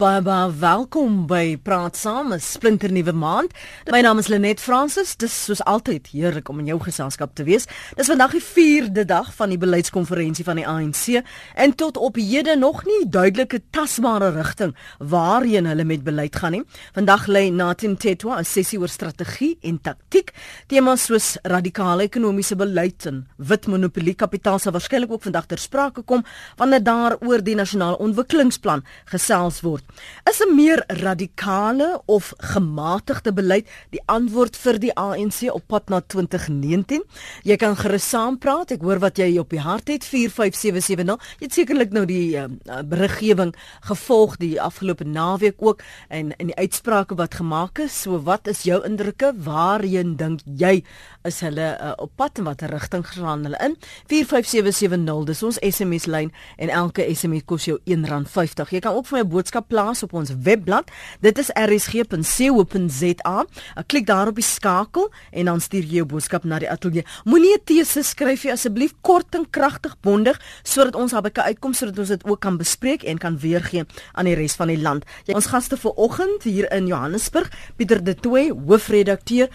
Baie 0.00 0.22
baie 0.24 0.48
welkom 0.56 1.26
by 1.28 1.58
Praat 1.60 1.96
Saam, 1.96 2.32
'n 2.32 2.40
splinternuwe 2.40 3.12
maand. 3.12 3.52
My 3.90 4.00
naam 4.00 4.18
is 4.18 4.28
Lenet 4.28 4.60
Fransis. 4.60 5.16
Dis 5.16 5.44
soos 5.44 5.64
altyd 5.64 6.06
heerlik 6.06 6.48
om 6.48 6.58
in 6.58 6.66
jou 6.66 6.80
geselskap 6.80 7.34
te 7.34 7.44
wees. 7.44 7.66
Dis 7.96 8.06
vandag 8.06 8.30
die 8.32 8.40
4de 8.40 9.04
dag 9.04 9.34
van 9.34 9.48
die 9.48 9.58
beleidskonferensie 9.58 10.44
van 10.44 10.56
die 10.56 10.66
ANC 10.66 11.22
en 11.54 11.74
tot 11.74 11.96
op 11.96 12.16
hede 12.16 12.56
nog 12.56 12.84
nie 12.84 13.08
duidelike 13.08 13.60
tasbare 13.70 14.30
rigting 14.30 14.74
waarheen 14.98 15.66
hulle 15.66 15.84
met 15.84 16.02
beleid 16.02 16.36
gaan 16.36 16.52
nie. 16.52 16.64
Vandag 16.94 17.26
lê 17.26 17.52
Natin 17.52 17.96
Tetwa 17.96 18.38
'n 18.38 18.44
sessie 18.44 18.80
oor 18.80 18.88
strategie 18.88 19.58
en 19.60 19.80
taktiek. 19.80 20.32
Temas 20.66 21.04
soos 21.04 21.36
radikale 21.42 22.02
ekonomiese 22.02 22.56
beleid 22.56 23.06
en 23.06 23.28
wit 23.36 23.66
monopolie 23.66 24.14
kapitaal 24.14 24.58
sal 24.58 24.72
waarskynlik 24.72 25.10
ook 25.10 25.22
vandag 25.22 25.46
ter 25.46 25.58
sprake 25.58 26.02
kom 26.02 26.24
wanneer 26.56 26.82
daar 26.82 27.16
oor 27.20 27.42
die 27.42 27.54
nasionale 27.54 27.98
ontwikkelingsplan 27.98 28.82
gesels 29.04 29.60
word. 29.60 29.84
Is 30.30 30.40
'n 30.40 30.54
meer 30.54 30.84
radikale 30.86 32.02
of 32.06 32.32
gematigde 32.36 33.32
beleid 33.32 33.68
die 33.90 34.02
antwoord 34.06 34.56
vir 34.56 34.78
die 34.78 34.94
ANC 34.94 35.48
op 35.52 35.62
pad 35.66 35.88
na 35.88 36.00
2019? 36.00 37.02
Jy 37.42 37.56
kan 37.56 37.76
gerus 37.76 38.08
saampraat. 38.08 38.70
Ek 38.70 38.82
hoor 38.82 38.98
wat 38.98 39.18
jy 39.18 39.38
op 39.38 39.50
die 39.50 39.60
hart 39.60 39.88
het 39.88 40.04
45770. 40.04 41.18
Jy 41.38 41.46
het 41.46 41.54
sekerlik 41.54 41.92
nou 41.92 42.04
die 42.04 42.36
uh, 42.36 42.46
beriggewing 42.84 43.54
gevolg 43.80 44.36
die 44.36 44.60
afgelope 44.60 45.04
naweek 45.04 45.56
ook 45.58 45.82
en 46.08 46.36
en 46.36 46.46
die 46.46 46.56
uitsprake 46.56 47.14
wat 47.14 47.34
gemaak 47.34 47.78
is. 47.78 48.00
So 48.02 48.20
wat 48.22 48.46
is 48.46 48.62
jou 48.62 48.84
indrukke? 48.84 49.32
Waarheen 49.36 50.16
dink 50.16 50.40
jy 50.44 50.84
is 51.24 51.40
hulle 51.40 51.78
uh, 51.80 51.92
op 51.96 52.12
pad 52.16 52.38
en 52.38 52.44
watter 52.44 52.70
rigting 52.70 53.06
gaan 53.06 53.44
hulle 53.44 53.58
in? 53.64 53.76
45770. 54.06 55.24
Dis 55.24 55.42
ons 55.42 55.58
SMS 55.58 56.06
lyn 56.06 56.32
en 56.56 56.68
elke 56.68 57.04
SMS 57.14 57.44
kos 57.44 57.64
jou 57.64 57.78
R1.50. 57.84 58.70
Jy 58.70 58.80
kan 58.80 58.94
ook 58.94 59.06
vir 59.06 59.18
my 59.18 59.24
'n 59.24 59.28
boodskap 59.28 59.68
plaas 59.68 59.79
op 59.80 60.12
ons 60.12 60.30
webblad. 60.42 60.90
Dit 61.20 61.38
is 61.38 61.50
rsg.co.za. 61.54 63.44
Klik 63.86 64.06
daar 64.06 64.28
op 64.28 64.34
die 64.34 64.44
skakel 64.44 65.10
en 65.30 65.44
dan 65.44 65.60
stuur 65.60 65.82
jy 65.82 65.94
jou 66.00 66.06
boodskap 66.06 66.44
na 66.44 66.58
die 66.58 66.70
ateljee. 66.70 67.04
Moenie 67.24 67.54
'n 67.54 67.64
tese 67.64 68.02
skryf 68.02 68.44
nie 68.44 68.52
asseblief 68.52 68.92
kort 69.00 69.34
en 69.34 69.50
kragtig 69.50 69.96
bondig 70.00 70.40
sodat 70.62 70.94
ons 70.94 71.12
albei 71.12 71.32
kan 71.32 71.44
uitkom 71.44 71.72
sodat 71.72 71.98
ons 71.98 72.08
dit 72.08 72.24
ook 72.24 72.40
kan 72.40 72.56
bespreek 72.56 73.02
en 73.02 73.18
kan 73.18 73.38
weergee 73.38 73.84
aan 74.12 74.24
die 74.24 74.34
res 74.34 74.54
van 74.54 74.68
die 74.68 74.80
land. 74.80 75.04
Ons 75.26 75.46
gaste 75.46 75.76
vir 75.76 75.92
oggend 75.96 76.42
hier 76.42 76.72
in 76.72 76.86
Johannesburg, 76.86 77.50
Pieter 77.76 78.04
De 78.04 78.14
Tooy, 78.14 78.50
hoofredakteur 78.66 79.48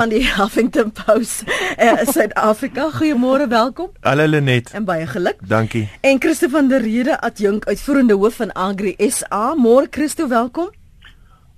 van 0.00 0.08
die 0.08 0.22
Huffington 0.34 0.92
Post 0.92 1.42
in 1.76 1.98
uh, 1.98 2.06
Suid-Afrika. 2.08 2.90
Goeiemôre, 2.90 3.46
welkom. 3.48 3.90
Hallo 4.00 4.26
Lenet. 4.26 4.70
En 4.72 4.84
baie 4.84 5.06
geluk. 5.06 5.36
Dankie. 5.48 5.88
En 6.00 6.20
Christo 6.20 6.48
van 6.48 6.68
der 6.68 6.80
Rede, 6.80 7.20
adjunk 7.20 7.66
uitvoerende 7.68 8.14
hoof 8.14 8.34
van 8.34 8.52
Agri 8.52 8.94
SA. 8.98 9.54
Môre 9.54 9.86
Christo, 9.90 10.28
welkom. 10.28 10.70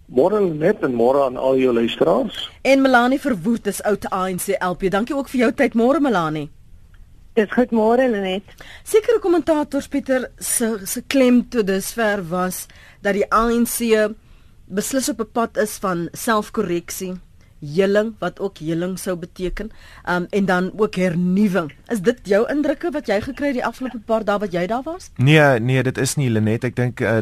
Môre 0.07 0.41
Lenet 0.43 0.83
en 0.83 0.95
môre 0.95 1.23
aan 1.25 1.37
al 1.37 1.57
jou 1.57 1.73
luisteraars. 1.73 2.51
En 2.63 2.83
Melanie 2.83 3.21
Verwoerd 3.21 3.67
is 3.67 3.83
oud 3.83 4.11
ANC 4.11 4.51
LP. 4.59 4.91
Dankie 4.91 5.17
ook 5.17 5.31
vir 5.31 5.47
jou 5.47 5.53
tyd 5.63 5.79
môre 5.79 6.03
Melanie. 6.03 6.51
Dis 7.39 7.49
goed 7.55 7.71
môre 7.73 8.11
Lenet. 8.11 8.45
Sekere 8.85 9.23
kommentators 9.23 9.89
Pieter 9.89 10.31
se 10.39 10.75
se 10.85 11.01
klem 11.07 11.45
toe 11.49 11.65
dusver 11.65 12.27
was 12.29 12.67
dat 13.01 13.15
die 13.17 13.29
ANC 13.31 13.79
beslis 14.67 15.09
op 15.09 15.21
'n 15.21 15.33
pad 15.33 15.57
is 15.57 15.79
van 15.81 16.09
selfkorreksie 16.13 17.15
heling 17.63 18.13
wat 18.19 18.41
ook 18.41 18.59
heling 18.59 18.99
sou 18.99 19.17
beteken. 19.17 19.71
Um 20.09 20.27
en 20.31 20.45
dan 20.45 20.71
ook 20.77 20.95
hernuwing. 20.95 21.73
Is 21.89 22.01
dit 22.01 22.19
jou 22.25 22.43
indrukke 22.51 22.91
wat 22.91 23.07
jy 23.07 23.21
gekry 23.21 23.53
het 23.53 23.61
die 23.61 23.67
afgelope 23.67 24.01
paar 24.07 24.25
dae 24.25 24.39
wat 24.43 24.53
jy 24.53 24.67
daar 24.67 24.83
was? 24.85 25.11
Nee, 25.17 25.61
nee, 25.61 25.83
dit 25.83 25.99
is 25.99 26.17
nie 26.19 26.31
Lenet. 26.31 26.65
Ek 26.65 26.77
dink 26.77 27.01
uh, 27.01 27.21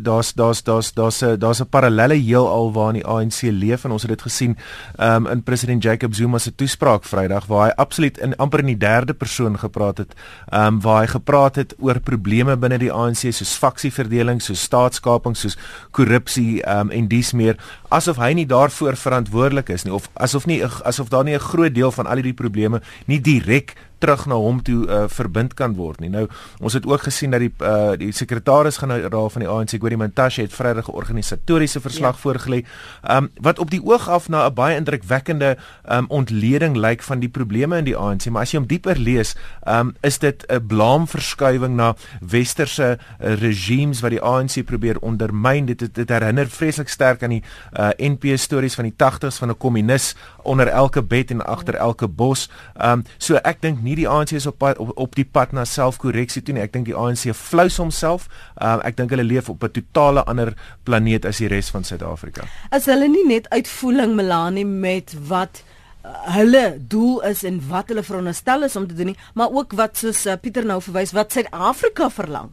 daar's 0.00 0.32
daar's 0.34 0.62
daar's 0.62 0.92
daar's 0.92 1.22
'n 1.22 1.38
daar's 1.38 1.60
'n 1.60 1.68
parallelle 1.68 2.14
heelal 2.14 2.72
waarin 2.72 3.00
die 3.02 3.06
ANC 3.06 3.42
leef 3.42 3.84
en 3.84 3.90
ons 3.90 4.02
het 4.02 4.10
dit 4.10 4.22
gesien 4.22 4.56
um 4.98 5.26
in 5.26 5.42
president 5.42 5.82
Jacob 5.82 6.14
Zuma 6.14 6.38
se 6.38 6.54
toespraak 6.54 7.04
Vrydag 7.04 7.46
waar 7.46 7.68
hy 7.68 7.72
absoluut 7.76 8.18
in 8.18 8.36
amper 8.36 8.60
in 8.60 8.66
die 8.66 8.78
derde 8.78 9.14
persoon 9.14 9.58
gepraat 9.58 9.98
het. 9.98 10.14
Um 10.52 10.80
waar 10.80 11.00
hy 11.00 11.06
gepraat 11.06 11.56
het 11.56 11.74
oor 11.78 12.00
probleme 12.00 12.56
binne 12.56 12.78
die 12.78 12.92
ANC 12.92 13.32
soos 13.32 13.56
faksieverdeling, 13.56 14.42
soos 14.42 14.62
staatskaping, 14.62 15.36
soos 15.36 15.56
korrupsie 15.90 16.62
um 16.78 16.90
en 16.90 17.08
dies 17.08 17.32
meer 17.32 17.56
asof 17.88 18.16
hy 18.16 18.32
nie 18.32 18.46
daarvoor 18.46 18.96
verantwoordelik 18.96 19.73
is 19.74 19.84
nie 19.84 19.94
of 19.94 20.08
asof 20.14 20.46
nie 20.46 20.62
asof 20.64 21.10
daar 21.12 21.24
nie 21.24 21.34
'n 21.34 21.40
groot 21.40 21.74
deel 21.74 21.92
van 21.92 22.06
al 22.06 22.22
hierdie 22.22 22.34
probleme 22.34 22.80
nie 23.06 23.20
direk 23.20 23.74
terug 24.04 24.26
na 24.28 24.36
hom 24.40 24.60
toe 24.64 24.84
uh, 24.84 25.04
verbind 25.08 25.54
kan 25.58 25.74
word 25.78 26.02
nie. 26.04 26.10
Nou 26.12 26.26
ons 26.60 26.76
het 26.76 26.86
ook 26.88 27.06
gesien 27.08 27.32
dat 27.34 27.42
die 27.44 27.52
uh, 27.64 27.94
die 28.00 28.12
sekretaris-generaal 28.12 29.30
van 29.32 29.44
die 29.44 29.50
ANC, 29.50 29.76
Gordie 29.80 30.00
Mantashe, 30.00 30.44
het 30.44 30.52
Vrydag 30.54 30.90
'n 30.90 30.98
organisatoriese 31.00 31.80
verslag 31.80 32.16
ja. 32.18 32.22
voorgelê, 32.24 32.64
um, 33.10 33.30
wat 33.40 33.58
op 33.58 33.70
die 33.70 33.80
oog 33.80 34.08
af 34.08 34.28
na 34.28 34.46
'n 34.46 34.54
baie 34.54 34.76
indrukwekkende 34.76 35.56
um, 35.90 36.06
ontleding 36.08 36.76
lyk 36.76 37.02
van 37.02 37.18
die 37.20 37.28
probleme 37.28 37.78
in 37.78 37.84
die 37.84 37.96
ANC, 37.96 38.28
maar 38.28 38.42
as 38.42 38.52
jy 38.52 38.58
hom 38.58 38.68
dieper 38.68 38.98
lees, 38.98 39.36
um, 39.66 39.94
is 40.02 40.18
dit 40.18 40.44
'n 40.48 40.66
blaamverskuiving 40.66 41.76
na 41.76 41.94
westerse 42.20 42.98
uh, 42.98 43.34
regimes 43.34 44.00
wat 44.00 44.10
die 44.10 44.22
ANC 44.22 44.64
probeer 44.64 44.98
ondermyn. 45.00 45.66
Dit 45.66 45.94
dit 45.94 46.08
herinner 46.08 46.48
vreeslik 46.48 46.88
sterk 46.88 47.22
aan 47.22 47.30
die 47.30 47.44
uh, 47.78 47.88
NP 47.98 48.36
stories 48.36 48.74
van 48.74 48.84
die 48.84 48.94
80s 48.96 49.38
van 49.38 49.48
'n 49.48 49.56
kommunis 49.56 50.14
onder 50.44 50.68
elke 50.68 51.02
bed 51.02 51.30
en 51.30 51.44
agter 51.46 51.74
elke 51.74 52.08
bos. 52.08 52.48
Ehm 52.76 53.00
um, 53.00 53.04
so 53.18 53.40
ek 53.42 53.60
dink 53.62 53.82
nie 53.82 53.96
die 53.98 54.08
ANC 54.08 54.34
is 54.36 54.46
op 54.46 54.58
pad, 54.58 54.78
op, 54.78 54.92
op 55.00 55.14
die 55.14 55.24
pad 55.24 55.52
na 55.52 55.64
selfkorreksie 55.64 56.42
toe 56.42 56.54
nie. 56.54 56.62
Ek 56.64 56.72
dink 56.72 56.88
die 56.88 56.96
ANC 56.96 57.26
flous 57.34 57.78
homself. 57.82 58.28
Ehm 58.56 58.78
um, 58.78 58.84
ek 58.88 58.96
dink 59.00 59.14
hulle 59.14 59.26
leef 59.26 59.48
op 59.48 59.64
'n 59.64 59.72
totale 59.80 60.24
ander 60.24 60.54
planeet 60.84 61.24
as 61.24 61.42
die 61.42 61.48
res 61.48 61.70
van 61.70 61.84
Suid-Afrika. 61.84 62.48
As 62.70 62.86
hulle 62.86 63.08
nie 63.08 63.26
net 63.26 63.48
uitvoering 63.48 64.14
Melanie 64.14 64.66
met 64.66 65.14
wat 65.28 65.62
uh, 66.04 66.10
hulle 66.36 66.76
doel 66.78 67.22
is 67.22 67.44
en 67.44 67.62
wat 67.68 67.88
hulle 67.88 68.02
veronderstel 68.02 68.62
is 68.62 68.76
om 68.76 68.86
te 68.88 68.94
doen 68.94 69.12
nie, 69.12 69.18
maar 69.34 69.50
ook 69.50 69.72
wat 69.72 69.96
soos 69.96 70.26
uh, 70.26 70.36
Pieter 70.40 70.64
nou 70.64 70.80
verwys 70.82 71.12
wat 71.12 71.32
Suid-Afrika 71.32 72.10
verlang. 72.10 72.50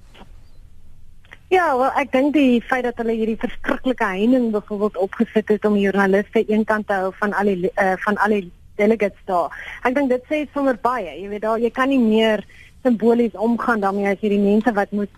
Ja, 1.52 1.66
wel 1.76 1.90
ek 2.00 2.14
dink 2.14 2.32
die 2.32 2.62
feit 2.64 2.86
dat 2.88 3.00
hulle 3.02 3.12
hierdie 3.12 3.40
verskriklike 3.40 4.08
heining 4.08 4.54
byvoorbeeld 4.54 4.98
opgesit 5.04 5.50
het 5.52 5.66
om 5.68 5.74
joernaliste 5.76 6.46
eenkant 6.48 6.88
te 6.88 6.96
hou 6.96 7.10
van 7.20 7.34
al 7.36 7.50
die 7.52 7.72
uh, 7.76 7.98
van 8.06 8.16
al 8.24 8.36
die 8.38 8.46
delegates 8.80 9.26
daar. 9.28 9.52
Ek 9.84 9.98
dink 9.98 10.14
dit 10.14 10.30
sê 10.32 10.40
sommer 10.54 10.80
baie. 10.80 11.12
Jy 11.12 11.28
weet 11.34 11.44
daar 11.44 11.60
jy 11.60 11.72
kan 11.76 11.92
nie 11.92 12.00
meer 12.00 12.46
simbolies 12.86 13.36
omgaan 13.36 13.84
daarmee 13.84 14.14
as 14.14 14.24
hierdie 14.24 14.40
mense 14.40 14.72
wat 14.78 14.96
moet 14.96 15.12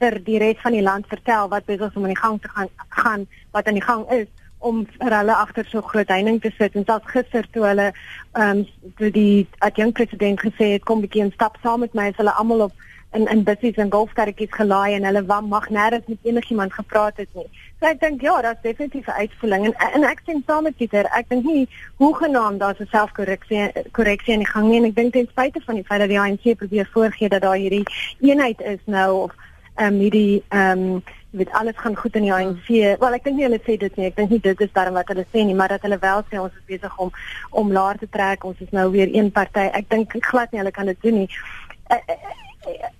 vir 0.00 0.18
die 0.26 0.40
res 0.42 0.58
van 0.64 0.74
die 0.74 0.82
land 0.82 1.06
vertel 1.12 1.52
wat 1.54 1.70
besig 1.70 1.94
om 1.94 2.08
aan 2.08 2.16
die 2.16 2.18
gang 2.24 2.42
te 2.42 2.50
gaan 2.56 2.72
gaan 2.96 3.28
wat 3.54 3.70
aan 3.70 3.78
die 3.78 3.86
gang 3.86 4.02
is 4.18 4.26
om 4.58 4.82
vir 4.96 5.14
hulle 5.20 5.38
agter 5.38 5.70
so 5.70 5.86
groot 5.86 6.10
heining 6.10 6.42
te 6.42 6.50
sit 6.58 6.74
en 6.74 6.88
selfs 6.90 7.14
gister 7.14 7.46
toe 7.54 7.62
hulle 7.68 7.86
ehm 7.92 8.64
um, 8.64 8.66
toe 8.98 9.14
die 9.14 9.46
adjunkt 9.70 10.00
president 10.02 10.42
gesê 10.42 10.74
het 10.74 10.90
kom 10.90 11.06
bietjie 11.06 11.22
'n 11.28 11.32
stap 11.38 11.62
saam 11.62 11.86
met 11.86 11.94
my 11.94 12.10
as 12.10 12.18
hulle 12.18 12.34
almal 12.42 12.66
op 12.68 12.86
in 13.12 13.26
in 13.26 13.42
bussies 13.44 13.74
en 13.74 13.90
golfkarretjies 13.90 14.52
gelaai 14.52 14.94
en 14.94 15.04
hulle 15.04 15.22
wou 15.26 15.40
mag 15.42 15.68
nêrens 15.70 16.06
met 16.06 16.18
enigiemand 16.22 16.72
gepraat 16.72 17.16
het 17.16 17.28
nie. 17.34 17.46
So 17.80 17.86
ek 17.86 18.00
dink 18.00 18.22
ja, 18.22 18.40
daar's 18.42 18.62
definitief 18.62 19.06
'n 19.06 19.20
uitvoering 19.20 19.66
en 19.66 19.74
en 19.92 20.04
ek 20.04 20.20
sien 20.26 20.42
saam 20.46 20.62
met 20.62 20.76
Pieter, 20.76 21.04
ek 21.04 21.28
dink 21.28 21.44
nie 21.44 21.68
hoe 21.96 22.14
genaamd 22.14 22.60
daar's 22.60 22.80
'n 22.80 22.88
selfkorreksie 22.90 23.72
korreksie 23.92 24.32
in 24.32 24.44
die 24.44 24.52
gang 24.52 24.68
nie 24.68 24.78
en 24.78 24.84
ek 24.84 24.94
dink 24.94 25.12
ten 25.12 25.28
spyte 25.30 25.60
van 25.64 25.74
die 25.74 25.84
feit 25.84 26.00
dat 26.00 26.08
die 26.08 26.20
ANC 26.20 26.56
probeer 26.56 26.88
voorgee 26.92 27.28
dat 27.28 27.42
daar 27.42 27.56
hierdie 27.56 27.86
eenheid 28.20 28.60
is 28.60 28.80
nou 28.84 29.22
of 29.22 29.32
ehm 29.74 29.94
um, 29.94 30.00
hierdie 30.00 30.42
ehm 30.48 30.78
um, 30.78 31.02
weet 31.30 31.52
alles 31.52 31.76
gaan 31.76 31.96
goed 31.96 32.14
in 32.14 32.22
die 32.22 32.32
ANC. 32.32 32.68
Wel 33.00 33.12
ek 33.12 33.24
dink 33.24 33.36
nie 33.36 33.44
hulle 33.44 33.60
sê 33.60 33.76
dit 33.76 33.96
nie. 33.96 34.06
Ek 34.06 34.16
dink 34.16 34.30
nie 34.30 34.40
dit 34.40 34.60
is 34.60 34.72
darm 34.72 34.94
wat 34.94 35.08
hulle 35.12 35.26
sê 35.32 35.44
nie, 35.44 35.54
maar 35.54 35.68
dat 35.68 35.82
hulle 35.82 35.98
wel 36.00 36.24
sê 36.30 36.40
ons 36.40 36.52
is 36.52 36.66
besig 36.66 36.98
om 36.98 37.12
om 37.50 37.72
laer 37.72 37.98
te 37.98 38.08
trek. 38.08 38.44
Ons 38.44 38.60
is 38.64 38.70
nou 38.70 38.90
weer 38.90 39.12
een 39.12 39.30
party. 39.30 39.68
Ek 39.80 39.90
dink 39.92 40.16
glad 40.30 40.52
nie 40.52 40.62
hulle 40.62 40.72
kan 40.72 40.86
dit 40.86 41.02
doen 41.02 41.14
nie. 41.24 41.28
Uh, 41.92 42.00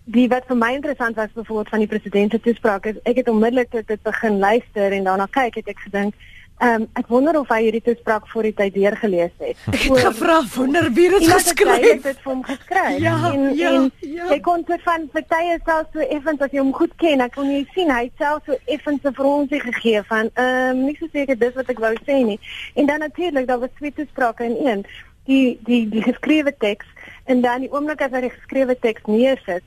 die 0.04 0.28
wat 0.28 0.46
vir 0.46 0.56
my 0.56 0.72
interessant 0.74 1.16
was 1.16 1.32
byvoorbeeld 1.34 1.68
van 1.68 1.84
die 1.84 1.90
president 1.90 2.32
se 2.32 2.40
toespraak 2.40 2.86
is 2.86 3.02
ek 3.02 3.22
het 3.22 3.28
onmiddellik 3.28 3.70
tot 3.70 3.86
dit 3.86 4.02
begin 4.02 4.38
luister 4.38 4.92
en 4.92 5.04
daarna 5.04 5.26
kyk 5.30 5.60
het 5.60 5.68
ek 5.74 5.86
gedink 5.88 6.14
ehm 6.56 6.82
um, 6.82 6.84
ek 6.96 7.10
wonder 7.12 7.36
of 7.36 7.50
hy 7.52 7.58
hierdie 7.66 7.82
toespraak 7.84 8.28
voor 8.32 8.46
die 8.48 8.54
tyd 8.56 8.72
deurgelees 8.72 9.32
het. 9.42 9.58
Ek 9.74 9.82
het 9.82 9.98
gevra 10.06 10.36
wonder 10.54 10.86
wie 10.96 11.08
dit 11.12 11.26
geskryf 11.28 11.82
het. 11.84 11.98
Dit 12.02 12.22
vir 12.22 12.32
hom 12.32 12.40
geskryf. 12.46 12.94
Ja, 13.02 13.16
en 13.28 13.42
ja, 13.58 13.72
en 13.74 13.90
ja. 14.00 14.28
hy 14.30 14.38
kon 14.46 14.64
dit 14.64 14.86
van 14.86 15.04
partye 15.12 15.58
self 15.66 15.90
so 15.92 16.06
effens 16.16 16.40
as 16.46 16.54
jy 16.56 16.62
hom 16.62 16.72
goed 16.78 16.94
ken, 17.02 17.20
ek 17.26 17.34
kon 17.36 17.50
jy 17.52 17.60
sien 17.74 17.92
hy 17.92 18.06
self 18.16 18.48
so 18.48 18.56
effens 18.72 19.04
'n 19.04 19.12
veronsie 19.18 19.60
gegee 19.66 20.00
van 20.08 20.32
ehm 20.32 20.70
um, 20.70 20.80
nie 20.86 20.96
so 20.96 21.12
seker 21.12 21.36
dis 21.36 21.52
wat 21.60 21.74
ek 21.76 21.82
wou 21.84 21.92
sê 22.08 22.22
nie. 22.24 22.38
En 22.72 22.88
dan 22.88 23.04
natuurlik 23.04 23.46
daar 23.52 23.60
was 23.60 23.76
twee 23.76 23.92
toesprake 23.92 24.48
in 24.48 24.56
een. 24.64 24.86
Die 25.26 25.58
die 25.66 25.88
die 25.90 26.02
geskrewe 26.02 26.54
teks 26.56 26.86
en 27.24 27.40
dan 27.40 27.60
die 27.60 27.72
oomblik 27.72 28.02
as 28.02 28.12
hy 28.14 28.20
die 28.28 28.34
geskrewe 28.34 28.76
teks 28.78 29.08
neersit, 29.10 29.64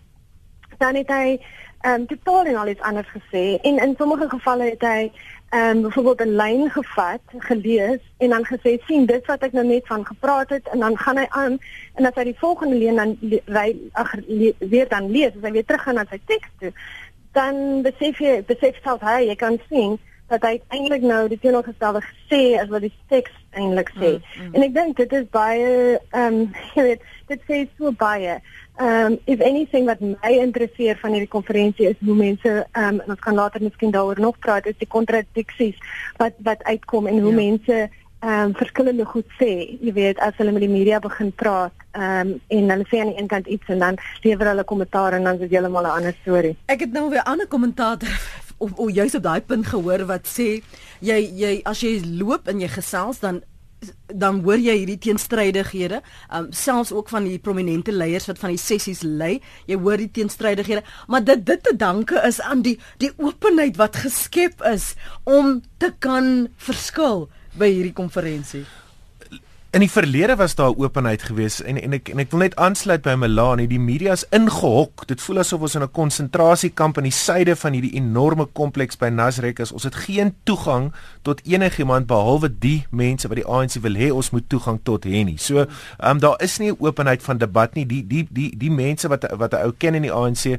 dan 0.79 0.95
het 0.95 1.09
hy 1.11 1.39
ehm 1.79 2.01
um, 2.01 2.05
totaal 2.07 2.45
en 2.45 2.55
al 2.59 2.67
iets 2.67 2.81
anders 2.81 3.07
gesê 3.07 3.59
en 3.63 3.77
in 3.79 3.95
sommige 3.97 4.29
gevalle 4.29 4.63
het 4.69 4.81
hy 4.83 5.11
ehm 5.49 5.77
um, 5.77 5.81
byvoorbeeld 5.81 6.23
'n 6.25 6.35
lyn 6.35 6.69
gevat, 6.71 7.21
gelees 7.37 7.99
en 8.17 8.29
dan 8.29 8.45
gesê 8.45 8.77
sien 8.85 9.05
dit 9.05 9.25
wat 9.25 9.43
ek 9.43 9.51
nou 9.51 9.65
net 9.65 9.87
van 9.87 10.05
gepraat 10.05 10.49
het 10.49 10.67
en 10.67 10.79
dan 10.79 10.97
gaan 10.97 11.17
hy 11.17 11.27
aan 11.29 11.59
en 11.95 12.05
as 12.05 12.15
hy 12.15 12.23
die 12.23 12.39
volgende 12.39 12.75
lyn 12.75 12.95
dan 12.95 13.17
ry 13.45 13.75
ag 13.91 14.15
weer 14.57 14.87
dan 14.87 15.11
lees, 15.11 15.35
as 15.35 15.41
hy 15.41 15.51
weer 15.51 15.65
terug 15.65 15.83
gaan 15.83 15.95
na 15.95 16.05
sy 16.09 16.19
teks 16.25 16.49
toe 16.59 16.73
dan 17.31 17.81
besef 17.81 18.19
jy 18.19 18.43
besef 18.47 18.75
self 18.83 19.01
hy 19.01 19.27
jy 19.29 19.35
kan 19.35 19.59
sien 19.69 19.99
dat 20.29 20.45
hy 20.45 20.59
eintlik 20.75 21.01
nou 21.01 21.27
die 21.27 21.39
teenoorgestelde 21.41 22.01
gesê 22.05 22.41
as 22.61 22.71
wat 22.73 22.85
die 22.85 22.93
teks 23.11 23.33
eintlik 23.57 23.91
sê. 23.97 24.15
Mm, 24.17 24.45
mm. 24.45 24.55
En 24.55 24.65
ek 24.67 24.73
dink 24.73 24.97
dit 25.01 25.13
is 25.19 25.27
baie 25.33 25.69
ehm 25.97 26.25
um, 26.25 26.41
jy 26.75 26.87
weet 26.89 27.05
dit 27.31 27.45
sê 27.49 27.61
so 27.77 27.91
baie. 27.91 28.39
Ehm 28.79 29.13
um, 29.13 29.19
if 29.25 29.41
anything 29.41 29.89
wat 29.89 30.01
my 30.01 30.33
interesseer 30.37 30.99
van 31.01 31.15
hierdie 31.15 31.31
konferensie 31.37 31.89
is 31.89 32.03
hoe 32.05 32.15
mense 32.15 32.51
ehm 32.71 32.99
um, 32.99 33.01
ons 33.15 33.23
kan 33.25 33.35
later 33.35 33.63
miskien 33.63 33.95
daaroor 33.95 34.19
nog 34.19 34.39
praat 34.39 34.69
is 34.69 34.77
die 34.79 34.91
kontradiksies 34.97 35.79
wat 36.21 36.37
wat 36.49 36.63
uitkom 36.63 37.07
en 37.07 37.19
hoe 37.19 37.33
ja. 37.33 37.41
mense 37.41 37.79
ehm 38.19 38.49
um, 38.49 38.55
verskillende 38.55 39.05
goed 39.05 39.27
sê. 39.39 39.51
Jy 39.81 39.93
weet 39.93 40.19
as 40.19 40.37
hulle 40.37 40.51
met 40.51 40.65
die 40.65 40.71
media 40.71 40.99
begin 40.99 41.31
praat 41.31 41.73
ehm 41.91 42.35
um, 42.35 42.35
en 42.47 42.69
hulle 42.75 42.85
sê 42.91 43.01
aan 43.01 43.13
die 43.13 43.17
een 43.21 43.31
kant 43.31 43.47
iets 43.47 43.73
en 43.73 43.79
dan 43.79 43.97
lewer 44.21 44.53
hulle 44.53 44.63
kommentaar 44.63 45.17
en 45.17 45.23
dan 45.23 45.33
is 45.33 45.47
dit 45.47 45.57
heeltemal 45.57 45.83
'n 45.83 45.97
ander 45.97 46.15
storie. 46.21 46.55
Ek 46.65 46.79
het 46.79 46.91
nou 46.91 47.09
weer 47.09 47.23
'n 47.23 47.31
ander 47.31 47.47
kommentator 47.47 48.13
of, 48.59 48.73
of 48.75 48.91
juist 48.93 49.17
op 49.19 49.23
daai 49.25 49.41
punt 49.41 49.67
gehoor 49.71 50.05
wat 50.09 50.27
sê 50.29 50.49
jy 51.03 51.19
jy 51.41 51.53
as 51.69 51.83
jy 51.83 51.99
loop 52.19 52.47
en 52.51 52.61
jy 52.63 52.69
gesels 52.71 53.23
dan 53.23 53.41
dan 54.11 54.41
hoor 54.43 54.59
jy 54.59 54.73
hierdie 54.81 54.97
teenstrydighede 54.99 56.01
um, 56.35 56.49
selfs 56.51 56.91
ook 56.91 57.11
van 57.13 57.23
die 57.29 57.39
prominente 57.39 57.93
leiers 57.95 58.27
wat 58.27 58.41
van 58.41 58.51
die 58.51 58.59
sessies 58.59 59.05
lei 59.05 59.37
jy 59.69 59.77
hoor 59.79 60.01
die 60.01 60.11
teenstrydighede 60.19 60.83
maar 61.07 61.23
dit 61.23 61.45
dit 61.47 61.63
te 61.63 61.75
danke 61.75 62.19
is 62.27 62.41
aan 62.43 62.65
die 62.65 62.75
die 62.99 63.13
openheid 63.17 63.79
wat 63.79 64.01
geskep 64.03 64.63
is 64.67 64.93
om 65.23 65.61
te 65.79 65.93
kan 66.03 66.49
verskil 66.57 67.29
by 67.55 67.71
hierdie 67.71 67.95
konferensie 67.95 68.65
In 69.69 69.83
die 69.83 69.91
verlede 69.91 70.33
was 70.35 70.55
daar 70.55 70.73
openheid 70.77 71.21
geweest 71.21 71.59
en 71.59 71.77
en 71.77 71.93
ek 71.93 72.07
en 72.09 72.17
ek 72.23 72.31
wil 72.33 72.41
net 72.41 72.55
aansluit 72.57 73.03
by 73.05 73.13
Melanie, 73.21 73.67
die 73.69 73.77
media 73.77 74.15
is 74.17 74.23
ingehok. 74.33 75.03
Dit 75.11 75.21
voel 75.21 75.43
asof 75.43 75.61
ons 75.61 75.75
in 75.77 75.83
'n 75.85 75.91
konsentrasiekamp 75.93 76.97
in 76.97 77.05
die 77.05 77.13
suide 77.13 77.55
van 77.55 77.77
hierdie 77.77 77.93
enorme 77.93 78.47
kompleks 78.49 78.97
by 78.97 79.11
Nasrek 79.13 79.59
is. 79.59 79.71
Ons 79.71 79.83
het 79.83 79.95
geen 79.95 80.33
toegang 80.43 80.91
tot 81.21 81.45
enigiemand 81.45 82.07
behalwe 82.07 82.49
die 82.59 82.87
mense 82.89 83.27
wat 83.27 83.37
die 83.37 83.45
ANC 83.45 83.77
wil 83.81 83.93
hê 83.93 84.09
ons 84.11 84.31
moet 84.31 84.49
toegang 84.49 84.79
tot 84.83 85.05
hê 85.05 85.23
nie. 85.23 85.37
So, 85.37 85.59
ehm 85.59 86.09
um, 86.09 86.19
daar 86.19 86.41
is 86.41 86.57
nie 86.57 86.73
openheid 86.79 87.21
van 87.21 87.37
debat 87.37 87.75
nie. 87.75 87.85
Die 87.85 88.07
die 88.07 88.27
die 88.31 88.57
die 88.57 88.71
mense 88.71 89.07
wat 89.07 89.29
wat 89.37 89.53
'n 89.53 89.65
ou 89.65 89.71
ken 89.77 89.93
in 89.93 90.01
die 90.01 90.13
ANC 90.13 90.57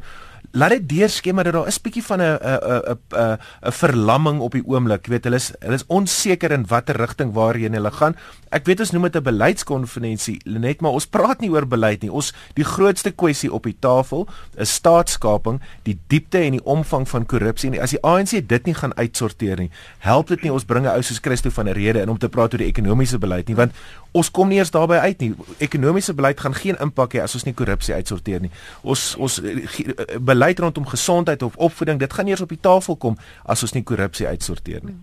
laat 0.52 0.70
dit 0.74 0.88
deurskemer 0.88 1.46
dat 1.46 1.54
daar 1.54 1.68
is 1.70 1.78
bietjie 1.80 2.02
van 2.02 2.20
'n 2.20 2.38
'n 2.42 2.58
'n 2.90 3.38
'n 3.62 3.72
verlamming 3.72 4.40
op 4.40 4.52
die 4.52 4.66
oomblik. 4.66 5.06
Jy 5.06 5.10
weet, 5.10 5.24
hulle 5.24 5.36
is 5.36 5.52
hulle 5.60 5.74
is 5.74 5.86
onseker 5.86 6.50
in 6.50 6.66
watter 6.66 6.96
rigting 6.96 7.32
waarheen 7.32 7.72
hulle 7.72 7.90
gaan. 7.90 8.16
Ek 8.50 8.66
weet 8.66 8.80
ons 8.80 8.90
noem 8.90 9.02
dit 9.02 9.16
'n 9.16 9.22
beleidskonferensie, 9.22 10.40
net 10.44 10.80
maar 10.80 10.92
ons 10.92 11.06
praat 11.06 11.40
nie 11.40 11.50
oor 11.50 11.66
beleid 11.66 12.02
nie. 12.02 12.12
Ons 12.12 12.32
die 12.54 12.64
grootste 12.64 13.10
kwessie 13.10 13.52
op 13.52 13.62
die 13.62 13.76
tafel 13.78 14.28
is 14.56 14.74
staatskaping, 14.74 15.60
die 15.82 15.98
diepte 16.06 16.38
en 16.38 16.52
die 16.52 16.64
omvang 16.64 17.08
van 17.08 17.26
korrupsie. 17.26 17.70
En 17.70 17.80
as 17.80 17.90
die 17.90 18.02
ANC 18.02 18.48
dit 18.48 18.66
nie 18.66 18.74
gaan 18.74 18.96
uitsorteer 18.96 19.56
nie, 19.56 19.70
help 19.98 20.28
dit 20.28 20.42
nie 20.42 20.52
ons 20.52 20.64
bringe 20.64 20.90
ou 20.90 21.02
soos 21.02 21.20
Christo 21.20 21.50
van 21.50 21.64
der 21.64 21.74
Rede 21.74 22.00
in 22.00 22.08
om 22.08 22.18
te 22.18 22.28
praat 22.28 22.52
oor 22.52 22.58
die 22.58 22.72
ekonomiese 22.72 23.18
beleid 23.18 23.48
nie, 23.48 23.56
want 23.56 23.72
ons 24.12 24.30
kom 24.30 24.48
nie 24.50 24.58
eers 24.58 24.72
daarby 24.74 24.98
uit 25.04 25.22
nie. 25.22 25.30
Ekonomiese 25.62 26.14
beleid 26.14 26.40
gaan 26.40 26.54
geen 26.54 26.78
impak 26.82 27.14
hê 27.14 27.22
as 27.22 27.34
ons 27.38 27.44
nie 27.46 27.54
korrupsie 27.54 27.94
uitsorteer 27.94 28.42
nie. 28.42 28.50
Ons 28.82 29.14
ons 29.20 29.38
eh, 29.42 29.60
eh, 29.62 30.16
beleid 30.18 30.58
rondom 30.62 30.86
gesondheid 30.90 31.42
of 31.46 31.56
opvoeding, 31.56 32.00
dit 32.00 32.12
gaan 32.12 32.30
eers 32.30 32.42
op 32.42 32.50
die 32.50 32.60
tafel 32.60 32.96
kom 32.96 33.18
as 33.44 33.62
ons 33.66 33.74
nie 33.76 33.84
korrupsie 33.86 34.26
uitsorteer 34.26 34.82
nie. 34.86 34.96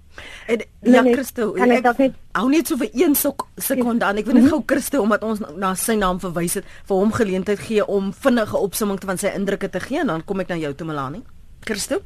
En 0.48 0.66
ja 0.82 1.06
Christo, 1.08 1.54
ek, 1.56 1.86
ek 1.86 2.04
net 2.04 2.20
hou 2.38 2.50
net 2.52 2.68
so 2.68 2.80
vir 2.82 2.92
een 2.94 3.16
sekonde 3.16 4.06
aan. 4.06 4.20
Ek 4.20 4.28
wil 4.28 4.40
net 4.40 4.48
mhm. 4.48 4.58
gou 4.58 4.64
Christo 4.68 5.02
omdat 5.06 5.24
ons 5.24 5.42
na 5.56 5.74
sy 5.80 5.96
naam 6.00 6.20
verwys 6.24 6.60
het, 6.60 6.68
vir 6.90 7.00
hom 7.00 7.16
geleentheid 7.16 7.64
gee 7.64 7.86
om 7.86 8.12
vinnige 8.26 8.60
opsomming 8.60 9.00
van 9.04 9.22
sy 9.22 9.32
indrukke 9.38 9.72
te 9.72 9.82
gee 9.84 10.04
en 10.04 10.12
dan 10.12 10.26
kom 10.28 10.44
ek 10.44 10.52
na 10.52 10.60
jou 10.60 10.74
toe 10.76 10.92
Melanie. 10.92 11.24
Christo? 11.68 12.04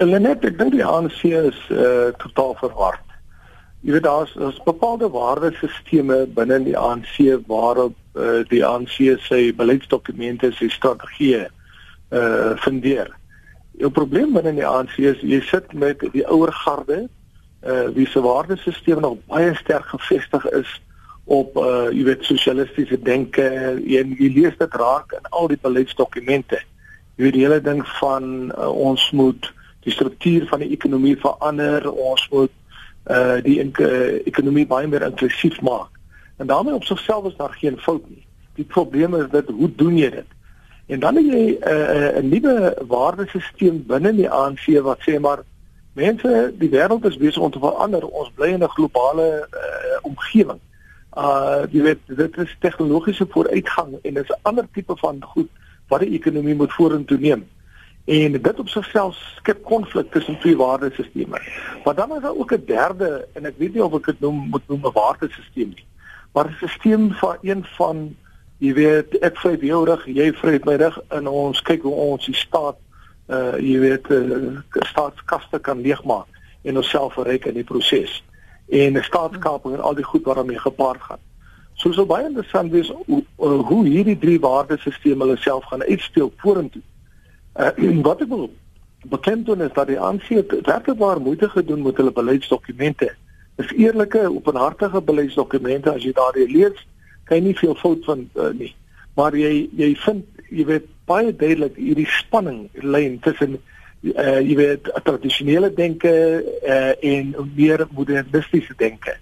Lenet, 0.00 0.44
ek 0.44 0.58
dink 0.58 0.74
die 0.74 0.84
ANC 0.84 1.22
is 1.24 1.60
uh, 1.72 2.10
totaal 2.20 2.52
verward 2.60 3.09
jy 3.80 3.92
weet 3.92 4.04
daar's 4.04 4.32
daar's 4.36 4.60
bepaalde 4.64 5.08
waardesisteme 5.10 6.26
binne 6.36 6.58
die 6.64 6.76
ANC 6.78 7.16
waarop 7.46 7.94
uh, 8.14 8.42
die 8.48 8.64
ANC 8.66 8.98
sy 9.24 9.40
beleidsdokumente 9.56 10.52
sy 10.58 10.68
strategieë 10.68 11.46
uh 12.10 12.56
fundeer. 12.58 13.08
Jou 13.78 13.90
probleem 13.94 14.34
binne 14.34 14.52
die 14.58 14.66
ANC 14.66 14.98
is 14.98 15.22
jy 15.22 15.40
sit 15.46 15.72
met 15.72 16.02
die 16.12 16.26
ouer 16.26 16.52
garde 16.64 17.06
uh 17.64 17.88
wie 17.96 18.08
se 18.10 18.20
waardesisteem 18.20 19.00
nog 19.00 19.18
baie 19.30 19.54
sterk 19.56 19.88
gefestig 19.94 20.44
is 20.50 20.70
op 21.24 21.56
uh 21.56 21.88
jy 21.94 22.04
weet 22.10 22.26
sosialistiese 22.28 23.00
denke 23.00 23.46
en 23.46 24.12
jy 24.18 24.32
lees 24.34 24.58
dit 24.58 24.76
raak 24.82 25.16
in 25.16 25.30
al 25.30 25.48
die 25.48 25.60
beleidsdokumente. 25.62 26.60
Jy 27.16 27.24
weet 27.24 27.38
die 27.38 27.46
hele 27.46 27.60
ding 27.60 27.80
van 28.00 28.50
uh, 28.50 28.68
ons 28.68 29.10
moet 29.16 29.52
die 29.84 29.92
struktuur 29.92 30.48
van 30.50 30.60
die 30.60 30.72
ekonomie 30.76 31.16
verander, 31.16 31.86
ons 31.88 32.26
moet 32.32 32.52
uh 33.06 33.40
die 33.42 33.58
uh, 33.62 34.26
ekonomie 34.26 34.66
baie 34.66 34.86
meer 34.86 35.02
inklusief 35.02 35.60
maak. 35.60 35.88
En 36.36 36.46
daarmee 36.46 36.74
op 36.74 36.84
sigself 36.84 37.26
is 37.26 37.36
daar 37.36 37.52
geen 37.52 37.78
fout 37.78 38.08
nie. 38.08 38.26
Die 38.54 38.64
probleem 38.64 39.14
is 39.14 39.30
dat 39.30 39.48
hoe 39.48 39.74
doen 39.74 39.96
jy 39.96 40.10
dit? 40.10 40.26
En 40.86 41.00
dan 41.00 41.16
het 41.16 41.24
jy 41.24 41.58
'n 41.60 41.68
uh, 41.68 42.18
'n 42.20 42.28
nuwe 42.28 42.76
waardesisteem 42.86 43.86
binne 43.86 44.12
die 44.14 44.30
ANC 44.30 44.66
wat 44.82 45.00
sê 45.08 45.20
maar 45.20 45.42
mense, 45.92 46.52
die 46.58 46.70
wêreld 46.70 47.04
is 47.04 47.16
besig 47.16 47.42
om 47.42 47.50
te 47.50 47.58
verander. 47.58 48.06
Ons 48.06 48.30
bly 48.34 48.46
in 48.46 48.62
'n 48.62 48.68
globale 48.68 49.48
uh, 49.50 49.98
omgewing. 50.02 50.60
Uh 51.16 51.66
jy 51.70 51.82
weet 51.82 51.98
dit 52.06 52.36
is 52.38 52.56
tegnologiese 52.58 53.26
vooruitgang 53.28 53.98
en 54.02 54.14
dit 54.14 54.22
is 54.22 54.30
'n 54.36 54.40
ander 54.42 54.66
tipe 54.72 54.96
van 54.96 55.24
goed 55.24 55.48
wat 55.88 56.00
die 56.00 56.18
ekonomie 56.18 56.54
moet 56.54 56.72
vorentoe 56.72 57.18
neem. 57.18 57.48
En 58.10 58.32
dit 58.32 58.58
op 58.58 58.68
sigself 58.68 59.16
skep 59.36 59.62
konflik 59.62 60.10
tussen 60.10 60.38
twee 60.38 60.56
waardesisteme. 60.56 61.42
Maar 61.84 61.94
dan 61.94 62.14
is 62.16 62.22
daar 62.22 62.36
ook 62.36 62.52
'n 62.52 62.64
derde 62.66 63.28
en 63.32 63.44
ek 63.44 63.54
weet 63.56 63.72
nie 63.74 63.84
of 63.84 63.94
ek 63.94 64.04
dit 64.04 64.20
noem 64.20 64.48
moet 64.50 64.68
noem 64.68 64.86
'n 64.86 64.92
waardesisteem 64.92 65.68
nie. 65.68 65.86
Maar 66.32 66.46
'n 66.46 66.68
stelsel 66.68 67.10
van 67.12 67.36
een 67.40 67.64
van 67.64 68.16
jy 68.58 68.72
weet 68.72 69.18
ek 69.18 69.38
vyf 69.38 69.60
jou 69.60 69.84
rug, 69.84 70.06
jy 70.06 70.32
vryf 70.32 70.64
my 70.64 70.74
rug 70.74 70.98
en 71.08 71.28
ons 71.28 71.62
kyk 71.62 71.82
hoe 71.82 71.94
ons 71.94 72.26
die 72.26 72.34
staat 72.34 72.76
uh 73.28 73.58
jy 73.58 73.78
weet 73.78 74.10
uh, 74.10 74.58
staatskaste 74.80 75.58
kan 75.58 75.80
leegmaak 75.80 76.26
en 76.62 76.76
onsself 76.76 77.12
verryk 77.12 77.44
in 77.44 77.54
die 77.54 77.64
proses. 77.64 78.24
En 78.68 78.92
'n 78.92 79.02
staatskaping 79.02 79.74
en 79.74 79.80
al 79.80 79.94
die 79.94 80.04
goed 80.04 80.24
wat 80.24 80.34
daarmee 80.34 80.58
gepaard 80.58 81.00
gaan. 81.00 81.22
So 81.74 81.92
sou 81.92 82.06
baie 82.06 82.26
interessant 82.26 82.72
wees 82.72 82.92
hoe, 83.06 83.24
hoe 83.36 83.86
hierdie 83.86 84.18
drie 84.18 84.40
waardesisteme 84.40 85.24
hulle 85.24 85.36
self 85.36 85.64
gaan 85.64 85.82
uitspeel 85.82 86.32
vorentoe. 86.36 86.82
Uh, 87.54 87.70
wat 88.06 88.20
ek 88.20 88.28
wil 88.28 88.50
bekend 89.10 89.46
doen 89.46 89.62
is 89.64 89.72
dat 89.74 89.88
die 89.88 89.98
ANC 90.00 90.28
werklik 90.66 90.98
moeite 91.18 91.48
gedoen 91.48 91.82
met 91.82 91.96
hulle 91.96 92.12
beleidsdokumente. 92.12 93.10
Dis 93.56 93.72
eerlike, 93.72 94.28
openhartige 94.28 95.00
beleidsdokumente 95.00 95.92
as 95.92 96.04
jy 96.04 96.12
daardie 96.12 96.48
lees, 96.48 96.86
kan 97.24 97.40
jy 97.40 97.50
nie 97.50 97.58
veel 97.58 97.74
fout 97.80 98.04
van 98.04 98.28
uh, 98.34 98.52
nie. 98.56 98.74
Maar 99.16 99.36
jy 99.36 99.68
jy 99.76 99.94
vind 100.04 100.24
jy 100.50 100.66
weet 100.68 100.86
baie 101.10 101.32
duidelik 101.34 101.76
hierdie 101.78 102.08
spanning 102.10 102.68
lyn 102.82 103.18
tussen 103.24 103.56
uh, 103.56 104.38
jy 104.40 104.54
weet 104.58 104.92
tradisionele 105.04 105.72
denke 105.74 106.12
uh, 106.44 106.92
en 106.94 107.34
meer 107.54 107.86
modernistiese 107.96 108.76
denke. 108.78 109.16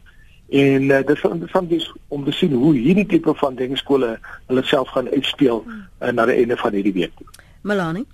En 0.48 0.90
uh, 0.90 1.00
dit 1.04 1.16
is 1.16 1.24
interessant 1.30 1.72
is 1.72 1.88
om 2.08 2.24
te 2.24 2.32
sien 2.32 2.52
hoe 2.52 2.74
hierdie 2.76 3.06
tipe 3.06 3.34
van 3.40 3.56
denkskole 3.56 4.14
hulle 4.46 4.64
self 4.68 4.92
gaan 4.96 5.10
uitspeel 5.12 5.64
uh, 5.64 6.12
na 6.12 6.28
die 6.28 6.38
einde 6.42 6.56
van 6.56 6.76
hierdie 6.76 6.96
week. 7.02 7.26
Melanie 7.62 8.06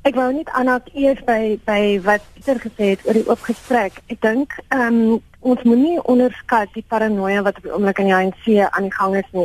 Ek 0.00 0.14
wou 0.16 0.30
net 0.32 0.48
aanhaak 0.56 0.86
eers 0.96 1.18
by 1.26 1.58
by 1.68 2.00
wat 2.06 2.22
Pieter 2.32 2.56
gesê 2.62 2.86
het 2.94 3.02
oor 3.04 3.18
die 3.18 3.26
oop 3.28 3.42
gesprek. 3.44 3.98
Ek 4.08 4.22
dink 4.24 4.54
ehm 4.72 5.00
um, 5.00 5.18
ons 5.40 5.60
moenie 5.64 5.98
onderskat 6.08 6.72
die 6.72 6.84
paranoia 6.88 7.42
wat 7.44 7.58
op 7.60 7.66
die 7.66 7.72
oomblik 7.72 8.00
in 8.00 8.08
die 8.08 8.14
ANC 8.16 8.46
aan 8.64 8.88
die 8.88 8.94
gang 8.94 9.16
is 9.20 9.28
nie. 9.36 9.44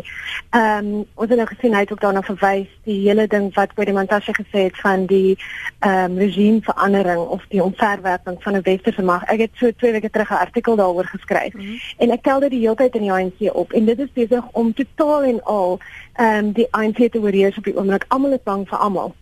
Ehm 0.55 0.87
um, 0.93 1.01
ons 1.19 1.33
het 1.33 1.41
nou 1.41 1.47
gesien 1.49 1.75
hy 1.75 1.81
het 1.83 1.91
ook 1.91 2.05
daarna 2.05 2.23
verwys 2.23 2.71
die 2.87 2.97
hele 3.01 3.25
ding 3.31 3.49
wat 3.57 3.73
by 3.75 3.87
die 3.89 3.95
montage 3.97 4.35
gesê 4.37 4.63
het 4.69 4.79
van 4.85 5.03
die 5.11 5.35
ehm 5.35 6.15
um, 6.15 6.15
regimeverandering 6.23 7.25
of 7.35 7.43
die 7.51 7.63
omverwerping 7.63 8.39
van 8.47 8.55
'n 8.55 8.63
westerse 8.69 9.03
mag. 9.03 9.27
Ek 9.27 9.43
het 9.43 9.59
so 9.59 9.71
twee 9.71 9.91
weke 9.91 10.09
terug 10.09 10.31
'n 10.31 10.43
artikel 10.47 10.75
daaroor 10.75 11.11
geskryf 11.11 11.53
mm 11.53 11.61
-hmm. 11.61 11.79
en 11.97 12.11
ek 12.11 12.23
tel 12.23 12.39
dit 12.39 12.55
die 12.55 12.63
hele 12.63 12.75
tyd 12.75 12.95
in 12.95 13.01
die 13.01 13.11
ANC 13.11 13.55
op 13.55 13.73
en 13.73 13.85
dit 13.85 13.99
is 13.99 14.13
besig 14.13 14.43
om 14.51 14.73
totaal 14.73 15.23
en 15.23 15.43
al 15.43 15.79
ehm 16.13 16.45
um, 16.45 16.51
die 16.51 16.67
ANC 16.71 17.11
te 17.11 17.19
oorheers 17.19 17.57
op 17.57 17.63
die 17.63 17.77
oomblik. 17.77 18.05
Almal 18.07 18.31
is 18.31 18.43
bang 18.43 18.67
vir 18.69 18.77
almal 18.77 19.15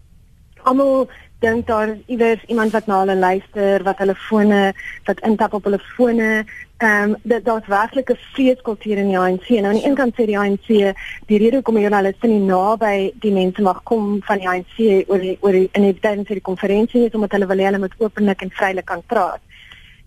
almal 0.64 1.08
dink 1.44 1.68
daar 1.68 1.98
iewers 2.08 2.44
iemand 2.48 2.72
wat 2.72 2.86
na 2.88 3.00
hulle 3.00 3.16
luister, 3.16 3.84
wat 3.84 3.98
hulle 3.98 4.16
fone 4.16 4.62
wat 5.08 5.20
intap 5.28 5.54
op 5.54 5.64
hulle 5.68 5.80
fone. 5.96 6.46
Ehm 6.84 7.16
um, 7.16 7.42
daar's 7.44 7.68
werklik 7.68 8.10
'n 8.12 8.20
vreeskultuur 8.34 8.98
in 8.98 9.12
die 9.12 9.20
ANC. 9.20 9.50
Nou 9.50 9.66
aan 9.66 9.80
die 9.80 9.88
een 9.88 9.96
kant 9.96 10.14
sê 10.16 10.26
die 10.26 10.40
ANC 10.40 10.68
die 11.28 11.38
rede 11.44 11.56
hoekom 11.56 11.78
joernaliste 11.78 12.28
nie 12.28 12.40
naby 12.40 13.14
die 13.20 13.32
mense 13.32 13.62
mag 13.62 13.84
kom 13.84 14.22
van 14.24 14.38
die 14.38 14.48
ANC 14.48 14.78
oor 15.08 15.20
die, 15.20 15.38
oor 15.42 15.52
die, 15.52 15.70
in 15.72 15.82
die 15.82 16.00
tydens 16.00 16.28
van 16.28 16.40
die 16.40 16.50
konferensie 16.50 17.06
is 17.06 17.14
omdat 17.14 17.32
hulle 17.32 17.48
wil 17.48 17.58
hê 17.58 17.66
hulle 17.70 17.84
moet 17.86 17.98
openlik 17.98 18.42
en 18.42 18.52
vrylik 18.52 18.86
kan 18.86 19.04
praat. 19.06 19.42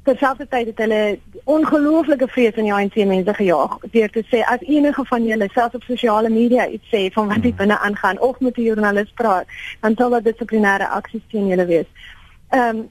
Terselfdertyd 0.06 0.70
het 0.70 0.82
hulle 0.84 1.18
ongelooflike 1.44 2.28
vrees 2.28 2.58
in 2.60 2.68
die 2.68 2.74
ANC 2.74 2.96
mense 3.10 3.34
gejaag 3.38 3.78
deur 3.94 4.10
te 4.14 4.24
sê 4.30 4.42
as 4.52 4.64
enige 4.66 5.04
van 5.10 5.28
julle 5.28 5.48
selfs 5.54 5.78
op 5.78 5.86
sosiale 5.88 6.30
media 6.32 6.66
iets 6.78 6.92
sê 6.94 7.06
van 7.14 7.30
wat 7.32 7.42
hier 7.42 7.54
hmm. 7.54 7.62
binne 7.62 7.78
aangaan 7.78 8.20
of 8.20 8.40
met 8.40 8.58
'n 8.58 8.68
joernalis 8.68 9.12
praat, 9.20 9.46
dan 9.80 9.94
sal 9.96 10.10
dit 10.10 10.24
dissiplinêre 10.24 10.88
aksies 10.98 11.26
teen 11.30 11.48
julle 11.52 11.66
wees. 11.66 11.88
Ehm 12.50 12.76
um, 12.76 12.84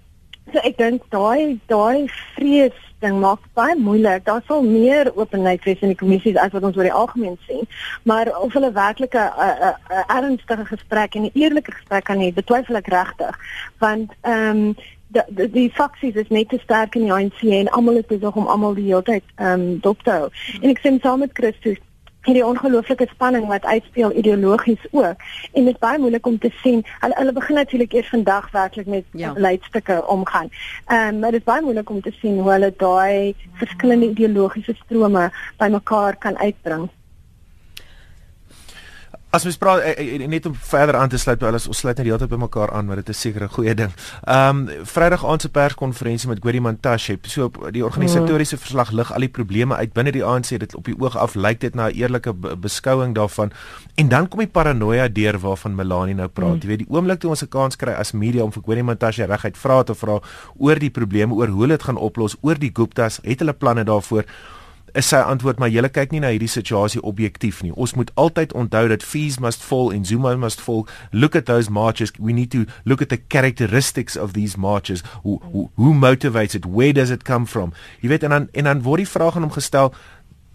so 0.53 0.59
ek 0.61 0.77
dink 0.77 1.05
daai 1.09 1.59
daai 1.67 2.07
vrees 2.35 2.81
ding 2.99 3.19
maak 3.19 3.39
baie 3.57 3.75
moeilik. 3.75 4.25
Daar 4.25 4.41
sal 4.47 4.63
meer 4.63 5.11
openheid 5.15 5.63
wees 5.63 5.81
in 5.83 5.93
die 5.93 5.99
kommissies 5.99 6.39
as 6.41 6.53
wat 6.55 6.63
ons 6.63 6.77
oor 6.77 6.87
die 6.87 6.93
algemeen 7.01 7.37
sien, 7.47 7.67
maar 8.03 8.31
of 8.39 8.53
hulle 8.53 8.71
werklik 8.71 9.15
'n 9.15 9.75
ernstige 10.07 10.65
gesprek 10.65 11.15
en 11.15 11.23
'n 11.23 11.31
eerlike 11.33 11.71
gesprek 11.71 12.03
kan 12.03 12.19
hê, 12.19 12.33
betwyfel 12.33 12.75
ek 12.75 12.87
regtig. 12.87 13.35
Want 13.79 14.11
ehm 14.21 14.49
um, 14.49 14.75
die 15.15 15.49
die, 15.51 15.69
faksies 15.73 16.15
is 16.19 16.29
net 16.33 16.49
te 16.49 16.59
sterk 16.63 16.95
in 16.95 17.07
die 17.07 17.13
ANC 17.13 17.41
en 17.59 17.71
almal 17.77 18.01
het 18.01 18.07
besig 18.11 18.35
om 18.35 18.47
almal 18.51 18.77
die 18.77 18.87
hele 18.89 19.03
tyd 19.03 19.23
ehm 19.35 19.65
um, 19.65 19.67
dop 19.79 20.03
te 20.03 20.11
hou. 20.11 20.29
En 20.61 20.71
ek 20.71 20.81
sien 20.83 20.99
saam 21.03 21.23
met 21.23 21.35
Christus 21.37 21.81
hierdie 22.25 22.45
ongelooflike 22.45 23.05
spanning 23.11 23.45
wat 23.47 23.65
uitspeel 23.69 24.13
ideologies 24.17 24.81
ook 24.91 25.21
en 25.53 25.67
dit 25.67 25.73
is 25.73 25.81
baie 25.83 25.99
moeilik 26.01 26.25
om 26.25 26.39
te 26.41 26.49
sien 26.63 26.81
hulle 27.03 27.17
hulle 27.19 27.35
begin 27.37 27.59
natuurlik 27.61 27.93
eers 27.93 28.09
vandag 28.09 28.49
werklik 28.51 28.89
met 28.89 29.05
ja. 29.13 29.33
leidstukke 29.47 30.01
omgaan. 30.17 30.49
Ehm 30.87 31.13
um, 31.13 31.19
maar 31.19 31.31
dit 31.31 31.39
is 31.39 31.51
baie 31.51 31.61
moeilik 31.61 31.89
om 31.89 32.01
te 32.01 32.13
sien 32.21 32.39
hoe 32.39 32.51
hulle 32.51 32.73
daai 32.77 33.35
verskillende 33.61 34.09
ideologiese 34.09 34.77
strome 34.83 35.29
bymekaar 35.57 36.17
kan 36.17 36.37
uitbring. 36.37 36.89
As 39.35 39.43
mens 39.43 39.57
praat 39.59 39.81
eh, 39.83 40.15
eh, 40.15 40.27
net 40.31 40.45
om 40.45 40.53
verder 40.55 40.95
aan 40.95 41.09
te 41.11 41.17
sluit 41.19 41.39
by 41.41 41.49
alles 41.49 41.65
ons 41.67 41.81
sluit 41.83 41.97
net 41.99 42.07
heeltyd 42.07 42.29
by 42.31 42.37
mekaar 42.39 42.71
aan 42.71 42.87
maar 42.87 43.01
dit 43.01 43.09
is 43.11 43.19
seker 43.19 43.43
'n 43.43 43.51
goeie 43.51 43.73
ding. 43.75 43.91
Ehm 44.23 44.69
um, 44.69 44.85
Vrydag 44.87 45.25
aand 45.25 45.41
se 45.41 45.49
perskonferensie 45.49 46.29
met 46.29 46.39
Gwerie 46.39 46.61
Mantashe 46.61 47.17
so 47.21 47.51
die 47.71 47.83
organisatoriese 47.83 48.57
verslag 48.57 48.91
lig 48.91 49.11
al 49.13 49.19
die 49.19 49.29
probleme 49.29 49.75
uit 49.75 49.93
binne 49.93 50.11
die 50.11 50.23
ANC 50.23 50.47
dit 50.59 50.75
op 50.75 50.85
die 50.85 50.95
oog 50.99 51.17
af 51.17 51.35
lyk 51.35 51.59
dit 51.59 51.75
na 51.75 51.87
'n 51.89 51.95
eerlike 51.95 52.33
beskouing 52.57 53.15
daarvan 53.15 53.51
en 53.95 54.07
dan 54.07 54.27
kom 54.27 54.39
die 54.39 54.47
paranoia 54.47 55.07
deur 55.07 55.39
waarvan 55.39 55.75
Melanie 55.75 56.15
nou 56.15 56.27
praat. 56.27 56.55
Mm. 56.55 56.61
Jy 56.61 56.67
weet 56.67 56.79
die 56.79 56.89
oomblik 56.89 57.19
toe 57.19 57.29
ons 57.29 57.43
'n 57.43 57.49
kans 57.49 57.75
kry 57.75 57.91
as 57.91 58.11
media 58.11 58.43
om 58.43 58.51
vir 58.51 58.63
Gwerie 58.63 58.83
Mantashe 58.83 59.25
reguit 59.25 59.57
vra 59.57 59.83
te 59.83 59.95
vra 59.95 60.19
oor 60.57 60.79
die 60.79 60.91
probleme 60.91 61.33
oor 61.33 61.47
hoe 61.47 61.61
hulle 61.61 61.77
dit 61.77 61.83
gaan 61.83 61.97
oplos 61.97 62.37
oor 62.41 62.55
die 62.59 62.71
Guptas 62.73 63.19
het 63.23 63.39
hulle 63.39 63.53
planne 63.53 63.83
daarvoor 63.83 64.23
is 64.95 65.09
sy 65.11 65.19
antwoord 65.21 65.59
maar 65.59 65.71
julle 65.73 65.89
kyk 65.91 66.13
nie 66.15 66.21
na 66.23 66.31
hierdie 66.33 66.51
situasie 66.51 67.01
objektief 67.03 67.61
nie. 67.63 67.73
Ons 67.75 67.95
moet 67.99 68.11
altyd 68.15 68.53
onthou 68.55 68.87
dat 68.91 69.03
fees 69.03 69.37
must 69.43 69.63
fall 69.63 69.91
and 69.93 70.07
Zuma 70.07 70.35
must 70.39 70.61
fall. 70.61 70.85
Look 71.11 71.35
at 71.35 71.45
those 71.45 71.69
marches. 71.69 72.13
We 72.19 72.33
need 72.33 72.51
to 72.51 72.65
look 72.85 73.01
at 73.01 73.09
the 73.09 73.19
characteristics 73.29 74.15
of 74.17 74.33
these 74.33 74.57
marches. 74.57 75.03
Who 75.23 75.39
who, 75.51 75.69
who 75.75 75.93
motivates 75.93 76.55
it? 76.55 76.65
Where 76.65 76.93
does 76.93 77.11
it 77.11 77.23
come 77.23 77.45
from? 77.45 77.73
Jy 78.01 78.09
weet 78.09 78.23
en 78.23 78.35
dan 78.35 78.49
en 78.53 78.71
dan 78.71 78.83
word 78.87 79.03
die 79.03 79.09
vraag 79.09 79.35
aan 79.35 79.47
hom 79.47 79.55
gestel 79.55 79.93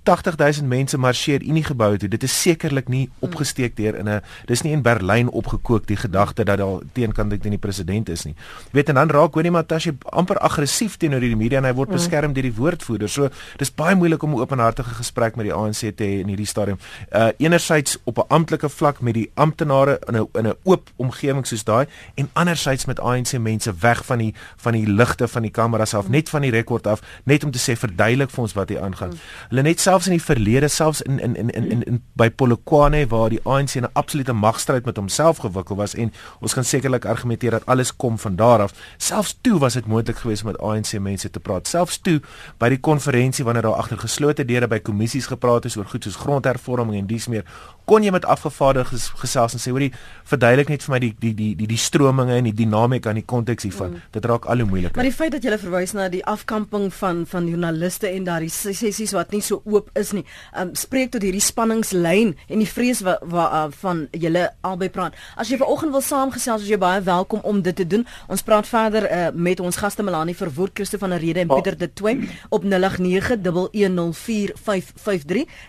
80000 0.04 0.68
mense 0.68 0.98
marseer 0.98 1.42
Unie 1.42 1.64
gebou 1.64 1.96
toe. 1.96 2.08
Dit 2.08 2.22
is 2.22 2.34
sekerlik 2.42 2.88
nie 2.88 3.08
opgesteek 3.18 3.76
deur 3.76 3.94
in 3.94 4.08
'n 4.08 4.20
dis 4.46 4.62
nie 4.62 4.72
in 4.72 4.82
Berlyn 4.82 5.28
opgekook 5.28 5.86
die 5.86 5.96
gedagte 5.96 6.44
dat 6.44 6.58
daar 6.58 6.80
teenkant 6.92 7.30
teen 7.42 7.50
die 7.50 7.58
president 7.58 8.08
is 8.08 8.24
nie. 8.24 8.34
Weet 8.72 8.88
en 8.88 8.94
dan 8.94 9.10
raak 9.10 9.34
Winnie 9.34 9.52
Matashi 9.52 9.96
amper 10.02 10.38
aggressief 10.38 10.96
teenoor 10.96 11.20
die 11.20 11.36
media 11.36 11.58
en 11.58 11.64
hy 11.64 11.74
word 11.74 11.88
mm. 11.88 11.94
beskerm 11.94 12.32
deur 12.32 12.42
die 12.42 12.54
woordvoerder. 12.54 13.08
So 13.08 13.28
dis 13.56 13.70
baie 13.70 13.94
moeilik 13.94 14.22
om 14.22 14.34
'n 14.34 14.40
openhartige 14.40 14.94
gesprek 14.94 15.36
met 15.36 15.46
die 15.46 15.54
ANC 15.54 15.96
te 15.96 16.04
hê 16.04 16.20
in 16.20 16.28
hierdie 16.28 16.46
stadium. 16.46 16.78
Uh 17.12 17.28
enerzijds 17.38 17.98
op 18.04 18.18
'n 18.18 18.28
amptelike 18.28 18.68
vlak 18.68 19.00
met 19.00 19.14
die 19.14 19.30
amptenare 19.34 20.00
in 20.08 20.16
'n 20.16 20.28
in 20.34 20.46
'n 20.46 20.54
oop 20.64 20.90
omgewing 20.96 21.46
soos 21.46 21.64
daai 21.64 21.86
en 22.14 22.30
anderzijds 22.32 22.84
met 22.84 23.00
ANC 23.00 23.38
mense 23.38 23.72
weg 23.80 24.04
van 24.04 24.18
die 24.18 24.34
van 24.56 24.72
die 24.72 24.86
ligte 24.86 25.28
van 25.28 25.42
die 25.42 25.50
kameras 25.50 25.94
af, 25.94 26.08
net 26.08 26.28
van 26.28 26.40
die 26.40 26.50
rekord 26.50 26.86
af, 26.86 27.02
net 27.24 27.44
om 27.44 27.50
te 27.50 27.58
sê 27.58 27.76
verduidelik 27.76 28.30
vir 28.30 28.42
ons 28.42 28.52
wat 28.52 28.68
hier 28.68 28.82
aangaan. 28.82 29.12
Hulle 29.48 29.62
net 29.62 29.80
selfs 29.90 30.06
in 30.06 30.14
die 30.14 30.22
verlede 30.22 30.68
selfs 30.70 31.00
in 31.02 31.18
in 31.18 31.34
in 31.36 31.50
in, 31.50 31.70
in, 31.70 31.82
in 31.82 31.98
by 32.14 32.28
Polokwane 32.30 33.06
waar 33.10 33.30
die 33.30 33.40
ANC 33.44 33.74
'n 33.80 33.90
absolute 33.92 34.32
magstryd 34.32 34.84
met 34.84 34.96
homself 34.96 35.38
gewikkel 35.42 35.76
was 35.76 35.94
en 35.94 36.12
ons 36.40 36.54
kan 36.54 36.64
sekerlik 36.64 37.04
argumenteer 37.04 37.50
dat 37.50 37.66
alles 37.66 37.96
kom 37.96 38.18
van 38.18 38.36
daar 38.36 38.60
af. 38.60 38.74
Selfs 38.96 39.38
toe 39.40 39.58
was 39.58 39.74
dit 39.74 39.86
moontlik 39.86 40.16
geweest 40.16 40.44
om 40.44 40.50
met 40.50 40.60
ANC 40.60 40.98
mense 40.98 41.30
te 41.30 41.40
praat. 41.40 41.68
Selfs 41.68 41.98
toe 41.98 42.20
by 42.58 42.68
die 42.68 42.80
konferensie 42.80 43.44
wanneer 43.44 43.62
daar 43.62 43.80
agter 43.82 43.98
geslote 43.98 44.44
deure 44.44 44.68
by 44.68 44.78
kommissies 44.78 45.26
gepraat 45.26 45.64
is 45.64 45.76
oor 45.76 45.84
goed 45.84 46.04
soos 46.04 46.16
grondhervorming 46.16 46.98
en 46.98 47.06
dies 47.06 47.26
meer, 47.26 47.44
kon 47.84 48.02
jy 48.02 48.12
met 48.14 48.24
afgevaardigdes 48.24 49.08
gesels 49.18 49.52
en 49.52 49.58
sê 49.58 49.72
hoorie 49.74 49.90
verduidelik 50.24 50.68
net 50.68 50.82
vir 50.82 50.94
my 50.94 51.00
die 51.02 51.14
die 51.18 51.34
die 51.34 51.54
die 51.56 51.66
die 51.66 51.80
strominge 51.80 52.36
en 52.36 52.44
die 52.44 52.54
dinamika 52.54 53.10
en 53.10 53.18
die 53.18 53.26
konteks 53.26 53.66
hiervan. 53.66 53.90
Mm. 53.90 54.02
Dit 54.10 54.24
raak 54.24 54.44
al 54.44 54.62
hoe 54.62 54.68
moeiliker. 54.68 54.96
Maar 54.96 55.08
die 55.08 55.16
feit 55.16 55.32
dat 55.32 55.42
jy 55.42 55.58
verwys 55.58 55.92
na 55.96 56.08
die 56.12 56.22
afkamping 56.24 56.92
van 56.94 57.24
van 57.26 57.48
joernaliste 57.50 58.08
en 58.08 58.24
daardie 58.28 58.52
sessies 58.52 59.14
wat 59.16 59.32
nie 59.34 59.42
so 59.42 59.62
oop 59.64 59.79
is 59.94 60.12
nie, 60.12 60.24
um, 60.58 60.74
spreek 60.74 61.10
tot 61.10 61.22
hierdie 61.22 61.40
spanningslyn 61.40 62.36
en 62.48 62.58
die 62.58 62.68
vrees 62.68 63.00
wat 63.06 63.18
wa, 63.22 63.50
uh, 63.50 63.68
van 63.82 64.08
julle 64.12 64.50
albei 64.60 64.90
praat. 64.90 65.14
As 65.36 65.48
jy 65.48 65.56
vanoggend 65.60 65.92
wil 65.92 66.00
saamgesels, 66.04 66.62
is 66.62 66.68
jy 66.68 66.78
baie 66.78 67.02
welkom 67.02 67.40
om 67.42 67.62
dit 67.62 67.76
te 67.76 67.86
doen. 67.86 68.06
Ons 68.28 68.42
praat 68.42 68.66
verder 68.66 69.10
uh, 69.10 69.28
met 69.34 69.60
ons 69.60 69.76
gaste 69.76 70.02
Melanie 70.02 70.36
Verwoerd, 70.36 70.70
Christo 70.74 70.98
van 70.98 71.10
der 71.10 71.20
Rede 71.20 71.40
en 71.40 71.50
oh. 71.50 71.56
Pieter 71.56 71.78
de 71.78 71.92
Toey 71.92 72.28
op 72.48 72.64
0891104553 72.64 72.70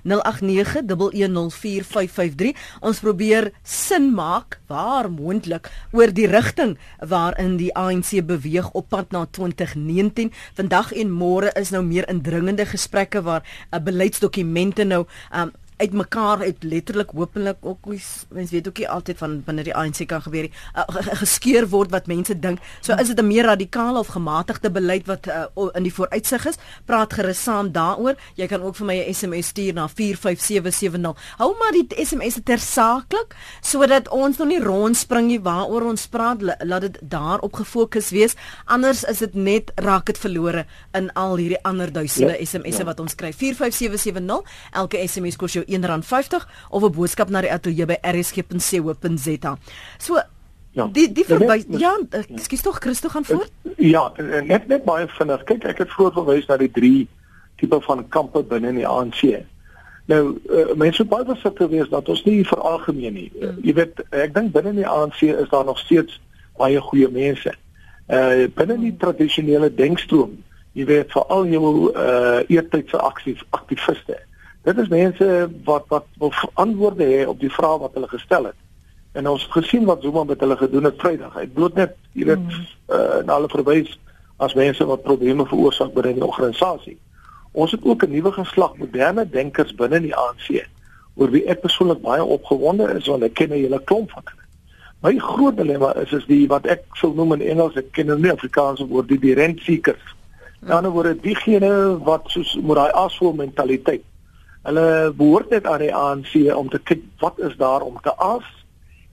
0891104553 0.07 0.11
0891104553. 0.11 2.55
Ons 2.81 2.99
probeer 3.03 3.51
sin 3.63 4.13
maak 4.15 4.59
waar 4.67 5.11
moontlik 5.11 5.69
oor 5.91 6.13
die 6.13 6.27
rigting 6.29 6.77
waarin 6.99 7.57
die 7.59 7.73
ANC 7.77 8.25
beweeg 8.25 8.71
op 8.77 8.89
pad 8.89 9.11
na 9.11 9.25
2019. 9.25 10.31
Vandag 10.57 10.93
en 10.93 11.11
môre 11.11 11.51
is 11.59 11.69
nou 11.73 11.83
meer 11.85 12.09
indringende 12.09 12.65
gesprekke 12.65 13.21
waar 13.21 13.43
'n 13.71 13.75
uh, 13.75 13.83
beleidsdokumente 14.01 14.83
nou 14.83 15.05
um, 15.35 15.51
uitmekaar 15.81 16.45
uit 16.45 16.63
letterlik 16.63 17.13
hopelik 17.17 17.57
ook 17.61 17.85
mense 18.29 18.53
weet 18.53 18.67
ook 18.67 18.77
nie 18.77 18.89
altyd 18.89 19.17
van 19.17 19.37
binne 19.45 19.65
die 19.65 19.75
ANC 19.75 20.05
kan 20.07 20.21
gebeur 20.21 20.47
nie 20.47 20.53
uh, 20.77 20.85
geskeur 21.23 21.67
word 21.71 21.91
wat 21.91 22.07
mense 22.07 22.35
dink. 22.39 22.59
So 22.81 22.93
is 22.93 23.07
dit 23.07 23.19
'n 23.19 23.27
meer 23.27 23.45
radikale 23.45 23.99
of 23.99 24.07
gematigde 24.07 24.71
beleid 24.71 25.05
wat 25.07 25.27
uh, 25.27 25.45
in 25.73 25.83
die 25.83 25.93
vooruitsig 25.93 26.45
is? 26.45 26.57
Praat 26.85 27.13
gerus 27.13 27.43
saam 27.43 27.71
daaroor. 27.71 28.15
Jy 28.35 28.47
kan 28.47 28.61
ook 28.61 28.75
vir 28.75 28.85
my 28.85 28.97
'n 28.97 29.13
SMS 29.13 29.47
stuur 29.47 29.73
na 29.73 29.87
45770 29.87 31.15
hou 31.37 31.51
maar 31.59 31.71
die 31.71 31.87
SMS 32.05 32.39
tersaaklik 32.43 33.35
sodat 33.61 34.09
ons 34.09 34.37
nog 34.37 34.47
nie 34.47 34.59
rondspring 34.59 35.27
nie. 35.27 35.41
Waaroor 35.41 35.85
ons 35.89 36.07
praat 36.07 36.41
laat 36.41 36.81
dit 36.81 36.97
daarop 37.01 37.53
gefokus 37.53 38.09
wees. 38.09 38.35
Anders 38.65 39.03
is 39.03 39.17
dit 39.17 39.33
net 39.33 39.71
raak 39.75 40.05
dit 40.05 40.17
verlore 40.17 40.65
in 40.97 41.11
al 41.13 41.35
hierdie 41.35 41.61
ander 41.63 41.91
duisende 41.91 42.37
ja, 42.37 42.45
SMS'e 42.45 42.83
ja. 42.83 42.87
wat 42.89 42.99
ons 42.99 43.15
kry. 43.15 43.33
45770 43.33 44.43
elke 44.71 45.01
SMS 45.07 45.35
kos 45.35 45.53
jou 45.53 45.63
R1.50 45.77 46.47
of 46.69 46.83
'n 46.83 46.91
boodskap 46.91 47.29
na 47.29 47.41
die 47.41 47.51
ateljee 47.51 47.85
by 47.85 47.97
rsg.co.za. 48.01 49.57
So 49.97 50.21
Ja. 50.71 50.87
Die 50.91 51.11
die 51.11 51.25
verby 51.27 51.63
ja, 51.67 51.97
ekskuus 52.09 52.61
tog 52.61 52.77
Christo 52.79 53.09
gaan 53.09 53.25
voort? 53.25 53.51
Ja, 53.75 54.11
net 54.43 54.67
net 54.67 54.83
baie 54.87 55.07
vinnig. 55.07 55.43
Kyk, 55.43 55.65
ek 55.67 55.81
het 55.83 55.91
vroeër 55.91 56.13
verwys 56.15 56.47
na 56.47 56.57
die 56.61 56.71
drie 56.71 57.07
tipe 57.59 57.81
van 57.83 58.05
kampe 58.07 58.43
binne 58.47 58.71
in 58.71 58.79
die 58.79 58.87
ANC. 58.87 59.41
Nou, 60.07 60.21
uh, 60.47 60.71
mense 60.79 61.03
baie 61.05 61.27
versigtig 61.27 61.69
wees 61.73 61.91
dat 61.91 62.07
ons 62.09 62.23
nie 62.23 62.45
veralgemeen 62.47 63.17
nie. 63.19 63.27
Uh, 63.35 63.51
jy 63.65 63.75
weet, 63.81 63.99
ek 64.15 64.31
dink 64.37 64.55
binne 64.55 64.71
in 64.71 64.79
die 64.79 64.87
ANC 64.87 65.19
is 65.27 65.51
daar 65.51 65.67
nog 65.67 65.79
steeds 65.83 66.21
baie 66.59 66.79
goeie 66.87 67.11
mense. 67.11 67.51
Uh 68.07 68.47
binne 68.55 68.79
die 68.79 68.95
tradisionele 68.99 69.67
denkstroom, 69.75 70.39
jy 70.79 70.87
weet, 70.87 71.11
veral 71.11 71.51
jou 71.51 71.73
uh 71.91 72.39
eertydse 72.47 72.99
aktief 73.11 73.43
aktiviste. 73.59 74.23
Dit 74.61 74.77
is 74.77 74.87
mense 74.87 75.49
wat 75.63 75.85
wat 75.87 76.05
wil 76.21 76.33
antwoorde 76.53 77.05
hê 77.05 77.25
op 77.25 77.39
die 77.39 77.49
vrae 77.49 77.79
wat 77.81 77.93
hulle 77.93 78.07
gestel 78.07 78.43
het. 78.51 78.59
En 79.11 79.27
ons 79.27 79.43
het 79.43 79.51
gesien 79.51 79.85
wat 79.85 80.01
Zuma 80.01 80.23
met 80.23 80.39
hulle 80.39 80.57
gedoen 80.57 80.83
het 80.83 80.99
Vrydag. 81.01 81.33
Hy 81.33 81.47
bloot 81.47 81.73
net, 81.75 81.95
jy 82.13 82.27
weet, 82.29 82.43
mm. 82.43 82.67
uh, 82.93 83.23
na 83.25 83.39
hulle 83.39 83.49
verwys 83.51 83.97
as 84.37 84.53
mense 84.57 84.85
wat 84.85 85.01
probleme 85.03 85.45
veroorsaak 85.49 85.93
binne 85.93 86.13
die 86.19 86.25
organisasie. 86.25 86.97
Ons 87.51 87.73
het 87.75 87.83
ook 87.83 88.05
'n 88.05 88.11
nuwe 88.11 88.31
geslag 88.31 88.77
moderne 88.77 89.25
denkers 89.29 89.73
binne 89.75 89.99
die 89.99 90.15
ANC 90.15 90.61
oor 91.15 91.29
wie 91.29 91.43
ek 91.45 91.61
persoonlik 91.61 92.01
baie 92.01 92.23
opgewonde 92.23 92.87
is 92.95 93.07
want 93.07 93.23
ek 93.23 93.33
ken 93.33 93.49
'n 93.49 93.63
hele 93.65 93.81
klomp 93.83 94.11
van 94.11 94.23
hulle. 94.25 94.45
My 95.01 95.17
groot 95.17 95.57
dilemma 95.57 95.93
is 95.95 96.11
is 96.11 96.25
die 96.25 96.47
wat 96.47 96.65
ek 96.65 96.83
sou 96.93 97.13
noem 97.15 97.33
in 97.33 97.41
Engels 97.41 97.75
ek 97.75 97.91
ken 97.91 98.07
hulle 98.07 98.21
nie 98.21 98.31
Afrikaans 98.31 98.79
woord 98.79 99.07
die, 99.07 99.19
die 99.19 99.33
rent 99.33 99.59
seekers. 99.59 100.05
Aan 100.61 100.67
die 100.67 100.73
ander 100.73 100.91
word 100.91 101.23
diegene 101.23 101.97
wat 102.05 102.29
soos 102.29 102.55
met 102.61 102.75
daai 102.75 102.91
asvol 102.91 103.33
mentaliteit 103.33 104.05
Hulle 104.61 105.13
behoort 105.17 105.49
net 105.49 105.65
aan 105.65 105.81
die 105.81 105.95
ANC 105.95 106.35
om 106.55 106.69
te 106.69 106.79
kyk 106.79 107.01
wat 107.19 107.39
is 107.39 107.55
daar 107.57 107.81
om 107.81 107.97
te 108.01 108.13
as 108.15 108.45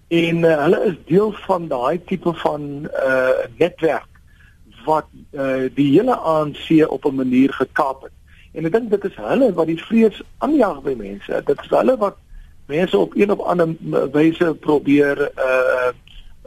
en 0.09 0.45
uh, 0.45 0.55
hulle 0.63 0.85
is 0.89 0.97
deel 1.09 1.33
van 1.47 1.69
daai 1.69 2.01
tipe 2.05 2.33
van 2.43 2.63
'n 2.63 2.89
uh, 3.09 3.49
netwerk 3.59 4.09
wat 4.85 5.09
uh, 5.33 5.69
die 5.75 5.91
hele 5.93 6.17
ANC 6.17 6.89
op 6.89 7.05
'n 7.05 7.15
manier 7.15 7.53
gekaap 7.53 8.03
het. 8.03 8.13
En 8.53 8.65
ek 8.65 8.73
dink 8.73 8.91
dit 8.91 9.05
is 9.05 9.17
hulle 9.17 9.53
wat 9.53 9.67
die 9.67 9.83
vrees 9.85 10.23
aanjaag 10.39 10.83
by 10.83 10.95
mense. 10.97 11.43
Dit 11.45 11.61
is 11.61 11.71
hulle 11.71 11.97
wat 11.97 12.17
mense 12.67 12.99
op 12.99 13.17
een 13.17 13.33
of 13.33 13.41
ander 13.41 13.75
wyse 14.13 14.55
probeer 14.61 15.31
uh 15.37 15.93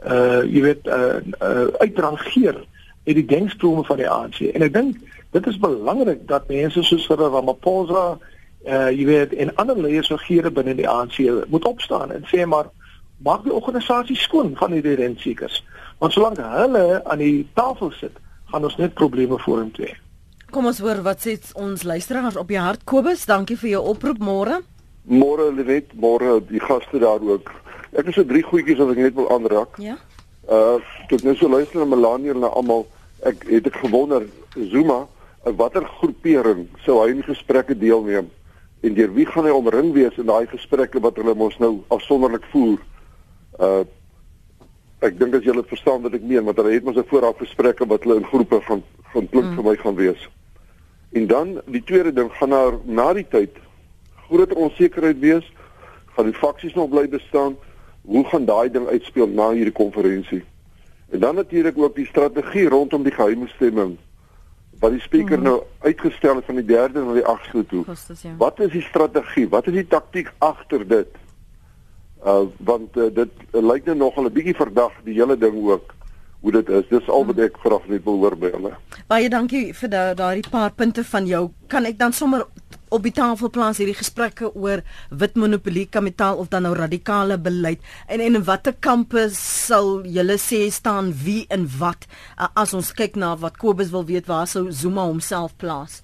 uh 0.06 0.42
jy 0.42 0.62
weet 0.62 0.86
uh, 0.86 1.22
uh 1.42 1.66
uitrangeer 1.78 2.58
uit 3.06 3.14
die 3.14 3.26
denkstrome 3.26 3.84
van 3.84 3.96
die 3.96 4.10
ANC. 4.10 4.40
En 4.54 4.62
ek 4.62 4.74
dink 4.74 4.96
dit 5.30 5.46
is 5.46 5.58
belangrik 5.58 6.26
dat 6.28 6.48
mense 6.48 6.82
soos 6.82 7.06
Ramaphosa 7.08 8.18
uh 8.62 8.90
jy 8.94 9.04
weet 9.08 9.32
en 9.34 9.50
ander 9.56 9.78
leiers 9.78 10.10
regere 10.10 10.50
binne 10.50 10.74
die 10.78 10.88
ANC 10.88 11.18
moet 11.50 11.64
opstaan 11.66 12.12
en 12.14 12.26
sê 12.30 12.46
maar 12.46 12.70
maak 13.22 13.44
die 13.44 13.54
organisasie 13.54 14.16
skoon 14.16 14.54
van 14.58 14.72
hierdie 14.74 14.96
rentseekers. 14.98 15.62
Want 15.98 16.12
solank 16.12 16.38
hulle 16.42 17.02
aan 17.04 17.18
die 17.22 17.46
tafel 17.54 17.92
sit, 17.94 18.16
gaan 18.50 18.66
ons 18.66 18.76
net 18.80 18.94
probleme 18.98 19.38
vorentoe 19.38 19.86
hê. 19.86 19.96
Kom 20.52 20.66
ons 20.68 20.82
hoor 20.84 21.00
wat 21.06 21.22
sê 21.24 21.36
ons 21.56 21.84
luisteraars 21.86 22.36
op 22.36 22.50
jou 22.50 22.60
hart 22.60 22.82
Kobus, 22.84 23.24
dankie 23.30 23.56
vir 23.56 23.76
jou 23.76 23.84
oproep 23.94 24.18
môre. 24.20 24.60
Môre 25.08 25.48
Lenet, 25.54 25.94
môre 25.98 26.40
die 26.50 26.60
gaste 26.62 27.00
daar 27.02 27.22
ook. 27.22 27.50
Ek 27.96 28.06
het 28.08 28.14
so 28.14 28.26
drie 28.26 28.42
goedjies 28.44 28.78
wat 28.82 28.92
ek 28.94 29.00
net 29.06 29.16
wil 29.16 29.30
aanraak. 29.32 29.78
Ja. 29.82 29.96
Uh, 30.50 30.76
ek 31.08 31.22
net 31.22 31.38
so 31.38 31.48
luister 31.48 31.80
na 31.80 31.88
Melanie 31.88 32.34
en 32.34 32.42
na 32.44 32.50
almal. 32.52 32.86
Ek 33.26 33.46
het 33.48 33.66
ek 33.70 33.80
gewonder 33.82 34.26
Zuma, 34.74 35.04
watter 35.58 35.86
groepering 35.98 36.66
sou 36.84 37.00
hy 37.00 37.10
in 37.14 37.24
gesprekke 37.26 37.74
deelneem 37.78 38.28
en 38.82 38.94
deur 38.94 39.12
wie 39.14 39.26
gaan 39.26 39.46
hy 39.46 39.54
omring 39.54 39.92
wees 39.94 40.16
in 40.18 40.26
daai 40.26 40.46
gesprekke 40.50 41.00
wat 41.00 41.18
hulle 41.20 41.34
mos 41.38 41.58
nou 41.62 41.80
afsonderlik 41.94 42.46
voer? 42.54 42.78
Uh 43.58 43.84
ek 45.02 45.16
dink 45.18 45.34
as 45.34 45.42
julle 45.42 45.64
verstaan 45.66 46.04
wat 46.04 46.14
ek 46.14 46.22
meen, 46.22 46.44
want 46.46 46.60
hulle 46.60 46.76
het 46.76 46.84
mos 46.86 46.96
'n 46.96 47.08
vooraf 47.10 47.38
gesprekke 47.42 47.86
wat 47.90 48.04
hulle 48.04 48.20
in 48.20 48.30
groepe 48.30 48.60
van 48.68 48.82
van 49.12 49.28
klink 49.28 49.50
mm. 49.50 49.56
vir 49.56 49.64
my 49.64 49.76
gaan 49.76 49.96
wees. 49.98 50.28
En 51.12 51.26
dan 51.26 51.60
die 51.66 51.82
tweede 51.82 52.12
ding 52.12 52.30
gaan 52.32 52.48
na 52.48 52.62
na 52.84 53.12
die 53.12 53.26
tyd 53.28 53.58
groter 54.28 54.56
onsekerheid 54.56 55.18
wees, 55.18 55.52
gaan 56.14 56.30
die 56.30 56.38
faksies 56.38 56.74
nog 56.74 56.88
bly 56.88 57.08
bestaan. 57.08 57.56
Hoe 58.02 58.24
gaan 58.24 58.44
daai 58.44 58.70
ding 58.70 58.86
uitspeel 58.86 59.28
na 59.28 59.50
hierdie 59.50 59.74
konferensie? 59.74 60.42
En 61.10 61.20
dan 61.20 61.34
natuurlik 61.34 61.78
ook 61.78 61.94
die 61.96 62.06
strategie 62.06 62.68
rondom 62.68 63.02
die 63.02 63.12
geheime 63.12 63.48
stemming 63.48 63.98
wat 64.82 64.94
die 64.96 65.00
spreker 65.00 65.38
mm. 65.38 65.46
nou 65.46 65.56
uitgestel 65.86 66.40
het 66.40 66.48
van 66.50 66.58
die 66.58 66.66
3de 66.66 67.02
na 67.06 67.14
die 67.14 67.26
8de 67.30 67.64
toe. 67.70 67.84
Kostes, 67.86 68.22
ja. 68.26 68.34
Wat 68.38 68.60
is 68.60 68.72
die 68.74 68.82
strategie? 68.82 69.46
Wat 69.48 69.68
is 69.70 69.76
die 69.78 69.86
taktik 69.86 70.32
agter 70.42 70.82
dit? 70.88 71.18
Uh 72.22 72.44
want 72.66 72.96
uh, 72.98 73.08
dit 73.14 73.30
uh, 73.50 73.62
lyk 73.62 73.86
nou 73.90 73.96
nogal 74.04 74.26
'n 74.26 74.34
bietjie 74.34 74.58
verdag 74.58 74.94
die 75.06 75.14
hele 75.18 75.38
ding 75.38 75.58
ook 75.58 75.94
hoe 76.42 76.52
dit 76.52 76.68
is. 76.68 76.88
Dis 76.90 77.08
al 77.08 77.26
wat 77.26 77.38
ek 77.38 77.58
graag 77.62 77.86
net 77.90 78.04
wil 78.04 78.18
hoor 78.22 78.36
by 78.38 78.50
hulle. 78.54 78.72
Baie 79.10 79.30
dankie 79.30 79.70
vir 79.74 79.90
daardie 79.90 80.50
paar 80.50 80.74
punte 80.74 81.04
van 81.04 81.26
jou. 81.26 81.50
Kan 81.70 81.86
ek 81.86 81.98
dan 81.98 82.12
sommer 82.12 82.46
op 82.92 83.02
die 83.06 83.14
tafel 83.14 83.50
plaas 83.52 83.80
hierdie 83.80 83.96
gesprekke 83.96 84.52
oor 84.52 84.82
wit 85.10 85.36
monopolie 85.40 85.86
kapitaal 85.90 86.36
of 86.40 86.50
dan 86.52 86.66
nou 86.66 86.74
radikale 86.76 87.38
beleid. 87.40 87.80
En 88.06 88.20
en 88.20 88.36
in 88.36 88.44
watter 88.44 88.74
kampe 88.84 89.26
sal 89.36 90.02
julle 90.04 90.36
sê 90.40 90.64
staan 90.72 91.12
wie 91.24 91.44
in 91.52 91.66
wat 91.78 92.06
uh, 92.38 92.48
as 92.58 92.74
ons 92.76 92.92
kyk 92.96 93.16
na 93.20 93.32
wat 93.40 93.56
Kobus 93.60 93.92
wil 93.94 94.04
weet 94.08 94.28
waar 94.30 94.46
sou 94.50 94.68
Zuma 94.72 95.06
homself 95.08 95.54
plaas? 95.56 96.00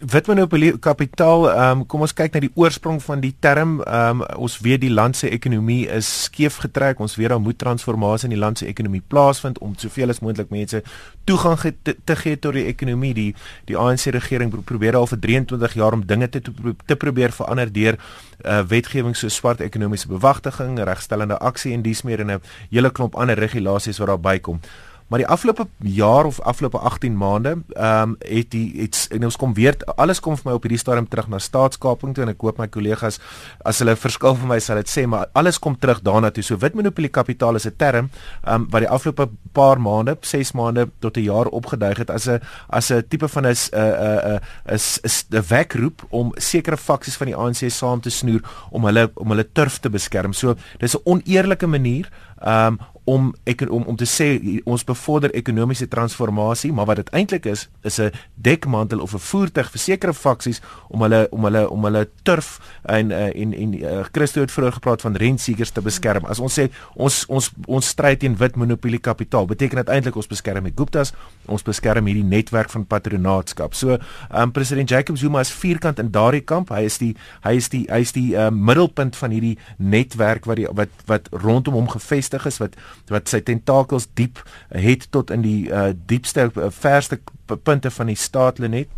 Wit 0.00 0.30
monopolie 0.30 0.72
kapitaal 0.82 1.48
um, 1.52 1.84
kom 1.86 2.06
ons 2.06 2.14
kyk 2.16 2.36
na 2.36 2.44
die 2.44 2.52
oorsprong 2.54 3.00
van 3.04 3.22
die 3.24 3.34
term. 3.44 3.78
Um, 3.84 4.24
ons 4.36 4.58
weet 4.64 4.82
die 4.84 4.92
land 4.92 5.18
se 5.18 5.30
ekonomie 5.32 5.84
is 5.92 6.08
skeef 6.26 6.60
getrek. 6.64 7.00
Ons 7.02 7.18
weet 7.20 7.34
daar 7.34 7.42
moet 7.42 7.58
transformasie 7.60 8.30
in 8.30 8.36
die 8.36 8.40
land 8.40 8.62
se 8.62 8.68
ekonomie 8.70 9.02
plaasvind 9.04 9.60
om 9.64 9.76
soveel 9.78 10.14
as 10.14 10.22
moontlik 10.24 10.52
mense 10.54 10.82
toegang 11.26 11.58
te, 11.82 11.96
te 12.04 12.16
gee 12.16 12.38
tot 12.38 12.56
die 12.56 12.66
ekonomie. 12.70 13.12
Die 13.16 13.30
die 13.68 13.76
ANC 13.78 14.08
regering 14.14 14.52
probeer 14.66 14.96
al 14.96 15.08
vir 15.10 15.20
23 15.22 15.76
jaar 15.78 15.96
om 15.96 16.05
dinge 16.06 16.28
te 16.28 16.40
te 16.86 16.96
probeer 16.96 17.32
verander 17.32 17.72
deur 17.72 17.98
uh, 17.98 18.62
wetgewing 18.68 19.16
so 19.16 19.28
swart 19.28 19.60
ekonomiese 19.60 20.08
bewagtiging, 20.08 20.78
regstellende 20.78 21.38
aksie 21.38 21.74
en 21.74 21.82
dies 21.82 22.02
meer 22.02 22.20
en 22.20 22.30
'n 22.36 22.42
hele 22.70 22.90
klomp 22.90 23.14
ander 23.16 23.38
regulasies 23.38 23.98
wat 23.98 24.08
daarbey 24.08 24.40
kom. 24.40 24.60
Maar 25.06 25.18
die 25.22 25.28
afgelope 25.28 25.66
jaar 25.78 26.24
of 26.24 26.40
afgelope 26.40 26.78
18 26.78 27.16
maande, 27.16 27.56
ehm 27.68 28.02
um, 28.02 28.16
het 28.18 28.50
die 28.50 28.80
het 28.80 29.06
en 29.10 29.24
ons 29.24 29.36
kom 29.36 29.54
weer 29.54 29.76
alles 29.94 30.20
kom 30.20 30.34
vir 30.36 30.50
my 30.50 30.54
op 30.58 30.64
hierdie 30.66 30.80
stadium 30.80 31.06
terug 31.08 31.28
na 31.30 31.38
staatskaping 31.38 32.14
toe 32.14 32.24
en 32.24 32.32
ek 32.32 32.42
hoop 32.42 32.58
my 32.58 32.66
kollegas 32.66 33.20
as 33.64 33.78
hulle 33.78 33.94
verskil 33.96 34.34
vir 34.40 34.50
my 34.50 34.58
sal 34.58 34.80
dit 34.82 34.90
sê, 34.90 35.06
maar 35.06 35.28
alles 35.38 35.60
kom 35.62 35.76
terug 35.78 36.02
daarna 36.02 36.32
toe. 36.34 36.42
So 36.42 36.58
wit 36.58 36.74
monopolie 36.74 37.12
kapitaal 37.12 37.54
is 37.54 37.66
'n 37.66 37.76
term 37.78 38.10
ehm 38.42 38.54
um, 38.54 38.66
wat 38.70 38.82
die 38.82 38.90
afgelope 38.90 39.28
paar 39.52 39.80
maande, 39.80 40.16
6 40.20 40.52
maande 40.52 40.90
tot 40.98 41.16
'n 41.16 41.22
jaar 41.22 41.46
opgeduig 41.46 41.98
het 41.98 42.10
as 42.10 42.26
'n 42.26 42.40
as 42.68 42.90
'n 42.90 43.06
tipe 43.08 43.28
van 43.28 43.46
'n 43.46 43.54
'n 43.54 43.70
'n 43.74 44.40
'n 44.74 45.38
'n 45.38 45.44
wekroep 45.48 46.02
om 46.10 46.32
sekere 46.34 46.76
faksies 46.76 47.16
van 47.16 47.26
die 47.26 47.36
ANC 47.36 47.70
saam 47.70 48.00
te 48.00 48.10
snoer 48.10 48.42
om 48.70 48.84
hulle 48.84 49.10
om 49.14 49.28
hulle 49.28 49.46
turf 49.52 49.78
te 49.78 49.90
beskerm. 49.90 50.32
So 50.32 50.54
dis 50.78 50.96
'n 50.96 51.00
oneerlike 51.04 51.66
manier 51.66 52.10
um, 52.46 52.78
om 53.06 53.30
ek 53.46 53.62
om 53.70 53.84
om 53.86 53.96
te 53.96 54.06
sê 54.08 54.28
ons 54.66 54.84
bevorder 54.84 55.30
ekonomiese 55.38 55.86
transformasie, 55.88 56.72
maar 56.74 56.88
wat 56.90 57.00
dit 57.00 57.10
eintlik 57.14 57.46
is, 57.46 57.68
is 57.86 58.00
'n 58.00 58.10
dekmantel 58.34 59.00
of 59.00 59.14
'n 59.14 59.18
voertuig 59.18 59.70
vir 59.70 59.80
sekere 59.80 60.14
faksies 60.14 60.60
om 60.88 61.02
hulle 61.02 61.28
om 61.30 61.44
hulle 61.44 61.70
om 61.70 61.84
hulle 61.84 62.08
turf 62.22 62.58
en 62.82 63.10
uh, 63.10 63.30
en 63.34 63.54
en 63.54 63.74
uh, 63.74 64.04
Christo 64.12 64.40
het 64.40 64.50
vroeër 64.50 64.72
gepraat 64.72 65.00
van 65.00 65.14
rentseekers 65.16 65.70
te 65.70 65.80
beskerm. 65.80 66.24
As 66.24 66.40
ons 66.40 66.58
sê 66.58 66.68
ons 66.94 67.24
ons 67.28 67.50
ons 67.66 67.86
stryd 67.86 68.20
teen 68.20 68.36
wit 68.36 68.56
monopolie 68.56 68.98
kapitaal, 68.98 69.46
beteken 69.46 69.76
dit 69.76 69.88
eintlik 69.88 70.16
ons 70.16 70.26
beskerm 70.26 70.64
die 70.64 70.74
Guptas, 70.76 71.12
ons 71.46 71.62
beskerm 71.62 72.06
hierdie 72.06 72.24
netwerk 72.24 72.70
van 72.70 72.86
patronaatskap. 72.86 73.74
So, 73.74 73.98
um, 74.34 74.52
president 74.52 74.90
Jacob 74.90 75.16
Zuma 75.16 75.40
is 75.40 75.50
vierkant 75.50 75.98
in 75.98 76.10
daardie 76.10 76.44
kamp. 76.44 76.68
Hy 76.68 76.84
is 76.84 76.98
die 76.98 77.14
hy 77.44 77.56
is 77.56 77.68
die 77.68 77.86
hy 77.90 78.00
is 78.00 78.12
die 78.12 78.34
uh, 78.34 78.50
middelpunt 78.50 79.16
van 79.16 79.30
hierdie 79.30 79.58
netwerk 79.76 80.44
wat 80.44 80.56
die 80.56 80.68
wat 80.72 80.88
wat 81.06 81.28
rondom 81.30 81.74
hom 81.74 81.88
gevestig 81.88 82.46
is 82.46 82.58
wat 82.58 82.74
wat 83.12 83.28
sy 83.28 83.40
tentakels 83.40 84.08
diep 84.18 84.42
het 84.68 85.06
tot 85.10 85.30
in 85.30 85.44
die 85.44 85.70
uh, 85.70 85.90
diepste 86.06 86.50
uh, 86.54 86.70
verste 86.70 87.20
punte 87.62 87.90
van 87.90 88.10
die 88.10 88.18
staat 88.18 88.58
Lenet. 88.58 88.88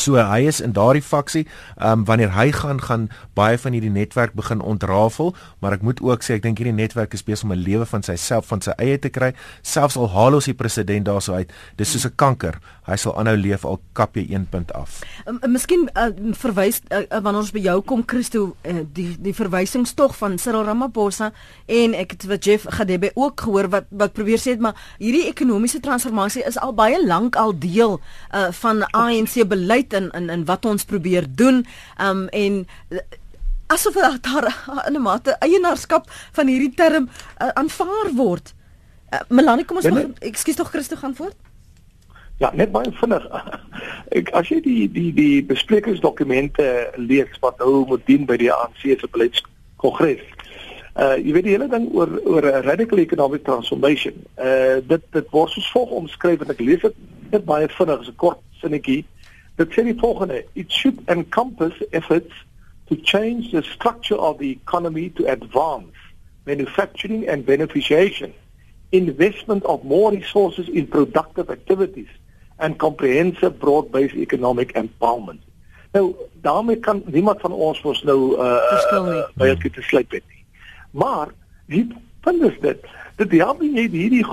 So 0.00 0.16
hy 0.16 0.46
is 0.48 0.62
in 0.64 0.72
daardie 0.72 1.04
faksie. 1.04 1.44
Ehm 1.76 2.00
um, 2.00 2.04
wanneer 2.08 2.32
hy 2.32 2.48
gaan 2.56 2.80
gaan 2.80 3.08
baie 3.36 3.58
van 3.58 3.74
hierdie 3.76 3.92
netwerk 3.92 4.32
begin 4.32 4.60
ontrafel, 4.60 5.34
maar 5.60 5.76
ek 5.76 5.82
moet 5.84 6.00
ook 6.00 6.24
sê 6.24 6.38
ek 6.38 6.46
dink 6.46 6.58
hierdie 6.58 6.76
netwerk 6.76 7.12
is 7.12 7.24
besig 7.24 7.44
om 7.44 7.52
'n 7.52 7.60
lewe 7.60 7.86
van 7.86 8.02
syself 8.02 8.46
van 8.48 8.62
sy 8.64 8.72
eie 8.78 8.98
te 8.98 9.08
kry. 9.08 9.34
Selfs 9.62 9.96
al 9.96 10.08
haal 10.08 10.34
ons 10.34 10.48
die 10.48 10.56
president 10.56 11.04
daarso 11.04 11.34
uit, 11.34 11.52
dis 11.76 11.90
soos 11.92 12.06
'n 12.06 12.16
kanker. 12.16 12.58
Hy 12.86 12.96
sal 12.96 13.18
aanhou 13.18 13.36
leef 13.36 13.64
al 13.64 13.78
kap 13.92 14.16
jy 14.16 14.26
1 14.34 14.46
punt 14.50 14.72
af. 14.72 15.02
Um, 15.26 15.38
miskien 15.52 15.90
uh, 15.94 16.08
verwys 16.32 16.80
uh, 16.88 17.04
wanneer 17.20 17.42
ons 17.42 17.52
by 17.52 17.60
jou 17.60 17.82
kom 17.82 18.02
Christo 18.06 18.56
uh, 18.64 18.80
die 18.92 19.16
die 19.20 19.34
verwysings 19.34 19.94
tog 19.94 20.16
van 20.16 20.38
Cyril 20.38 20.64
Ramaphosa 20.64 21.32
en 21.66 21.94
ek 21.94 22.10
het 22.10 22.26
wat 22.26 22.44
Jeff 22.44 22.66
Gadebe 22.68 23.10
ook 23.14 23.40
gehoor 23.40 23.68
wat 23.68 23.86
wat 23.90 24.12
probeer 24.12 24.38
sê 24.38 24.56
het 24.56 24.60
maar 24.60 24.74
hierdie 24.98 25.28
ekonomiese 25.28 25.80
transformasie 25.80 26.42
is 26.46 26.58
al 26.58 26.72
baie 26.74 26.98
lank 27.06 27.36
al 27.36 27.52
deel 27.58 28.00
uh, 28.34 28.48
van 28.62 28.82
ANC 28.90 29.46
beleid 29.46 29.89
in 29.92 30.10
in 30.10 30.30
in 30.30 30.44
wat 30.44 30.64
ons 30.64 30.84
probeer 30.84 31.26
doen. 31.28 31.66
Um 31.98 32.28
en 32.28 32.66
asof 33.70 33.94
daar 34.20 34.46
in 34.86 34.94
'n 34.94 35.02
mate 35.02 35.36
eienaarskap 35.38 36.10
van 36.32 36.46
hierdie 36.46 36.74
term 36.74 37.08
uh, 37.38 37.48
aanvaar 37.48 38.10
word. 38.14 38.54
Uh, 39.10 39.20
Melanie, 39.28 39.64
kom 39.64 39.76
ons 39.76 39.88
mag, 39.88 40.04
ekskuus 40.18 40.56
tog 40.56 40.70
Christo 40.70 40.96
gaan 40.96 41.14
voort. 41.14 41.36
Ja, 42.36 42.50
net 42.54 42.72
baie 42.72 42.92
vinnig. 42.92 43.26
Ek 44.18 44.30
as 44.38 44.48
jy 44.48 44.60
die 44.64 44.90
die 44.92 45.12
die 45.14 45.44
besprekingsdokumente 45.44 46.66
lees 46.96 47.40
wat 47.40 47.58
nou 47.58 47.84
moet 47.86 48.06
dien 48.06 48.26
by 48.26 48.36
die 48.40 48.52
ANC 48.52 48.80
se 48.82 49.10
beleidskongres. 49.10 50.24
Uh 50.96 51.16
jy 51.20 51.34
weet 51.36 51.46
die 51.46 51.54
hele 51.54 51.68
ding 51.68 51.90
oor 51.94 52.16
oor 52.24 52.46
'n 52.48 52.64
radical 52.66 52.98
economic 52.98 53.44
transformation. 53.44 54.14
Uh 54.38 54.80
dit 54.80 55.02
dit 55.12 55.30
word 55.30 55.52
soos 55.52 55.70
volg 55.70 55.90
omskryf 55.90 56.40
en 56.40 56.50
ek 56.50 56.64
lees 56.64 56.80
dit 56.80 56.96
net 57.30 57.44
baie 57.44 57.68
vinnig, 57.68 58.08
'n 58.08 58.16
kort 58.16 58.40
sinnetjie. 58.62 59.04
Uh 59.60 59.66
Dit 59.66 59.72
sê 59.76 59.82
die 59.84 59.98
volgende: 59.98 60.44
It 60.52 60.72
should 60.72 60.98
encompass 61.06 61.76
efforts 61.90 62.32
to 62.88 62.96
change 63.02 63.50
the 63.50 63.62
structure 63.62 64.16
of 64.16 64.38
the 64.38 64.50
economy 64.50 65.10
to 65.10 65.26
advance 65.26 65.96
manufacturing 66.46 67.28
and 67.28 67.44
beneficiation, 67.44 68.32
investment 68.90 69.64
of 69.64 69.84
more 69.84 70.10
resources 70.12 70.68
in 70.68 70.88
productive 70.88 71.50
activities 71.50 72.08
and 72.58 72.78
comprehensive 72.78 73.58
broad-based 73.58 74.14
economic 74.14 74.72
empowerment. 74.74 75.44
Nou, 75.92 76.14
daarmee 76.40 76.76
kan 76.76 77.02
niemand 77.06 77.40
van 77.40 77.52
ons 77.52 77.82
mos 77.82 78.02
nou 78.02 78.40
uh 78.40 79.28
baie 79.34 79.60
goed 79.60 79.74
te 79.74 79.82
sluit 79.82 80.10
het 80.10 80.24
nie. 80.28 80.44
Maar 80.90 81.28
die 81.66 81.86
punt 82.20 82.42
is 82.42 82.56
dit, 82.60 82.84
dat 83.16 83.30
jy 83.30 83.88
hierdie 83.92 84.24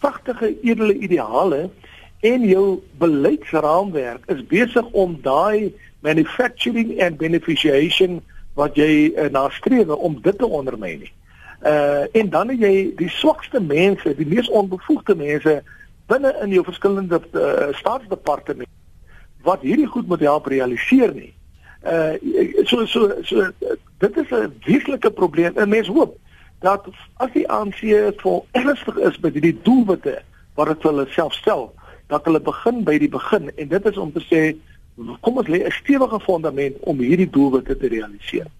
pragtige 0.00 0.56
edele 0.62 0.94
ideale 0.98 1.68
en 2.20 2.44
jou 2.44 2.82
beleidsraamwerk 2.98 4.26
is 4.26 4.42
besig 4.46 4.86
om 4.92 5.16
daai 5.22 5.74
manufacturing 6.00 7.00
and 7.00 7.16
beneficiation 7.16 8.20
wat 8.58 8.76
jy 8.76 9.12
uh, 9.14 9.28
nastreef 9.32 9.88
om 9.88 10.18
dit 10.22 10.38
te 10.38 10.46
ondermyn 10.46 11.04
nie. 11.04 11.12
Uh 11.60 12.06
en 12.16 12.30
dan 12.32 12.48
het 12.48 12.62
jy 12.64 12.92
die 12.96 13.10
swakste 13.12 13.60
mense, 13.60 14.14
die 14.16 14.26
mees 14.26 14.48
onbevoegde 14.48 15.14
mense 15.16 15.60
binne 16.08 16.32
in 16.42 16.54
jou 16.56 16.64
verskillende 16.64 17.20
uh, 17.32 17.68
staatsdepartemente 17.76 18.72
wat 19.44 19.60
hierdie 19.64 19.88
goed 19.88 20.08
moet 20.08 20.24
help 20.24 20.48
realiseer 20.48 21.12
nie. 21.14 21.32
Uh 21.84 22.16
so 22.64 22.86
so 22.86 23.12
so 23.22 23.50
dit 24.00 24.16
is 24.16 24.30
'n 24.30 24.52
wesentlike 24.64 25.10
probleem. 25.10 25.56
En 25.56 25.68
mense 25.68 25.92
hoop 25.92 26.16
dat 26.60 26.88
as 27.16 27.32
die 27.32 27.48
ANC 27.48 27.80
vol 28.16 28.46
ernstig 28.52 28.96
is 28.96 29.18
met 29.20 29.32
hierdie 29.32 29.58
doelwitte 29.62 30.22
wat 30.54 30.66
dit 30.66 30.82
vir 30.82 30.90
hulle 30.90 31.06
self 31.08 31.34
stel, 31.34 31.72
dat 32.10 32.26
hulle 32.26 32.42
begin 32.42 32.84
by 32.84 32.98
die 32.98 33.10
begin 33.10 33.50
en 33.56 33.68
dit 33.68 33.90
is 33.90 33.98
om 34.02 34.12
te 34.12 34.22
sê 34.26 34.42
kom 35.24 35.38
ons 35.40 35.48
lê 35.48 35.62
'n 35.64 35.76
stewige 35.80 36.20
fondament 36.20 36.76
om 36.80 36.98
hierdie 36.98 37.30
doelwitte 37.30 37.76
te 37.76 37.88
realiseer. 37.88 38.50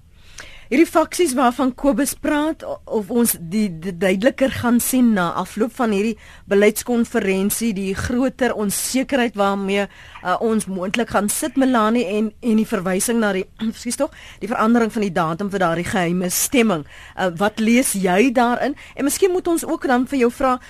Hierdie 0.71 0.87
faksies 0.87 1.33
waarvan 1.35 1.73
Kobus 1.75 2.13
praat 2.15 2.61
of 2.87 3.09
ons 3.11 3.33
die, 3.35 3.65
die 3.83 3.91
duideliker 3.91 4.53
gaan 4.55 4.77
sien 4.79 5.09
na 5.17 5.33
afloop 5.41 5.73
van 5.75 5.91
hierdie 5.91 6.13
beleidskonferensie, 6.47 7.73
die 7.75 7.89
groter 7.99 8.55
onsekerheid 8.55 9.35
waarmee 9.35 9.89
uh, 9.89 10.37
ons 10.39 10.69
moontlik 10.71 11.11
gaan 11.11 11.27
sit 11.27 11.59
Melanie 11.59 12.05
en 12.13 12.29
en 12.39 12.63
die 12.63 12.69
verwysing 12.71 13.19
na 13.19 13.33
die 13.35 13.49
skus 13.83 13.99
tog, 13.99 14.15
die 14.39 14.53
verandering 14.53 14.95
van 14.95 15.09
die 15.09 15.11
datum 15.19 15.51
vir 15.51 15.65
daardie 15.65 15.89
geheime 15.91 16.31
stemming. 16.31 16.87
Uh, 17.19 17.33
wat 17.43 17.59
lees 17.59 17.97
jy 17.99 18.31
daarin? 18.39 18.79
En 18.95 19.11
miskien 19.11 19.35
moet 19.35 19.51
ons 19.51 19.67
ook 19.67 19.91
dan 19.91 20.07
vir 20.07 20.23
jou 20.23 20.31
vra 20.39 20.61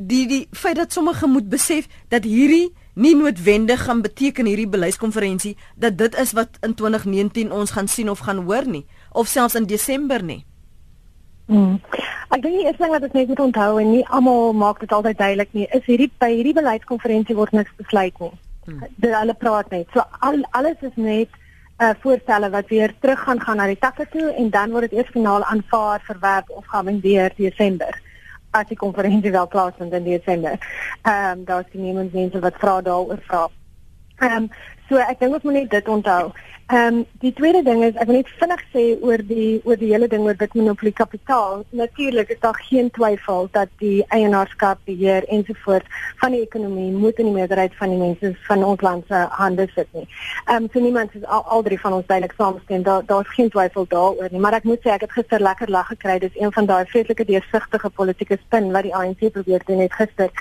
die 0.00 0.24
die 0.32 0.48
feit 0.56 0.80
dat 0.80 0.96
sommige 0.96 1.28
moet 1.28 1.52
besef 1.52 1.92
dat 2.08 2.24
hierdie 2.24 2.72
nie 2.96 3.12
noodwendig 3.16 3.82
gaan 3.84 4.00
beteken 4.00 4.46
hierdie 4.48 4.68
beleidskonferensie 4.68 5.56
dat 5.76 5.98
dit 6.00 6.14
is 6.16 6.32
wat 6.32 6.56
in 6.64 6.74
2019 6.74 7.52
ons 7.52 7.76
gaan 7.76 7.88
sien 7.88 8.08
of 8.10 8.24
gaan 8.24 8.46
hoor 8.48 8.64
nie 8.64 8.86
of 9.16 9.30
selfs 9.32 9.56
in 9.58 9.66
Desember 9.70 10.22
nie. 10.22 10.42
Hmm. 11.46 11.78
Ek 12.34 12.42
dink 12.42 12.56
die 12.58 12.66
eerste 12.66 12.82
ding 12.82 12.92
wat 12.94 13.04
ek 13.06 13.14
net 13.14 13.28
moet 13.30 13.42
onthou 13.44 13.70
en 13.80 13.90
nie 13.94 14.04
almal 14.18 14.52
maak 14.52 14.80
dit 14.82 14.92
altyd 14.92 15.18
duidelik 15.18 15.52
nie, 15.54 15.66
is 15.78 15.84
hierdie 15.86 16.10
by 16.22 16.32
hierdie 16.32 16.56
beleidskonferensie 16.56 17.36
word 17.38 17.54
niks 17.54 17.74
besluit 17.78 18.16
nie. 18.22 18.32
Hmm. 18.66 18.86
Dit 18.98 19.12
hulle 19.14 19.36
praat 19.38 19.70
net. 19.74 19.86
So 19.94 20.02
al 20.26 20.42
alles 20.58 20.82
is 20.88 20.96
net 20.98 21.30
uh, 21.78 21.92
voorstelle 22.02 22.50
wat 22.50 22.72
weer 22.72 22.94
terug 23.00 23.22
gaan 23.28 23.40
gaan 23.40 23.62
na 23.62 23.68
die 23.70 23.78
takke 23.78 24.08
toe 24.10 24.32
en 24.32 24.50
dan 24.50 24.74
word 24.74 24.90
dit 24.90 24.98
eers 24.98 25.12
finaal 25.14 25.46
aanvaar, 25.46 26.02
verwerp 26.08 26.50
of 26.50 26.66
geamendeer 26.72 27.32
Desember 27.38 28.02
as 28.56 28.68
die 28.70 28.78
konferensie 28.80 29.30
wel 29.30 29.48
plaasvind 29.52 29.92
in 29.92 30.04
Desember. 30.04 30.58
Ehm 31.02 31.38
um, 31.38 31.44
daar 31.44 31.64
is 31.66 31.78
nie 31.78 31.92
mense 31.92 32.40
wat 32.40 32.58
vra 32.62 32.80
daaroor 32.80 33.20
vra. 33.28 33.46
Ehm 34.18 34.36
um, 34.36 34.50
so 34.88 34.96
ek 34.96 35.20
dink 35.20 35.34
ons 35.34 35.42
moet 35.42 35.60
net 35.60 35.70
dit 35.70 35.88
onthou. 35.88 36.32
Ehm 36.66 36.94
um, 36.94 37.06
die 37.22 37.32
tweede 37.32 37.62
ding 37.62 37.84
is 37.86 37.94
ek 37.94 38.08
wil 38.08 38.16
net 38.16 38.30
vinnig 38.40 38.62
sê 38.72 38.80
oor 39.06 39.22
die 39.26 39.60
oor 39.68 39.76
die 39.78 39.90
hele 39.92 40.08
ding 40.10 40.24
oor 40.26 40.34
witmonopolie 40.40 40.92
kapitaal. 41.00 41.60
Natuurlik 41.80 42.32
is 42.34 42.40
daar 42.42 42.58
geen 42.68 42.90
twyfel 42.96 43.46
dat 43.54 43.70
die 43.82 44.00
eienaarskap, 44.16 44.80
beheer 44.90 45.28
ensovoorts 45.36 46.00
van 46.22 46.34
die 46.34 46.40
ekonomie 46.42 46.88
moet 46.90 47.22
in 47.22 47.28
die 47.30 47.36
meerderheid 47.36 47.76
van 47.78 47.94
die 47.94 48.00
mense 48.00 48.32
van 48.48 48.64
ons 48.70 48.82
land 48.82 49.06
se 49.06 49.20
hande 49.36 49.68
sit 49.76 49.94
nie. 49.94 50.08
Ehm 50.48 50.64
um, 50.64 50.68
so 50.72 50.82
niemand 50.82 51.14
is 51.14 51.28
al, 51.36 51.46
al 51.54 51.62
drie 51.62 51.80
van 51.84 52.00
ons 52.00 52.10
duidelik 52.10 52.34
saamstem. 52.34 52.82
Daar 52.90 53.06
daar's 53.06 53.30
geen 53.38 53.54
twyfel 53.54 53.86
daaroor 53.94 54.34
nie, 54.34 54.42
maar 54.42 54.58
ek 54.58 54.66
moet 54.66 54.82
sê 54.82 54.96
ek 54.96 55.06
het 55.06 55.16
gister 55.20 55.46
lekker 55.50 55.70
lag 55.70 55.86
gekry. 55.94 56.18
Dis 56.18 56.34
een 56.34 56.52
van 56.58 56.66
daai 56.66 56.84
vreeslike 56.90 57.30
deursigtige 57.30 57.94
politieke 58.02 58.42
spin 58.42 58.72
wat 58.74 58.90
die 58.90 58.94
ANC 58.94 59.30
probeer 59.38 59.62
doen 59.70 59.86
het 59.86 59.94
gister 60.02 60.34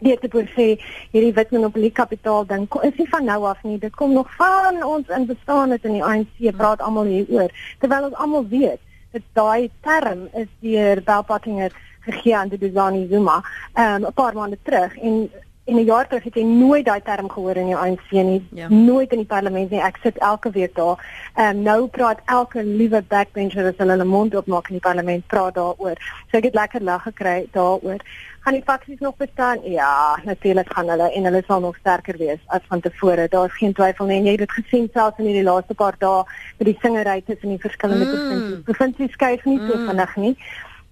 weet 0.00 0.24
ek 0.24 0.36
sê 0.56 0.66
hierdie 1.12 1.34
wit 1.36 1.50
monopolie 1.50 1.92
kapitaal 1.92 2.46
ding 2.46 2.68
is 2.82 2.96
nie 2.98 3.08
van 3.08 3.24
nou 3.24 3.44
af 3.44 3.62
nie. 3.62 3.78
Dit 3.78 3.94
kom 3.96 4.12
nog 4.12 4.30
van 4.36 4.82
ons 4.84 5.08
in 5.08 5.26
bestaan 5.26 5.70
het 5.70 5.84
in 5.84 5.98
die 5.98 6.04
ANC 6.04 6.56
praat 6.56 6.80
almal 6.80 7.04
hieroor 7.04 7.50
terwyl 7.80 8.08
ons 8.10 8.14
almal 8.14 8.46
weet 8.48 8.80
dat 9.12 9.22
daai 9.34 9.70
term 9.82 10.28
is 10.32 10.48
deur 10.60 11.02
Belpattinger 11.02 11.72
gegee 12.00 12.36
aan 12.36 12.48
die 12.48 12.58
Duzani 12.58 13.06
Zuma 13.10 13.42
um, 13.74 14.06
'n 14.06 14.12
paar 14.14 14.34
maande 14.34 14.58
terug 14.62 14.96
en 14.96 15.30
in 15.70 15.78
'n 15.78 15.84
jaar 15.84 16.08
terug 16.08 16.24
het 16.24 16.34
jy 16.34 16.44
nooit 16.44 16.84
daai 16.84 17.00
term 17.02 17.28
gehoor 17.30 17.56
in 17.56 17.70
die 17.72 17.76
ANC 17.76 18.10
nie 18.10 18.42
ja. 18.52 18.68
nooit 18.68 19.12
in 19.12 19.22
die 19.22 19.32
parlement 19.34 19.70
nie 19.70 19.80
ek 19.80 19.98
sit 20.02 20.18
elke 20.18 20.50
week 20.50 20.74
daar 20.74 20.98
um, 21.36 21.62
nou 21.62 21.86
praat 21.86 22.18
elke 22.26 22.64
liewe 22.64 23.02
backbencher 23.02 23.66
as 23.66 23.78
hulle 23.78 23.96
hulle 23.96 24.04
mond 24.04 24.34
oopmaak 24.34 24.68
in 24.68 24.78
die 24.80 24.88
parlement 24.88 25.26
praat 25.26 25.54
daaroor 25.54 25.96
so 26.30 26.38
ek 26.38 26.50
het 26.50 26.54
lekker 26.54 26.82
lag 26.82 27.02
gekry 27.02 27.46
daaroor 27.52 28.02
gaan 28.40 28.56
die 28.56 28.64
faksies 28.64 28.98
nog 28.98 29.16
bestaan? 29.16 29.58
Ja, 29.62 30.18
natuurlik 30.24 30.72
gaan 30.72 30.88
hulle 30.88 31.12
en 31.12 31.24
hulle 31.24 31.42
sal 31.46 31.60
nog 31.60 31.76
sterker 31.76 32.16
wees 32.16 32.38
as 32.46 32.60
van 32.68 32.80
tevore. 32.80 33.28
Daar's 33.28 33.56
geen 33.56 33.72
twyfel 33.72 34.06
nie. 34.06 34.22
Jy 34.22 34.30
het 34.30 34.38
dit 34.38 34.52
gesien 34.52 34.88
selfs 34.92 35.18
in 35.18 35.28
die 35.28 35.44
laaste 35.44 35.74
paar 35.74 35.98
dae 35.98 36.24
met 36.58 36.66
die 36.66 36.76
singery 36.80 37.20
tussen 37.26 37.48
die 37.48 37.60
verskillende 37.60 38.04
mm. 38.04 38.10
provinsies. 38.10 38.62
Provinsies 38.64 39.12
skuif 39.12 39.44
nie 39.44 39.58
so 39.58 39.76
mm. 39.76 39.88
vinnig 39.88 40.16
nie. 40.16 40.36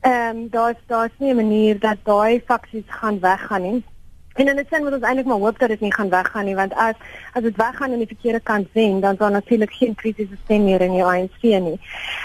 Ehm 0.00 0.36
um, 0.36 0.48
daar's 0.50 0.82
daar's 0.86 1.16
nie 1.18 1.32
'n 1.32 1.36
manier 1.36 1.78
dat 1.78 2.04
daai 2.04 2.42
faksies 2.46 2.84
gaan 2.86 3.20
weggaan 3.20 3.62
nie. 3.62 3.84
En 4.38 4.48
in 4.48 4.58
'n 4.58 4.66
sin 4.70 4.82
moet 4.84 4.92
ons 4.92 5.02
eintlik 5.02 5.26
maar 5.26 5.42
hoop 5.44 5.58
dat 5.58 5.68
dit 5.68 5.80
nie 5.80 5.94
gaan 5.94 6.08
weggaan 6.08 6.44
nie 6.44 6.54
want 6.54 6.74
as 6.74 6.94
as 7.32 7.42
dit 7.42 7.56
weggaan 7.56 7.92
in 7.92 7.98
die 7.98 8.12
verkeerde 8.12 8.40
kant 8.40 8.68
sien 8.74 9.00
dan 9.00 9.16
sal 9.16 9.30
natuurlik 9.30 9.72
geen 9.72 9.94
kritiese 9.94 10.36
stem 10.44 10.64
meer 10.64 10.80
in 10.80 10.92
die 10.92 11.04
ANC 11.04 11.42
nie. 11.42 11.80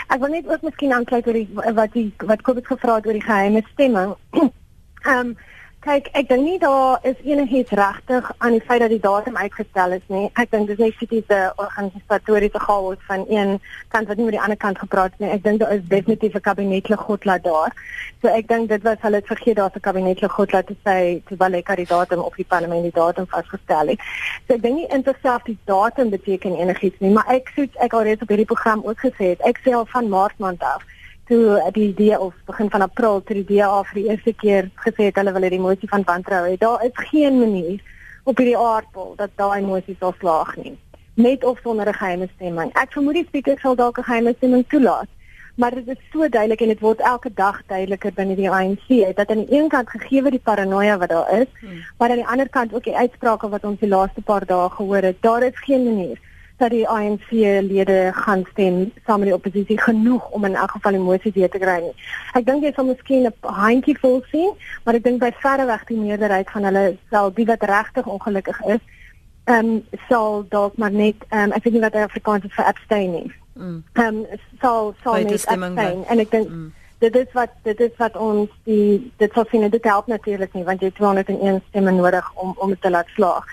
Ek 0.07 0.19
wil 0.19 0.29
net 0.29 0.47
ook 0.47 0.61
miskien 0.61 0.93
aanklik 0.93 1.27
oor 1.27 1.33
die 1.33 1.49
wat 1.73 1.93
die 1.93 2.13
wat 2.17 2.41
Kobus 2.41 2.67
gevra 2.67 2.95
het 2.95 3.05
oor 3.05 3.17
die 3.17 3.29
geheime 3.29 3.63
stemming. 3.71 4.13
Ehm 5.03 5.19
um, 5.19 5.37
kyk, 5.83 6.07
ek 6.15 6.29
dink 6.29 6.45
nie 6.45 6.59
daar 6.61 7.03
is 7.07 7.19
enigiets 7.27 7.73
regtig 7.75 8.29
aan 8.37 8.55
die 8.55 8.63
feit 8.63 8.79
dat 8.83 8.91
die 8.93 9.01
datum 9.03 9.35
uitgestel 9.35 9.95
is 9.97 10.05
nie. 10.13 10.29
Ek 10.39 10.51
dink 10.53 10.69
dis 10.69 10.79
net 10.79 10.95
fisiese 10.99 11.39
organisatoriese 11.59 12.61
chaos 12.63 13.01
van 13.09 13.25
een 13.27 13.57
kant 13.91 14.07
wat 14.07 14.19
nie 14.19 14.27
met 14.29 14.37
die 14.37 14.41
ander 14.43 14.59
kant 14.59 14.79
gepraat 14.79 15.15
het 15.15 15.25
nie. 15.25 15.31
Ek 15.35 15.43
dink 15.43 15.59
daar 15.59 15.75
is 15.75 15.83
definitief 15.91 16.37
'n 16.39 16.45
kabinetlike 16.47 17.03
godlaat 17.03 17.43
daar. 17.43 17.75
So 18.21 18.31
ek 18.31 18.47
dink 18.47 18.69
dit 18.69 18.83
was 18.83 19.01
hulle 19.01 19.19
het 19.19 19.27
vergeet 19.27 19.55
daar's 19.59 19.75
'n 19.75 19.85
kabinetlike 19.89 20.33
godlaat 20.33 20.67
te 20.67 20.75
sê 20.87 21.19
terwyl 21.27 21.59
ek 21.59 21.75
die 21.75 21.91
datum 21.91 22.19
op 22.19 22.35
die 22.35 22.47
parlement 22.47 22.83
die 22.83 22.99
datum 23.01 23.27
vasgestel 23.27 23.87
het. 23.87 23.99
So 24.47 24.55
ek 24.55 24.61
dink 24.61 24.75
nie 24.75 24.87
inderdaad 24.87 25.45
die 25.45 25.57
datum 25.65 26.09
beteken 26.09 26.55
enigiets 26.55 26.99
nie, 26.99 27.11
maar 27.11 27.27
ek 27.27 27.51
soet 27.55 27.75
ek 27.75 27.93
al 27.93 28.03
reeds 28.03 28.21
op 28.21 28.29
hierdie 28.29 28.51
program 28.53 28.81
ook 28.85 28.99
gesê 28.99 29.35
het, 29.35 29.41
ek 29.41 29.59
sê 29.65 29.73
al 29.73 29.85
van 29.85 30.09
maart 30.09 30.39
maand 30.39 30.63
af 30.63 30.83
toe 31.27 31.71
die 31.71 31.87
idee 31.89 32.19
of 32.19 32.33
begin 32.45 32.69
van 32.69 32.81
april 32.81 33.21
toe 33.23 33.35
die 33.41 33.57
DA 33.57 33.83
vir 33.89 33.99
die 33.99 34.09
eerste 34.09 34.33
keer 34.33 34.69
gesê 34.85 35.09
het 35.09 35.19
hulle 35.19 35.33
wil 35.35 35.45
hierdie 35.47 35.63
motie 35.63 35.89
van 35.89 36.03
wantrou 36.07 36.43
hê. 36.47 36.57
Daar 36.59 36.83
is 36.85 36.95
geen 37.09 37.39
manier 37.39 37.81
op 38.23 38.37
hierdie 38.37 38.57
aardbol 38.57 39.13
dat 39.17 39.31
daai 39.35 39.61
motie 39.61 39.95
sal 39.99 40.15
slaag 40.19 40.55
nie. 40.57 40.77
Net 41.15 41.43
of 41.43 41.59
sonder 41.63 41.87
'n 41.87 41.93
geheime 41.93 42.29
stemming. 42.35 42.71
Ek 42.73 42.91
vermoed 42.91 43.13
die 43.13 43.27
spreker 43.27 43.59
sal 43.59 43.75
dalk 43.75 43.97
'n 43.97 44.03
geheime 44.03 44.33
stemming 44.37 44.65
toelaat. 44.67 45.07
Maar 45.55 45.71
dit 45.75 45.87
is 45.87 46.01
so 46.11 46.29
duidelik 46.29 46.61
en 46.61 46.67
dit 46.67 46.79
word 46.79 46.99
elke 46.99 47.29
dag 47.33 47.61
duideliker 47.67 48.13
binne 48.13 48.35
die 48.35 48.49
ANC 48.49 49.15
dat 49.15 49.29
aan 49.29 49.45
die 49.45 49.59
een 49.59 49.69
kant 49.69 49.89
gegee 49.89 50.29
die 50.29 50.39
paranoia 50.39 50.97
wat 50.97 51.09
daar 51.09 51.39
is, 51.41 51.47
hmm. 51.59 51.83
maar 51.97 52.09
aan 52.09 52.21
die 52.23 52.27
ander 52.27 52.49
kant 52.49 52.73
ook 52.73 52.83
die 52.83 52.97
uitsprake 52.97 53.49
wat 53.49 53.63
ons 53.63 53.79
die 53.79 53.89
laaste 53.89 54.21
paar 54.21 54.45
dae 54.45 54.69
gehoor 54.69 55.01
het, 55.01 55.21
daar 55.21 55.43
is 55.43 55.59
geen 55.65 55.83
manier 55.83 56.17
dat 56.57 56.69
die 56.69 56.87
ANC 56.87 57.29
lede 57.31 58.11
gaan 58.13 58.45
stem 58.51 58.91
saam 59.05 59.19
met 59.19 59.27
die 59.27 59.35
oppositie 59.35 59.79
genoeg 59.81 60.29
om 60.29 60.45
in 60.45 60.55
elk 60.55 60.71
geval 60.71 60.91
die 60.91 61.01
motie 61.01 61.31
deur 61.31 61.49
te 61.49 61.59
kry 61.59 61.79
nie. 61.81 61.93
Ek 62.33 62.45
dink 62.45 62.63
jy 62.63 62.71
sal 62.75 62.85
miskien 62.85 63.25
'n 63.25 63.33
handjie 63.41 63.97
vol 63.99 64.21
sien, 64.31 64.53
maar 64.83 64.95
ek 64.95 65.03
dink 65.03 65.19
by 65.19 65.31
verre 65.45 65.65
weg 65.65 65.85
die 65.85 65.97
meerderheid 65.97 66.49
van 66.51 66.63
hulle 66.63 66.97
sal 67.09 67.33
die 67.33 67.45
wat 67.45 67.63
regtig 67.63 68.05
ongelukkig 68.05 68.61
is, 68.75 68.83
ehm 69.45 69.65
um, 69.65 69.83
sal 70.09 70.45
dalk 70.49 70.77
maar 70.77 70.91
net 70.91 71.15
ehm 71.29 71.43
um, 71.43 71.51
ek 71.51 71.63
weet 71.63 71.73
nie 71.73 71.87
wat 71.87 71.95
Afrikaans 71.95 72.45
is 72.45 72.55
vir 72.55 72.65
abstain 72.65 73.11
nie. 73.11 73.31
Mm. 73.53 73.83
Ehm 73.93 74.15
um, 74.15 74.25
sal 74.61 74.95
sal 75.03 75.13
net 75.13 75.47
abstain 75.47 76.05
en 76.05 76.19
ek 76.19 76.31
dink 76.31 76.49
mm 76.49 76.71
dit 77.03 77.15
is 77.15 77.31
wat 77.35 77.49
dit 77.67 77.79
is 77.79 77.95
wat 77.97 78.15
ons 78.17 78.51
die 78.67 79.11
dit 79.21 79.33
sal 79.35 79.45
sien 79.51 79.65
dit 79.69 79.87
help 79.89 80.07
natuurlik 80.07 80.53
nie 80.55 80.63
want 80.67 80.81
jy 80.81 80.91
het 80.91 80.99
201 80.99 81.59
stemme 81.67 81.91
nodig 81.91 82.29
om 82.43 82.53
om 82.63 82.71
dit 82.73 82.81
te 82.81 82.91
laat 82.93 83.09
slaag. 83.15 83.49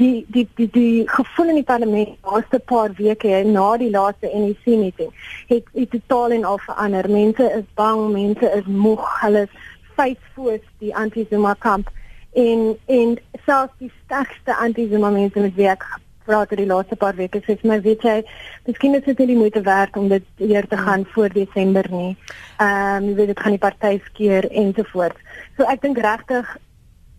Die 0.00 0.26
die 0.34 0.46
die 0.60 0.68
die 0.74 1.04
gevoel 1.08 1.52
in 1.54 1.60
die 1.60 1.68
parlement 1.70 2.16
laaste 2.26 2.58
paar 2.72 2.90
weke 2.98 3.42
na 3.46 3.68
die 3.76 3.90
laaste 3.90 4.30
NEC 4.34 4.66
meeting 4.66 5.12
het 5.52 5.70
het 5.74 5.90
totaal 5.90 6.36
en 6.38 6.44
al 6.44 6.58
verander. 6.66 7.10
Mense 7.10 7.52
is 7.60 7.68
bang, 7.74 8.02
mense 8.12 8.52
is 8.58 8.66
moeg, 8.66 9.06
hulle 9.22 9.46
is 9.46 9.62
faithful 9.96 10.58
die 10.78 10.94
anti-Zuma 11.04 11.54
kamp 11.58 11.90
en 12.32 12.76
en 12.86 13.16
selfs 13.46 13.78
die 13.78 13.92
sterkste 14.04 14.56
anti-Zuma 14.56 15.10
mense 15.10 15.40
met 15.40 15.54
wie 15.54 15.70
ek 15.70 15.86
praat 16.28 16.52
oor 16.52 16.60
die 16.60 16.68
laaste 16.68 16.98
paar 17.00 17.16
weke 17.16 17.42
sê 17.46 17.56
my 17.64 17.80
weet 17.88 18.04
jy 18.04 18.20
miskien 18.68 18.94
is 18.98 19.04
dit 19.08 19.18
nie 19.22 19.30
die 19.32 19.40
moeite 19.40 19.64
werd 19.66 19.96
om 19.96 20.08
dit 20.12 20.46
eer 20.50 20.68
te 20.68 20.76
gaan 20.76 21.02
hmm. 21.04 21.10
voor 21.14 21.34
Desember 21.34 21.90
nie. 21.90 22.14
Ehm 22.60 23.02
um, 23.02 23.10
jy 23.10 23.18
weet 23.20 23.34
dit 23.34 23.44
gaan 23.44 23.56
die 23.56 23.66
party 23.66 23.98
skeer 24.10 24.48
ensovoorts. 24.62 25.44
So 25.56 25.68
ek 25.74 25.84
dink 25.84 26.00
regtig 26.04 26.56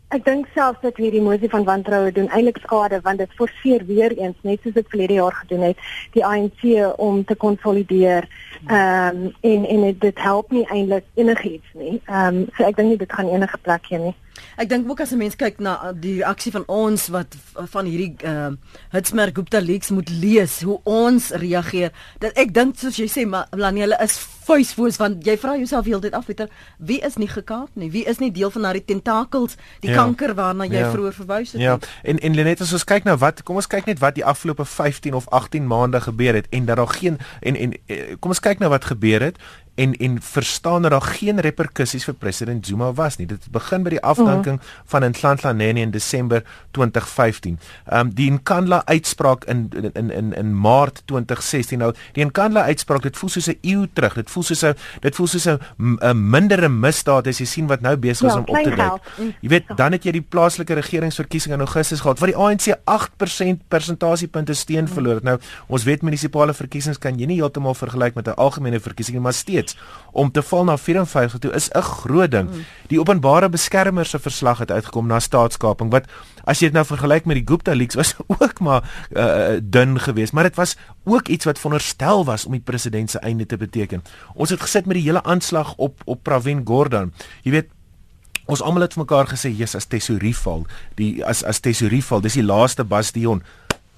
ek 0.10 0.24
dink 0.26 0.48
selfs 0.56 0.82
dat 0.82 0.98
hierdie 0.98 1.22
mosie 1.22 1.50
van 1.52 1.68
wantroue 1.68 2.12
doen 2.14 2.32
eintlik 2.34 2.58
skade 2.64 2.98
want 3.06 3.22
dit 3.22 3.34
forceer 3.38 3.84
weer 3.86 4.16
eens 4.18 4.38
net 4.48 4.64
soos 4.64 4.74
dit 4.78 4.88
verlede 4.90 5.20
jaar 5.20 5.36
gedoen 5.44 5.68
het 5.68 5.84
die 6.16 6.24
ANC 6.26 6.64
om 6.98 7.22
te 7.26 7.38
konsolideer. 7.38 8.26
Ehm 8.68 9.26
um, 9.26 9.36
en 9.52 9.68
en 9.76 9.86
dit 10.06 10.26
help 10.30 10.52
nie 10.52 10.66
eintlik 10.70 11.06
enigiets 11.16 11.78
nie. 11.84 12.02
Ehm 12.06 12.42
um, 12.42 12.48
so 12.56 12.66
ek 12.66 12.82
dink 12.82 12.94
nie 12.94 13.04
dit 13.06 13.14
gaan 13.20 13.30
enige 13.30 13.62
plek 13.68 13.94
hê 13.94 14.02
nie. 14.10 14.16
Ek 14.58 14.70
dink 14.70 14.90
ook 14.90 15.02
as 15.02 15.12
'n 15.12 15.18
mens 15.18 15.36
kyk 15.36 15.60
na 15.60 15.80
uh, 15.84 15.94
die 15.94 16.16
reaksie 16.22 16.52
van 16.52 16.64
ons 16.68 17.08
wat 17.08 17.36
van 17.56 17.86
hierdie 17.86 18.16
uh 18.26 18.52
Hitsmerk 18.90 19.36
Gupta 19.36 19.60
leaks 19.60 19.90
moet 19.90 20.10
lees 20.10 20.62
hoe 20.62 20.80
ons 20.84 21.30
reageer. 21.30 21.92
Dat 22.20 22.38
ek 22.38 22.54
dink 22.54 22.78
soos 22.78 22.98
jy 22.98 23.08
sê 23.08 23.26
Melanie 23.26 23.82
hulle 23.82 23.98
is 24.04 24.18
vuisvoos 24.50 24.98
want 25.00 25.26
jy 25.28 25.36
vra 25.40 25.56
jouself 25.60 25.86
heeltyd 25.86 26.16
af 26.18 26.28
weter 26.30 26.50
wie 26.78 27.00
is 27.06 27.18
nie 27.22 27.30
gekaap 27.30 27.70
nie? 27.80 27.92
Wie 27.94 28.06
is 28.10 28.20
nie 28.20 28.32
deel 28.34 28.52
van 28.54 28.68
daardie 28.68 28.86
tentakels, 28.86 29.58
die 29.84 29.92
ja. 29.92 30.00
kanker 30.02 30.34
waarna 30.38 30.68
jy 30.70 30.84
ja. 30.84 30.92
vroeër 30.94 31.18
verwys 31.22 31.54
het? 31.54 31.62
Ja. 31.62 31.78
En 32.04 32.20
en 32.20 32.38
Lenet 32.38 32.62
as 32.66 32.74
ons 32.74 32.88
kyk 32.88 33.08
nou 33.08 33.18
wat 33.22 33.44
kom 33.48 33.60
ons 33.62 33.70
kyk 33.70 33.90
net 33.90 34.02
wat 34.04 34.18
die 34.18 34.26
afgelope 34.26 34.66
15 34.66 35.18
of 35.18 35.30
18 35.30 35.68
maande 35.70 36.02
gebeur 36.02 36.40
het 36.40 36.50
en 36.56 36.66
dat 36.70 36.82
daar 36.82 36.94
geen 36.98 37.20
en 37.42 37.56
en 37.56 37.76
eh, 37.86 38.16
kom 38.20 38.36
ons 38.36 38.44
kyk 38.44 38.64
nou 38.64 38.72
wat 38.74 38.90
gebeur 38.90 39.30
het 39.30 39.42
en 39.80 39.96
en 39.96 40.22
verstaan 40.22 40.82
dat 40.82 40.92
daar 40.92 41.02
geen 41.02 41.40
reperkusies 41.40 42.04
vir 42.04 42.14
president 42.14 42.66
Zuma 42.66 42.92
was 42.94 43.18
nie. 43.18 43.28
Dit 43.28 43.44
het 43.44 43.52
begin 43.52 43.84
by 43.84 43.90
die 43.90 44.02
afdanking 44.02 44.56
mm 44.56 44.62
-hmm. 44.62 44.86
van 44.86 45.10
Nhlanhla 45.10 45.52
Nene 45.52 45.80
in 45.80 45.92
Desember 45.92 46.44
2015. 46.72 47.60
Ehm 47.86 48.00
um, 48.00 48.14
die 48.14 48.32
Nkandla 48.32 48.82
uitspraak 48.86 49.46
in 49.46 49.70
in 49.94 50.12
in 50.12 50.34
in 50.34 50.60
Maart 50.60 51.02
2016. 51.06 51.78
Nou, 51.78 51.94
die 52.12 52.26
Nkandla 52.26 52.62
uitspraak, 52.62 53.02
dit 53.02 53.18
voel 53.18 53.30
soos 53.30 53.48
'n 53.48 53.58
eeu 53.62 53.88
terug. 53.94 54.14
Dit 54.14 54.30
voel 54.30 54.44
soos 54.44 54.66
'n 54.66 54.76
dit 55.00 55.16
voel 55.16 55.28
soos 55.28 55.48
'n 55.48 55.60
'n 55.78 56.30
mindere 56.30 56.70
misdaad 56.70 57.28
as 57.28 57.38
jy 57.38 57.46
sien 57.46 57.68
wat 57.68 57.82
nou 57.82 57.98
besig 57.98 58.28
is 58.28 58.34
ja, 58.34 58.40
om 58.40 58.46
op 58.46 58.64
te 58.64 58.76
duik. 58.76 59.02
Jy 59.42 59.50
weet, 59.50 59.64
dan 59.76 59.92
het 59.92 60.04
jy 60.04 60.12
die 60.12 60.26
plaaslike 60.30 60.74
regeringsverkiesing 60.74 61.54
in 61.54 61.60
Augustus 61.60 62.00
gehad 62.00 62.20
waar 62.20 62.28
die 62.28 62.38
ANC 62.38 62.78
8% 62.84 63.68
persentasiepunte 63.68 64.54
steun 64.54 64.88
verloor 64.88 65.14
het. 65.14 65.24
Nou, 65.24 65.40
ons 65.68 65.84
weet 65.84 66.02
munisipale 66.02 66.54
verkiesings 66.54 66.98
kan 66.98 67.20
jy 67.20 67.26
nie 67.26 67.36
heeltemal 67.36 67.74
vergelyk 67.74 68.16
met 68.16 68.28
'n 68.28 68.36
algemene 68.36 68.80
verkiesing 68.80 69.16
nie, 69.16 69.24
maar 69.24 69.34
steeds 69.34 69.69
om 70.12 70.32
te 70.32 70.42
val 70.42 70.64
na 70.64 70.78
54 70.78 71.40
toe 71.40 71.52
is 71.52 71.70
'n 71.70 71.82
groot 71.82 72.32
ding. 72.32 72.50
Die 72.88 73.00
openbare 73.00 73.50
beskermer 73.50 74.06
se 74.06 74.20
verslag 74.20 74.58
het 74.58 74.72
uitgekom 74.72 75.08
na 75.08 75.20
staatskaping 75.20 75.92
wat 75.92 76.06
as 76.44 76.60
jy 76.60 76.66
dit 76.66 76.74
nou 76.74 76.86
vergelyk 76.86 77.26
met 77.26 77.36
die 77.36 77.46
Gupta 77.46 77.74
leaks 77.74 77.96
was 77.96 78.16
ook 78.40 78.60
maar 78.60 78.84
uh, 79.12 79.60
dun 79.64 80.00
geweest, 80.00 80.34
maar 80.34 80.44
dit 80.44 80.56
was 80.56 80.76
ook 81.04 81.28
iets 81.28 81.46
wat 81.46 81.60
veronderstel 81.60 82.26
was 82.26 82.46
om 82.46 82.52
die 82.52 82.62
president 82.62 83.10
se 83.12 83.20
einde 83.20 83.46
te 83.46 83.58
beteken. 83.58 84.04
Ons 84.34 84.50
het 84.50 84.62
gesit 84.62 84.86
met 84.86 84.96
die 84.96 85.06
hele 85.06 85.24
aanslag 85.24 85.76
op 85.76 86.02
op 86.06 86.24
Pravin 86.24 86.62
Gordhan. 86.66 87.14
Jy 87.42 87.52
weet 87.52 87.68
Ons 88.50 88.64
almal 88.66 88.82
het 88.82 88.94
vir 88.94 89.04
mekaar 89.06 89.28
gesê, 89.30 89.50
"Jesus, 89.54 89.76
as 89.76 89.86
tesourie 89.86 90.36
val, 90.36 90.66
die 90.96 91.26
as 91.26 91.44
as 91.44 91.60
tesourie 91.60 92.04
val, 92.04 92.22
dis 92.22 92.34
die 92.34 92.44
laaste 92.44 92.84
bastion." 92.84 93.44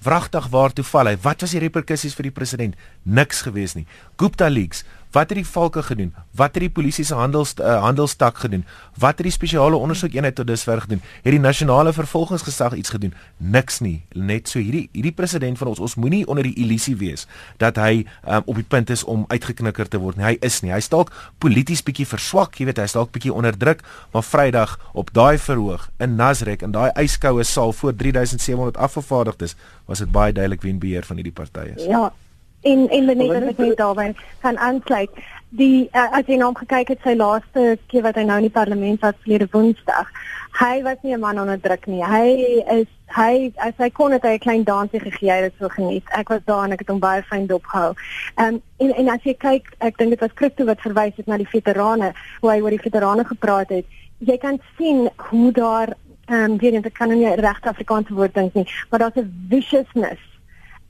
Wragtig 0.02 0.48
waartoe 0.48 0.84
val 0.84 1.06
hy? 1.06 1.16
Wat 1.22 1.40
was 1.40 1.50
die 1.50 1.60
reperkusies 1.60 2.14
vir 2.14 2.22
die 2.22 2.34
president? 2.34 2.74
Niks 3.02 3.42
gewees 3.42 3.74
nie. 3.74 3.86
Gupta 4.16 4.48
leaks, 4.48 4.84
Wat 5.12 5.28
het 5.28 5.38
die 5.38 5.46
valke 5.46 5.82
gedoen? 5.82 6.14
Wat 6.32 6.54
het 6.56 6.62
die 6.64 6.70
polisie 6.72 7.04
se 7.04 7.14
handels 7.14 7.54
uh, 7.60 7.80
handelstak 7.84 8.38
gedoen? 8.40 8.64
Wat 8.98 9.18
het 9.20 9.26
die 9.28 9.34
spesiale 9.34 9.76
ondersoekeenheid 9.76 10.34
tot 10.34 10.46
dusver 10.46 10.80
gedoen? 10.80 11.02
Het 11.22 11.34
die 11.36 11.40
nasionale 11.40 11.92
vervolgingsgesag 11.92 12.74
iets 12.74 12.94
gedoen? 12.94 13.12
Niks 13.36 13.80
nie. 13.84 14.02
Net 14.12 14.48
so 14.48 14.58
hierdie 14.58 14.88
hierdie 14.92 15.12
president 15.12 15.58
van 15.60 15.68
ons, 15.68 15.82
ons 15.84 15.98
moenie 16.00 16.24
onder 16.26 16.48
die 16.48 16.54
illusie 16.64 16.96
wees 16.96 17.26
dat 17.60 17.76
hy 17.76 18.06
um, 18.24 18.42
op 18.46 18.56
die 18.56 18.64
punt 18.64 18.90
is 18.90 19.04
om 19.04 19.24
uitgeknikker 19.28 19.88
te 19.88 20.00
word 20.00 20.16
nie. 20.16 20.26
Hy 20.30 20.36
is 20.40 20.62
nie. 20.64 20.72
Hy 20.72 20.80
dalk 20.92 21.12
polities 21.42 21.84
bietjie 21.84 22.08
verswak, 22.08 22.56
jy 22.56 22.70
weet, 22.70 22.80
hy 22.80 22.88
is 22.88 22.96
dalk 22.96 23.12
bietjie 23.12 23.32
onder 23.32 23.56
druk, 23.56 23.84
maar 24.16 24.24
Vrydag 24.24 24.78
op 24.96 25.12
daai 25.12 25.36
verhoog 25.38 25.88
in 26.02 26.16
Nasrek 26.16 26.64
in 26.64 26.72
daai 26.72 26.90
yskoue 27.04 27.44
saal 27.44 27.72
voor 27.76 27.94
3700 27.96 28.80
afgevaardigdes 28.80 29.56
was 29.86 30.00
dit 30.00 30.12
baie 30.12 30.32
duidelik 30.32 30.64
wie 30.64 30.72
in 30.72 30.80
beheer 30.82 31.04
van 31.04 31.20
hierdie 31.20 31.36
partye 31.36 31.76
is. 31.76 31.84
Ja, 31.84 32.08
en 32.62 32.88
en 32.88 33.04
Lenet 33.04 33.32
wat 33.32 33.48
ek 33.52 33.58
net 33.58 33.76
daarby 33.76 34.08
kan 34.40 34.58
aansluit. 34.58 35.10
Die 35.48 35.88
uh, 35.92 36.08
as 36.16 36.28
jy 36.30 36.38
nou 36.40 36.52
gekyk 36.56 36.94
het 36.94 37.02
sy 37.04 37.14
laaste 37.18 37.76
keer 37.92 38.06
wat 38.06 38.16
hy 38.16 38.24
nou 38.28 38.38
in 38.40 38.48
die 38.48 38.54
parlement 38.54 39.02
was 39.04 39.18
verlede 39.24 39.48
Woensdag. 39.52 40.08
Hy 40.60 40.82
was 40.84 40.96
nie 41.02 41.14
'n 41.14 41.20
man 41.20 41.40
onder 41.40 41.60
druk 41.60 41.86
nie. 41.86 42.04
Hy 42.04 42.26
is 42.80 42.88
hy 43.16 43.52
as 43.56 43.74
hy 43.78 43.90
kon 43.90 44.12
het 44.12 44.22
hy 44.22 44.34
'n 44.34 44.38
klein 44.46 44.64
dansie 44.64 45.00
gegee, 45.00 45.30
hy 45.30 45.42
het 45.42 45.54
so 45.58 45.68
geniet. 45.68 46.04
Ek 46.12 46.28
was 46.28 46.40
daar 46.44 46.64
en 46.64 46.72
ek 46.72 46.78
het 46.78 46.88
hom 46.88 46.98
baie 47.00 47.22
fyn 47.22 47.46
dopgehou. 47.46 47.94
Ehm 48.36 48.54
um, 48.54 48.62
en 48.78 48.94
en 48.94 49.08
as 49.08 49.22
jy 49.22 49.34
kyk, 49.34 49.72
ek 49.78 49.98
dink 49.98 50.10
dit 50.10 50.20
was 50.20 50.34
Christo 50.34 50.64
wat 50.64 50.80
verwys 50.80 51.16
het 51.16 51.26
na 51.26 51.36
die 51.36 51.48
veterane, 51.48 52.12
hoe 52.40 52.50
hy 52.50 52.60
oor 52.60 52.70
die 52.70 52.86
veterane 52.88 53.24
gepraat 53.24 53.68
het. 53.68 53.84
Jy 54.18 54.38
kan 54.38 54.60
sien 54.78 55.10
hoe 55.16 55.52
daar 55.52 55.88
ehm 56.28 56.52
um, 56.52 56.58
weer 56.58 56.72
in 56.72 56.82
die 56.82 56.90
kan 56.90 57.08
nie 57.08 57.34
regte 57.34 57.68
Afrikaanse 57.68 58.14
woord 58.14 58.34
dink 58.34 58.54
nie, 58.54 58.68
maar 58.90 58.98
daar's 58.98 59.16
'n 59.16 59.46
viciousness 59.48 60.31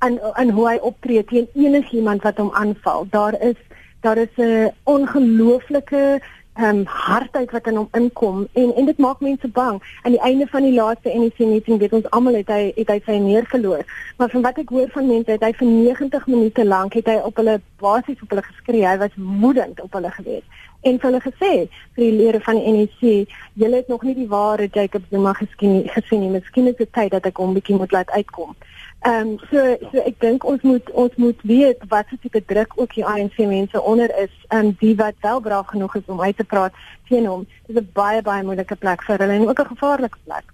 en 0.02 0.18
en 0.34 0.50
hoe 0.50 0.68
hy 0.68 0.76
optree 0.90 1.24
teen 1.24 1.48
enigiemand 1.54 2.22
wat 2.22 2.36
hom 2.42 2.52
aanval. 2.58 3.06
Daar 3.10 3.40
is 3.40 3.58
daar 4.00 4.18
is 4.18 4.36
'n 4.36 4.70
ongelooflike 4.82 6.20
ehm 6.52 6.64
um, 6.68 6.84
hardheid 6.86 7.50
wat 7.50 7.66
in 7.66 7.76
hom 7.76 7.88
inkom 7.92 8.48
en 8.52 8.74
en 8.76 8.84
dit 8.84 8.98
maak 8.98 9.20
mense 9.20 9.48
bang. 9.48 9.76
Aan 10.02 10.12
die 10.12 10.20
einde 10.20 10.46
van 10.46 10.62
die 10.62 10.74
laaste 10.74 11.08
NEC 11.08 11.38
meeting 11.38 11.78
weet 11.78 11.92
ons 11.92 12.10
almal 12.10 12.34
het 12.34 12.48
hy 12.48 12.72
het 12.76 12.88
hy 12.88 13.00
sy 13.06 13.16
neer 13.16 13.46
verloor. 13.48 13.84
Maar 14.16 14.30
van 14.30 14.42
wat 14.42 14.58
ek 14.58 14.68
hoor 14.68 14.90
van 14.92 15.06
mense 15.06 15.30
het 15.30 15.42
hy 15.42 15.52
vir 15.52 15.68
90 15.68 16.26
minute 16.26 16.64
lank 16.64 16.92
het 16.92 17.06
hy 17.06 17.16
op 17.24 17.36
hulle 17.36 17.60
basies 17.80 18.20
op 18.22 18.28
hulle 18.28 18.42
geskree. 18.42 18.84
Hy 18.86 18.98
was 18.98 19.16
woedend 19.16 19.80
op 19.80 19.92
hulle 19.92 20.10
gewees. 20.10 20.44
En 20.82 20.98
hulle 21.00 21.20
gesê 21.24 21.52
vir 21.94 22.04
die 22.04 22.12
lede 22.18 22.40
van 22.40 22.58
die 22.58 22.72
NEC, 22.76 23.32
julle 23.54 23.76
het 23.76 23.88
nog 23.88 24.02
nie 24.02 24.14
die 24.14 24.28
ware 24.28 24.68
Jacob 24.72 25.02
Zuma 25.10 25.32
gesien 25.32 25.88
gesien 25.88 26.20
nie. 26.20 26.30
Miskien 26.36 26.68
is 26.68 26.76
dit 26.76 26.92
tyd 26.92 27.10
dat 27.14 27.26
ek 27.26 27.40
hom 27.40 27.54
bietjie 27.54 27.78
moet 27.78 27.92
laat 27.96 28.10
uitkom. 28.10 28.56
Ehm 29.02 29.28
um, 29.28 29.38
so 29.50 29.58
so 29.90 30.02
ek 30.06 30.20
dink 30.22 30.44
ons 30.46 30.62
moet 30.62 30.90
ons 30.90 31.14
moet 31.18 31.40
weet 31.50 31.80
wat 31.90 32.06
so 32.10 32.16
tipe 32.22 32.38
druk 32.46 32.74
ook 32.78 32.92
die 32.94 33.04
ANC 33.12 33.38
mense 33.38 33.80
onder 33.82 34.12
is 34.18 34.34
en 34.48 34.66
um, 34.66 34.76
die 34.78 34.92
wat 35.00 35.16
wel 35.26 35.40
braaf 35.40 35.72
genoeg 35.72 35.96
is 35.98 36.06
om 36.06 36.20
uit 36.20 36.36
te 36.36 36.44
praat 36.44 36.76
teen 37.08 37.26
hom. 37.26 37.42
Dit 37.66 37.76
is 37.76 37.82
'n 37.82 37.90
baie 37.92 38.22
baie 38.22 38.44
moeilike 38.46 38.76
plek 38.76 39.02
vir 39.02 39.18
hulle 39.18 39.32
en 39.32 39.48
ook 39.48 39.60
'n 39.60 39.72
gevaarlike 39.74 40.18
plek. 40.24 40.44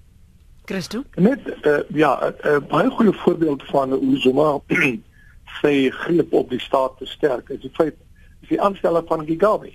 Christo? 0.65 1.03
Net 1.17 1.41
uh, 1.63 1.79
ja, 1.89 2.13
'n 2.25 2.49
uh, 2.49 2.57
baie 2.69 2.91
goeie 2.91 3.13
voorbeeld 3.13 3.63
van 3.63 3.93
hoe 3.93 4.17
Zuma 4.17 4.61
sê 5.61 5.75
greep 5.91 6.33
op 6.33 6.49
die 6.51 6.61
staat 6.61 6.97
te 6.99 7.07
sterk. 7.07 7.49
Is 7.49 7.61
die 7.61 7.73
feit 7.73 7.97
is 8.41 8.49
die 8.49 8.63
aanstelling 8.63 9.05
van 9.07 9.27
Gigabe. 9.27 9.73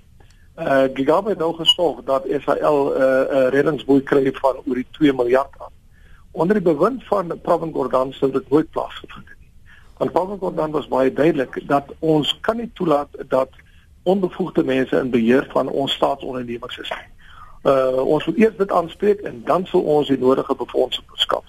Uh 0.58 0.84
Gigabe 0.94 1.30
het 1.30 1.38
nou 1.38 1.54
gesorg 1.56 2.04
dat 2.04 2.26
Israel 2.26 2.90
'n 2.90 3.02
uh, 3.02 3.06
uh, 3.06 3.48
reddingsboei 3.50 4.02
kry 4.04 4.32
van 4.34 4.56
oor 4.66 4.76
die 4.76 4.88
2 4.92 5.14
miljard 5.14 5.54
aan 5.58 5.73
onder 6.34 6.58
die 6.58 6.74
bewind 6.74 7.04
van 7.06 7.40
Pravin 7.42 7.74
Gordhan 7.74 8.14
sou 8.14 8.32
dit 8.32 8.50
nooit 8.50 8.70
plaasgevind 8.70 9.28
het 9.30 9.38
nie. 9.40 9.50
Want 9.98 10.12
Pravin 10.12 10.38
Gordhan 10.38 10.72
was 10.72 10.88
baie 10.88 11.14
duidelik 11.14 11.60
dat 11.68 11.94
ons 12.00 12.38
kan 12.42 12.58
nie 12.58 12.72
toelaat 12.74 13.10
dat 13.28 13.50
onbevoegde 14.04 14.64
mense 14.64 14.98
in 14.98 15.10
beheer 15.10 15.48
van 15.52 15.70
ons 15.70 15.94
staatsondernemings 15.94 16.78
is 16.78 16.90
nie. 16.90 17.10
Uh 17.74 18.02
ons 18.16 18.26
moet 18.26 18.38
eers 18.38 18.58
dit 18.58 18.72
aanspreek 18.72 19.22
en 19.30 19.42
dan 19.46 19.66
sal 19.66 19.82
ons 19.82 20.08
die 20.08 20.18
nodige 20.18 20.56
befondsing 20.56 21.06
verskaf. 21.08 21.46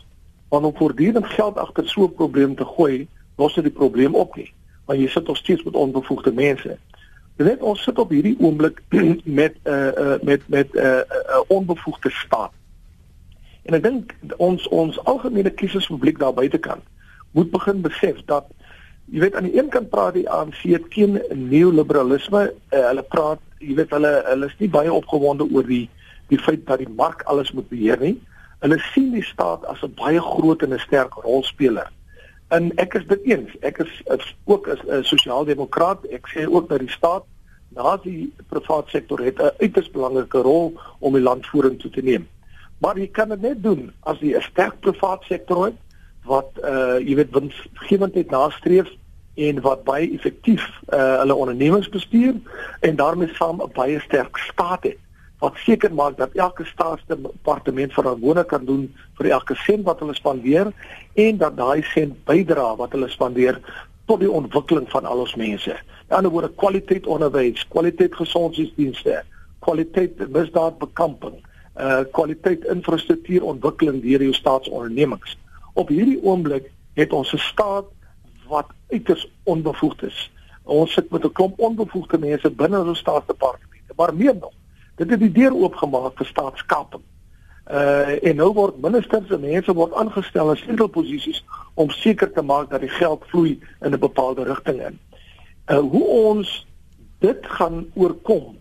Want 0.49 0.65
om 0.65 0.77
voortdurend 0.77 1.27
geld 1.27 1.57
agter 1.59 1.89
so 1.89 2.05
'n 2.05 2.15
probleem 2.15 2.55
te 2.55 2.65
gooi, 2.65 3.09
los 3.37 3.55
dit 3.55 3.65
die 3.65 3.73
probleem 3.73 4.15
op 4.15 4.37
nie. 4.37 4.53
Want 4.85 5.01
jy 5.01 5.09
sit 5.09 5.27
nog 5.27 5.37
steeds 5.37 5.63
met 5.63 5.75
onbevoegde 5.75 6.33
mense. 6.33 6.79
Net 7.37 7.63
ons 7.63 7.83
sit 7.83 7.99
op 7.99 8.11
hierdie 8.11 8.37
oomblik 8.41 8.83
met 9.41 9.57
'n 9.65 9.71
uh, 9.71 9.87
uh, 9.87 10.21
met 10.23 10.49
met 10.49 10.73
'n 10.73 10.79
uh, 10.79 10.85
uh, 10.85 11.41
onbevoegde 11.47 12.11
staat 12.11 12.53
En 13.65 13.75
ek 13.75 13.83
dink 13.83 14.13
ons 14.37 14.69
ons 14.69 14.99
algemene 15.11 15.51
kieserspubliek 15.51 16.19
daar 16.19 16.37
buitekant 16.37 16.85
moet 17.35 17.51
begin 17.51 17.81
besef 17.83 18.21
dat 18.31 18.47
jy 19.11 19.21
weet 19.25 19.35
aan 19.35 19.49
die 19.49 19.57
een 19.59 19.71
kant 19.73 19.91
praat 19.91 20.15
die 20.15 20.29
ANC 20.31 20.63
teen 20.95 21.19
neoliberalisme, 21.33 22.45
uh, 22.51 22.85
hulle 22.89 23.03
praat, 23.03 23.41
jy 23.59 23.75
weet 23.81 23.91
hulle 23.97 24.13
hulle 24.29 24.49
is 24.49 24.61
nie 24.61 24.71
baie 24.71 24.93
opgewonde 24.93 25.49
oor 25.51 25.67
die 25.69 25.89
die 26.33 26.41
feit 26.41 26.63
dat 26.69 26.81
die 26.81 26.89
mark 26.89 27.25
alles 27.29 27.53
moet 27.53 27.69
beheer 27.69 28.01
nie. 28.01 28.15
Hulle 28.65 28.79
sien 28.93 29.11
die 29.13 29.25
staat 29.25 29.65
as 29.69 29.83
'n 29.85 29.93
baie 29.99 30.21
groot 30.21 30.63
en 30.63 30.73
'n 30.73 30.79
sterk 30.87 31.15
rolspeler. 31.27 31.91
En 32.49 32.73
ek 32.79 32.95
is 32.95 33.07
dit 33.07 33.21
eens. 33.25 33.51
Ek 33.61 33.79
is, 33.79 33.93
is 34.07 34.37
ook 34.45 34.69
'n 34.69 35.05
sosiaaldemokraat. 35.05 36.07
Ek 36.11 36.29
sê 36.33 36.47
ook 36.49 36.69
dat 36.69 36.79
die 36.79 36.91
staat 36.91 37.25
na 37.69 37.97
die 37.97 38.33
private 38.49 38.91
sektor 38.91 39.21
het 39.21 39.39
'n 39.39 39.53
uiters 39.59 39.91
belangrike 39.91 40.39
rol 40.39 40.73
om 40.99 41.13
die 41.13 41.23
land 41.23 41.47
vorentoe 41.47 41.91
te 41.91 42.03
neem. 42.03 42.29
Maar 42.79 42.99
jy 42.99 43.09
kan 43.09 43.29
dit 43.29 43.41
net 43.41 43.63
doen 43.63 43.93
as 44.01 44.19
jy 44.21 44.35
'n 44.37 44.43
sterk 44.43 44.81
private 44.81 45.25
sektor 45.27 45.65
het 45.65 45.79
wat 46.25 46.51
uh 46.63 46.99
jy 46.99 47.15
weet 47.15 47.33
winsgewendheid 47.33 48.31
nastreef 48.31 48.89
en 49.35 49.61
wat 49.61 49.85
baie 49.85 50.11
effektief 50.15 50.65
uh 50.93 51.19
hulle 51.21 51.35
ondernemings 51.35 51.89
bestuur 51.89 52.35
en 52.81 52.97
daarmee 52.97 53.35
saam 53.35 53.63
'n 53.63 53.73
baie 53.75 54.01
sterk 54.01 54.37
staat 54.39 54.83
het 54.83 54.99
wat 55.39 55.57
seker 55.57 55.95
maak 55.95 56.17
dat 56.17 56.33
elke 56.33 56.65
staatsdepartement 56.65 57.93
verantwoordelik 57.93 58.49
kan 58.49 58.65
doen 58.65 58.85
vir 59.19 59.31
elke 59.31 59.55
sent 59.55 59.85
wat 59.85 60.01
hulle 60.01 60.15
spandeer 60.15 60.71
en 61.15 61.37
dat 61.37 61.57
daai 61.57 61.83
sent 61.83 62.25
bydra 62.25 62.77
wat 62.77 62.93
hulle 62.97 63.09
spandeer 63.09 63.61
tot 64.07 64.21
die 64.21 64.31
ontwikkeling 64.31 64.89
van 64.93 65.05
al 65.05 65.25
ons 65.25 65.35
mense. 65.41 65.77
Die 66.09 66.17
ander 66.17 66.33
woorde 66.33 66.53
kwaliteit 66.61 67.07
onderwys, 67.07 67.65
kwaliteit 67.69 68.15
gesondheidsdienste, 68.15 69.23
kwaliteit 69.65 70.21
misdaadbekamping 70.29 71.41
uh 71.77 72.01
kwaliteit 72.13 72.65
infrastruktuurontwikkeling 72.65 74.03
deur 74.03 74.23
jou 74.23 74.33
staatsondernemings. 74.33 75.39
Op 75.75 75.89
hierdie 75.89 76.23
oomblik 76.23 76.71
het 76.95 77.13
ons 77.13 77.33
'n 77.33 77.39
staat 77.39 77.85
wat 78.49 78.67
uiters 78.91 79.31
onbevoegd 79.43 80.03
is. 80.03 80.31
Ons 80.63 80.93
sit 80.93 81.11
met 81.11 81.25
'n 81.25 81.33
klomp 81.33 81.59
onbevoegde 81.59 82.19
mense 82.19 82.51
binne 82.51 82.85
ons 82.85 82.99
staatsdepartemente, 82.99 83.93
maar 83.97 84.15
meer 84.15 84.37
nog. 84.41 84.53
Dit 84.95 85.11
het 85.11 85.21
die 85.21 85.33
deur 85.33 85.55
oopgemaak 85.55 86.17
vir 86.17 86.27
staatskaping. 86.27 87.03
Uh 87.71 88.25
en 88.25 88.37
nou 88.37 88.53
word 88.53 88.81
ministers 88.81 89.31
en 89.31 89.41
mense 89.41 89.73
word 89.73 89.95
aangestel 89.95 90.51
in 90.51 90.57
sleutelposisies 90.57 91.45
om 91.75 91.91
seker 91.91 92.33
te 92.33 92.43
maak 92.43 92.71
dat 92.71 92.81
die 92.81 92.93
geld 92.93 93.23
vloei 93.27 93.61
in 93.81 93.93
'n 93.93 93.99
bepaalde 93.99 94.45
rigting 94.45 94.81
in. 94.87 94.99
Uh 95.67 95.79
hoe 95.79 96.05
ons 96.05 96.67
dit 97.19 97.47
gaan 97.47 97.87
oorkom 97.95 98.57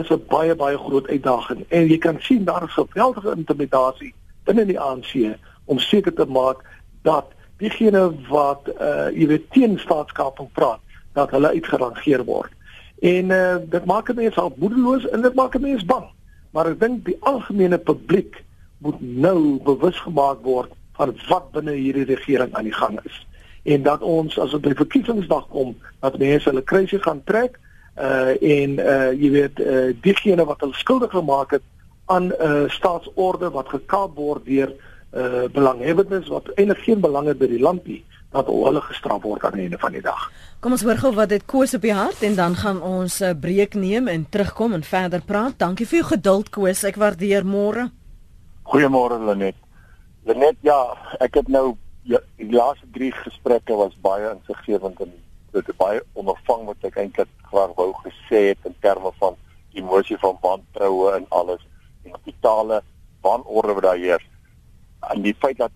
is 0.00 0.10
'n 0.10 0.24
baie 0.28 0.54
baie 0.54 0.78
groot 0.78 1.08
uitdaging 1.08 1.64
en 1.68 1.88
jy 1.88 1.98
kan 1.98 2.16
sien 2.20 2.44
daar 2.44 2.64
is 2.64 2.72
geweldige 2.72 3.34
intimidasie 3.36 4.14
binne 4.44 4.64
die 4.66 4.80
ANC 4.80 5.36
om 5.64 5.78
seker 5.78 6.14
te 6.14 6.26
maak 6.26 6.64
dat 7.02 7.32
diegene 7.60 8.08
wat 8.28 8.68
uh 8.80 9.08
jy 9.14 9.26
weet 9.26 9.50
teen 9.54 9.78
staatskaping 9.78 10.48
praat 10.52 10.80
dat 11.12 11.30
hulle 11.30 11.52
uitgerangeer 11.56 12.24
word. 12.24 12.52
En 13.00 13.30
uh 13.30 13.56
dit 13.74 13.84
maak 13.84 14.12
mense 14.14 14.40
al 14.40 14.54
moedeloos 14.56 15.08
en 15.08 15.22
dit 15.22 15.34
maak 15.34 15.58
mense 15.60 15.86
bang. 15.86 16.06
Maar 16.50 16.72
ek 16.72 16.80
dink 16.80 17.04
die 17.06 17.16
algemene 17.20 17.78
publiek 17.78 18.42
moet 18.78 19.00
nou 19.00 19.60
bewus 19.64 19.98
gemaak 20.00 20.40
word 20.42 20.72
van 20.98 21.12
wat 21.28 21.50
binne 21.52 21.76
hierdie 21.76 22.08
regering 22.08 22.54
aan 22.54 22.68
die 22.68 22.76
gang 22.76 22.98
is. 23.04 23.26
En 23.62 23.82
dat 23.82 24.02
ons 24.02 24.38
as 24.38 24.54
dit 24.56 24.64
by 24.64 24.72
verkiesingsdag 24.74 25.46
kom, 25.52 25.74
dat 26.00 26.18
mense 26.18 26.48
hulle 26.48 26.64
kruisie 26.64 27.00
gaan 27.04 27.20
trek 27.28 27.58
uh 28.00 28.32
en 28.40 28.78
uh 28.78 29.12
jy 29.12 29.30
weet 29.30 29.60
uh 29.60 29.88
diegene 30.02 30.44
wat 30.44 30.60
hulle 30.60 30.74
skuldig 30.74 31.10
gemaak 31.10 31.50
het 31.50 31.66
aan 32.06 32.26
'n 32.26 32.34
uh, 32.40 32.68
staatsorde 32.68 33.50
wat 33.50 33.68
gekaap 33.68 34.14
word 34.16 34.44
deur 34.44 34.72
uh 35.14 35.44
belanghebbendes 35.52 36.28
wat 36.28 36.48
eintlik 36.54 36.78
geen 36.78 37.00
belang 37.00 37.26
het 37.26 37.38
by 37.38 37.46
die 37.46 37.62
land 37.62 37.86
nie 37.86 38.04
dat 38.30 38.46
hulle 38.46 38.80
gestraf 38.80 39.22
word 39.22 39.44
aan 39.44 39.58
die 39.58 39.62
einde 39.66 39.78
van 39.78 39.92
die 39.92 40.02
dag. 40.02 40.30
Kom 40.60 40.72
ons 40.72 40.84
hoor 40.86 40.98
gou 41.02 41.10
wat 41.14 41.28
dit 41.32 41.44
Koos 41.50 41.74
op 41.74 41.82
die 41.82 41.94
hart 41.94 42.22
en 42.22 42.34
dan 42.34 42.54
gaan 42.54 42.82
ons 42.82 43.20
'n 43.20 43.24
uh, 43.24 43.34
breek 43.40 43.74
neem 43.74 44.08
en 44.08 44.26
terugkom 44.28 44.72
en 44.72 44.82
verder 44.82 45.20
praat. 45.20 45.58
Dankie 45.58 45.86
vir 45.86 45.98
jou 45.98 46.08
geduld 46.08 46.50
Koos, 46.50 46.84
ek 46.84 46.96
waardeer 46.96 47.44
môre. 47.44 47.90
Goeiemôre 48.62 49.18
Lenet. 49.24 49.56
Lenet, 50.24 50.56
ja, 50.60 50.96
ek 51.18 51.34
het 51.34 51.48
nou 51.48 51.76
ja, 52.02 52.18
die 52.36 52.52
laaste 52.52 52.86
drie 52.92 53.12
gesprekke 53.12 53.74
was 53.74 53.96
baie 54.00 54.30
insiggewend 54.30 55.00
en 55.00 55.12
dit 55.52 55.66
het 55.66 55.76
baie 55.76 56.02
ondervang 56.12 56.64
wat 56.64 56.88
ek 56.88 56.96
eintlik 57.02 57.30
graag 57.50 57.74
wou 57.78 57.90
gesê 58.04 58.50
het 58.50 58.68
in 58.68 58.76
terme 58.80 59.12
van 59.18 59.36
emosie 59.72 60.18
van 60.18 60.38
wantroue 60.40 61.12
en 61.16 61.26
alles 61.28 61.62
en 62.04 62.14
totale 62.24 62.82
wanorde 63.20 63.72
wat 63.72 63.82
daar 63.82 63.96
heers. 63.96 64.26
En 65.00 65.22
die 65.22 65.34
feit 65.38 65.58
dat 65.58 65.70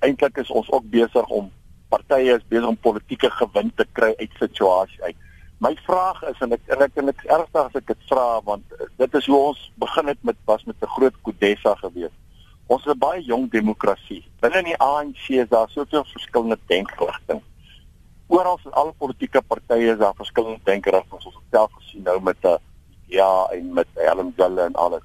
eintlik 0.00 0.36
is 0.36 0.50
ons 0.50 0.70
ook 0.70 0.88
besig 0.90 1.28
om 1.28 1.50
partye 1.88 2.36
is 2.36 2.48
besig 2.48 2.68
om 2.68 2.76
politieke 2.76 3.30
gewin 3.30 3.72
te 3.76 3.86
kry 3.92 4.14
uit 4.16 4.40
situasie 4.40 5.02
uit. 5.02 5.16
My 5.62 5.76
vraag 5.86 6.22
is 6.26 6.40
en 6.42 6.56
ek 6.56 6.64
en 6.74 6.80
ek 6.82 6.96
en 6.98 7.12
ek 7.12 7.22
ernstig 7.28 7.68
as 7.68 7.78
ek 7.78 7.86
dit 7.92 8.08
vra 8.10 8.40
want 8.48 8.76
dit 8.98 9.20
is 9.20 9.28
hoe 9.30 9.40
ons 9.52 9.60
begin 9.82 10.10
het 10.10 10.18
met 10.26 10.38
was 10.50 10.64
met 10.64 10.76
'n 10.82 10.94
groot 10.96 11.16
Kodessa 11.22 11.74
gewees. 11.84 12.14
Ons 12.66 12.86
is 12.86 12.92
'n 12.92 12.98
baie 12.98 13.22
jong 13.22 13.50
demokrasie. 13.50 14.24
Binne 14.40 14.58
in 14.58 14.70
die 14.72 14.80
ANC 14.80 15.28
is 15.28 15.48
daar 15.48 15.68
soveel 15.68 16.04
verskillende 16.04 16.58
denkrigtinge. 16.66 17.42
Oral 18.32 18.58
in 18.64 18.72
alle 18.72 18.92
politieke 18.96 19.42
partye 19.44 19.90
is 19.92 19.98
daar 20.00 20.14
verskillende 20.16 20.64
denkrigtinge. 20.64 21.18
Ons 21.18 21.34
het 21.36 21.50
self 21.52 21.72
gesien 21.80 22.06
nou 22.08 22.20
met 22.24 22.36
'n 22.48 22.56
ja 23.12 23.46
en 23.52 23.72
met 23.72 23.88
Helen 23.94 24.32
Zille 24.36 24.62
en 24.62 24.74
alles. 24.74 25.02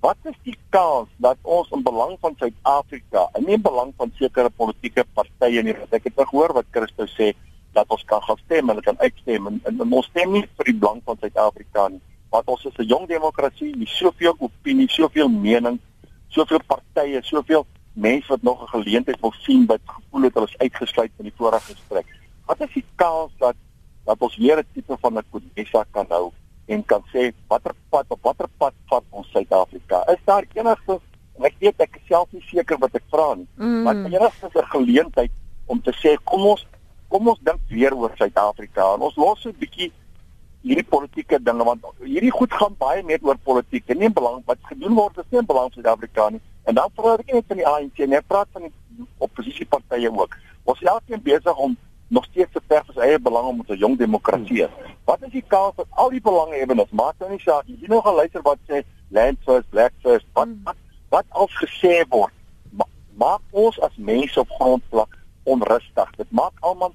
Wat 0.00 0.16
is 0.22 0.36
die 0.42 0.58
kans 0.68 1.08
dat 1.16 1.36
ons 1.42 1.70
in 1.70 1.82
belang 1.82 2.16
van 2.20 2.34
Suid-Afrika, 2.38 3.28
en 3.32 3.44
nie 3.44 3.54
in 3.54 3.62
belang 3.62 3.92
van 3.96 4.12
sekere 4.14 4.50
politieke 4.50 5.04
partye 5.14 5.62
nie, 5.62 5.74
want 5.78 5.92
ek 5.92 6.04
het 6.04 6.28
gehoor 6.28 6.52
wat 6.52 6.70
Christo 6.70 7.06
sê 7.06 7.32
dat 7.72 7.88
ons 7.88 8.04
kan 8.04 8.22
gaan 8.22 8.38
stem 8.44 8.70
en 8.70 8.80
kan 8.80 8.98
uitstem 8.98 9.46
en, 9.46 9.60
en, 9.64 9.80
en 9.80 9.92
ons 9.92 10.06
stem 10.06 10.32
nie 10.32 10.46
vir 10.56 10.64
die 10.64 10.78
belang 10.78 11.02
van 11.04 11.16
Suid-Afrika 11.20 11.88
nie, 11.88 12.00
want 12.30 12.46
ons 12.46 12.64
is 12.64 12.78
'n 12.78 12.86
jong 12.86 13.08
demokrasie, 13.08 13.76
nie 13.76 13.86
soveel 13.86 14.36
opinie, 14.38 14.88
soveel 14.88 15.28
mening, 15.28 15.80
soveel 16.28 16.62
partye, 16.66 17.22
soveel 17.22 17.66
mense 17.92 18.28
wat 18.28 18.42
nog 18.42 18.62
'n 18.62 18.72
geleentheid 18.78 19.20
wil 19.20 19.34
sien 19.42 19.66
wat 19.66 19.80
gevoel 19.84 20.22
het 20.22 20.34
hulle 20.34 20.46
is 20.46 20.58
uitgesluit 20.58 21.12
van 21.16 21.24
die 21.24 21.36
vorige 21.36 21.74
gesprek. 21.74 22.19
Wat 22.50 22.64
is 22.66 22.72
die 22.74 22.86
kans 22.98 23.30
dat 23.38 23.54
dat 24.08 24.22
ons 24.26 24.36
weer 24.42 24.58
'n 24.58 24.66
tipe 24.74 24.96
van 25.00 25.18
'n 25.18 25.24
kodessa 25.30 25.84
kan 25.90 26.06
hou 26.08 26.32
en 26.66 26.84
kan 26.84 27.02
sê 27.12 27.32
watter 27.46 27.74
pad 27.90 28.06
op 28.08 28.22
watter 28.22 28.48
pad 28.58 28.74
vat 28.90 29.04
ons 29.10 29.30
Suid-Afrika? 29.30 30.02
Is 30.12 30.22
daar 30.24 30.44
enigste 30.54 31.00
en 31.36 31.44
ek 31.44 31.54
weet 31.58 31.80
ek 31.80 32.00
self 32.08 32.32
nie 32.32 32.42
seker 32.42 32.78
wat 32.78 32.94
ek 32.94 33.04
vra 33.10 33.34
nie, 33.34 33.46
mm. 33.56 33.82
maar 33.82 33.94
enigste 33.94 34.46
'n 34.46 34.72
geleentheid 34.76 35.30
om 35.66 35.82
te 35.82 35.92
sê 35.92 36.16
kom 36.24 36.42
ons 36.46 36.66
kom 37.08 37.28
ons 37.28 37.38
dink 37.42 37.60
weer 37.68 37.94
oor 37.94 38.10
Suid-Afrika 38.16 38.94
en 38.94 39.00
ons 39.00 39.16
los 39.16 39.40
so 39.40 39.48
'n 39.48 39.58
bietjie 39.58 39.92
hierdie 40.62 40.88
politieke 40.94 41.38
dinge 41.42 41.64
want 41.64 41.84
hierdie 42.02 42.32
goed 42.32 42.52
gaan 42.52 42.74
baie 42.78 43.02
meer 43.02 43.20
oor 43.22 43.38
politiek 43.38 43.84
en 43.88 43.98
nie 43.98 44.10
belang 44.10 44.42
wat 44.46 44.58
gedoen 44.62 44.94
word 44.94 45.18
is 45.18 45.30
nie 45.30 45.42
belang 45.42 45.70
vir 45.70 45.82
Suid-Afrika 45.82 46.30
nie. 46.30 46.40
En 46.64 46.74
dan 46.74 46.90
praat 46.94 47.20
ek 47.20 47.26
nie 47.26 47.34
net 47.34 47.46
van 47.46 47.56
die 47.56 47.66
ANC 47.66 47.98
nie, 47.98 48.16
ek 48.16 48.26
praat 48.26 48.48
van 48.52 48.62
die 48.62 49.06
oppositiepartye 49.18 50.10
ook. 50.10 50.36
Ons 50.64 50.82
is 50.82 50.88
elkeen 50.88 51.22
besig 51.22 51.56
om 51.56 51.76
nog 52.10 52.24
steeds 52.24 52.52
te 52.52 52.60
ver 52.66 52.82
vir 52.86 52.96
sy 52.96 53.06
eie 53.06 53.18
belang 53.22 53.46
om 53.46 53.62
'n 53.66 53.76
jong 53.78 53.96
demokrasie. 53.98 54.64
Hmm. 54.66 54.94
Wat 55.04 55.22
is 55.22 55.32
die 55.32 55.44
kans 55.46 55.76
dat 55.76 55.86
al 55.90 56.10
die 56.10 56.20
belange 56.20 56.56
hebbendes 56.58 56.90
maak 56.90 57.14
nou 57.18 57.30
nie 57.30 57.38
saak 57.38 57.66
jy 57.66 57.86
nou 57.86 58.00
gaan 58.02 58.14
luister 58.14 58.42
wat 58.42 58.58
sê 58.68 58.82
land 59.08 59.38
first 59.44 59.70
black 59.70 59.92
first 60.02 60.26
wat 60.32 60.48
wat, 60.64 60.76
wat 61.08 61.26
als 61.28 61.54
gesê 61.62 62.02
word. 62.08 62.34
Ma 62.70 62.84
maak 63.14 63.40
ons 63.50 63.80
as 63.80 63.96
mense 63.96 64.40
op 64.40 64.50
grondvlak 64.58 65.18
onrustig. 65.42 66.10
Dit 66.16 66.30
maak 66.30 66.52
almal 66.60 66.94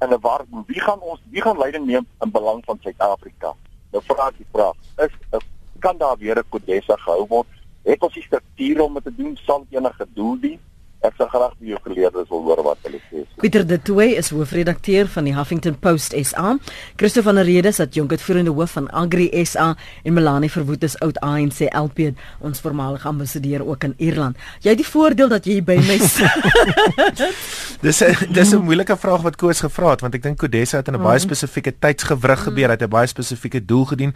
in 0.00 0.12
'n 0.12 0.20
war. 0.20 0.44
Wie 0.66 0.80
gaan 0.80 1.00
ons 1.00 1.20
wie 1.30 1.42
gaan 1.42 1.58
leiding 1.58 1.86
neem 1.86 2.06
in 2.20 2.30
belang 2.30 2.64
van 2.64 2.78
Suid-Afrika? 2.82 3.54
Nou 3.92 4.02
vra 4.04 4.28
ek 4.28 4.36
die 4.36 4.50
vraag 4.52 4.76
is 4.98 5.40
kan 5.78 5.96
daar 5.96 6.18
weer 6.18 6.36
'n 6.38 6.48
kodessa 6.48 6.96
gehou 6.96 7.26
word? 7.28 7.46
Het 7.82 8.02
ons 8.02 8.14
die 8.14 8.22
strukture 8.22 8.84
om 8.84 8.94
dit 8.94 9.04
te 9.04 9.14
doen? 9.14 9.36
Sal 9.36 9.66
enige 9.70 10.06
doel 10.14 10.40
dien 10.40 10.60
Ek 11.00 11.14
sal 11.16 11.30
graag 11.32 11.52
die 11.64 11.72
geleerdes 11.80 12.28
wil 12.28 12.42
hoor 12.44 12.60
wat 12.60 12.80
hulle 12.84 12.98
sê. 13.08 13.22
Pieter 13.40 13.62
De 13.64 13.78
Tooy 13.80 14.18
is 14.20 14.28
hoofredakteur 14.34 15.08
van 15.08 15.24
die 15.24 15.32
Huffington 15.32 15.78
Post 15.80 16.12
SA. 16.12 16.58
Christo 17.00 17.22
van 17.24 17.40
der 17.40 17.48
Rede 17.48 17.70
is 17.72 17.80
adjunkuitvoerende 17.80 18.52
hoof 18.52 18.74
van 18.76 18.90
Agri 18.92 19.30
SA 19.48 19.70
en 20.04 20.12
Melanie 20.18 20.50
Verwoed 20.52 20.84
is 20.84 20.98
oud 21.00 21.16
ANC 21.24 21.62
LP, 21.72 22.10
ons 22.44 22.60
voormalige 22.60 23.08
ambassadeur 23.08 23.64
ook 23.64 23.88
in 23.88 23.94
Ierland. 23.96 24.36
Jy 24.60 24.74
het 24.74 24.82
die 24.82 24.88
voordeel 24.90 25.32
dat 25.32 25.48
jy 25.48 25.62
by 25.64 25.78
my 25.88 25.96
sit. 26.04 26.36
dis 27.86 28.02
'n 28.04 28.28
dis 28.36 28.52
'n 28.52 28.60
moeilike 28.60 28.96
vraag 28.96 29.24
wat 29.24 29.40
Koos 29.40 29.64
gevra 29.64 29.96
het 29.96 30.04
want 30.04 30.14
ek 30.14 30.22
dink 30.22 30.36
Kodessa 30.36 30.84
het 30.84 30.88
in 30.88 31.00
'n 31.00 31.02
baie 31.02 31.16
mm. 31.16 31.24
spesifieke 31.24 31.72
tydsgewrig 31.72 32.44
gebeur, 32.44 32.68
het 32.68 32.82
'n 32.82 32.92
baie 32.92 33.06
spesifieke 33.06 33.64
doel 33.64 33.84
gedien. 33.84 34.12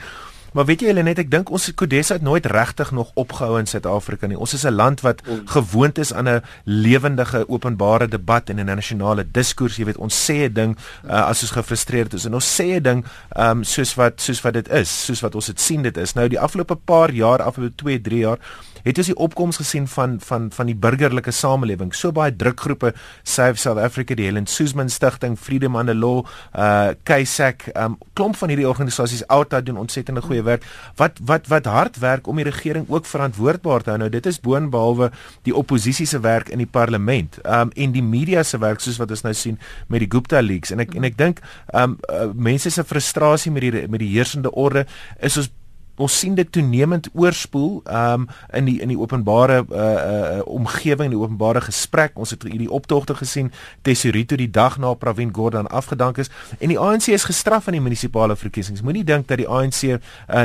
Maar 0.55 0.69
weet 0.69 0.85
jy 0.85 0.93
hulle 0.93 1.03
net 1.03 1.19
ek 1.19 1.31
dink 1.33 1.51
ons 1.51 1.67
Kodessa 1.75 2.15
het 2.15 2.23
nooit 2.23 2.45
regtig 2.47 2.93
nog 2.95 3.11
opgehou 3.19 3.59
in 3.59 3.67
Suid-Afrika 3.67 4.29
nie. 4.31 4.39
Ons 4.39 4.55
is 4.55 4.63
'n 4.63 4.75
land 4.75 5.01
wat 5.03 5.23
mm. 5.27 5.49
gewoond 5.51 5.99
is 5.99 6.13
aan 6.15 6.29
'n 6.29 6.43
lewendige 6.65 7.49
openbare 7.49 8.07
debat 8.09 8.51
en 8.51 8.61
'n 8.61 8.67
nasionale 8.67 9.27
diskurs. 9.31 9.77
Jy 9.77 9.85
weet 9.85 9.99
ons 9.99 10.15
sê 10.15 10.47
'n 10.47 10.53
ding 10.53 10.77
uh, 11.05 11.27
as 11.27 11.43
ons 11.43 11.51
gefrustreerd 11.51 12.15
is 12.15 12.25
en 12.25 12.35
ons 12.35 12.61
sê 12.61 12.79
'n 12.79 12.83
ding 12.83 13.05
um, 13.37 13.65
soos 13.65 13.95
wat 13.95 14.21
soos 14.21 14.41
wat 14.41 14.53
dit 14.53 14.69
is, 14.69 15.05
soos 15.05 15.21
wat 15.21 15.35
ons 15.35 15.47
dit 15.47 15.61
sien 15.61 15.83
dit 15.83 15.97
is. 15.97 16.15
Nou 16.15 16.29
die 16.29 16.41
afgelope 16.41 16.77
paar 16.77 17.11
jaar, 17.11 17.43
afgelope 17.43 17.75
2, 17.75 18.01
3 18.01 18.19
jaar 18.19 18.39
het 18.85 18.99
ons 19.01 19.11
die 19.11 19.17
opkoms 19.17 19.59
gesien 19.61 19.87
van 19.89 20.19
van 20.25 20.51
van 20.55 20.69
die 20.71 20.77
burgerlike 20.77 21.33
samelewing. 21.33 21.93
So 21.97 22.13
baie 22.13 22.35
drukgroepe 22.37 22.93
Save 23.23 23.61
South 23.61 23.81
Africa, 23.81 24.15
die 24.15 24.27
Helen 24.29 24.47
Suzman 24.47 24.91
Stichting, 24.93 25.37
Freedom 25.41 25.77
and 25.77 25.89
the 25.89 25.95
Law, 25.95 26.25
uh 26.53 26.93
KSAC, 27.09 27.69
um 27.81 27.99
klomp 28.15 28.37
van 28.37 28.53
hierdie 28.53 28.69
organisasies 28.69 29.25
Outa 29.33 29.61
doen 29.65 29.81
ontsettende 29.81 30.23
goeie 30.25 30.45
werk. 30.45 30.67
Wat 31.01 31.19
wat 31.25 31.49
wat 31.53 31.67
hard 31.71 31.99
werk 31.99 32.29
om 32.29 32.37
die 32.41 32.49
regering 32.49 32.87
ook 32.89 33.07
verantwoordbaar 33.07 33.83
te 33.83 33.95
hou. 33.95 33.99
Nou 34.05 34.11
dit 34.13 34.27
is 34.27 34.41
boonbehalwe 34.41 35.11
die 35.49 35.57
oppositie 35.57 36.07
se 36.07 36.21
werk 36.21 36.49
in 36.53 36.61
die 36.63 36.71
parlement, 36.71 37.41
um 37.45 37.73
en 37.75 37.97
die 37.97 38.05
media 38.05 38.43
se 38.43 38.59
werk 38.59 38.81
soos 38.85 39.01
wat 39.01 39.11
ons 39.11 39.25
nou 39.25 39.35
sien 39.35 39.59
met 39.89 40.05
die 40.05 40.11
Gupta 40.11 40.41
leaks. 40.41 40.75
En 40.75 40.85
ek 40.85 40.95
en 40.95 41.09
ek 41.09 41.19
dink 41.19 41.43
um 41.73 41.99
uh, 42.11 42.31
mense 42.35 42.71
se 42.71 42.85
frustrasie 42.85 43.53
met 43.53 43.65
die 43.65 43.89
met 43.89 44.01
die 44.03 44.13
heersende 44.13 44.53
orde 44.53 44.87
is 45.21 45.37
ons 45.41 45.51
ons 45.97 46.19
sien 46.19 46.35
dit 46.35 46.51
toenemend 46.53 47.09
oorspoel 47.15 47.83
um 47.91 48.27
in 48.53 48.69
die 48.69 48.81
in 48.83 48.91
die 48.93 48.99
openbare 48.99 49.63
uh, 49.71 49.79
uh 49.79 50.41
omgewing 50.47 51.13
die 51.15 51.21
openbare 51.21 51.61
gesprek. 51.65 52.19
Ons 52.19 52.35
het 52.35 52.43
hierdie 52.49 52.71
optogte 52.71 53.15
gesien 53.15 53.53
Tesorito 53.83 54.37
die 54.37 54.51
dag 54.51 54.79
na 54.79 54.95
Pravin 54.95 55.33
Gordhan 55.35 55.67
afgedank 55.67 56.19
is. 56.19 56.31
En 56.59 56.73
die 56.73 56.79
ANC 56.79 57.09
is 57.15 57.29
gestraf 57.29 57.69
aan 57.69 57.79
die 57.79 57.85
munisipale 57.85 58.37
verkiesings. 58.37 58.83
Moenie 58.83 59.05
dink 59.05 59.29
dat 59.29 59.43
die 59.43 59.49
ANC 59.49 59.83
uh 59.85 59.99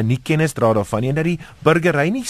nie 0.04 0.20
kennis 0.24 0.54
dra 0.54 0.74
daarvan 0.74 1.02
nie 1.02 1.14
en 1.14 1.22
dat 1.22 1.30
die 1.30 1.40
burgery 1.66 2.10
nie 2.14 2.26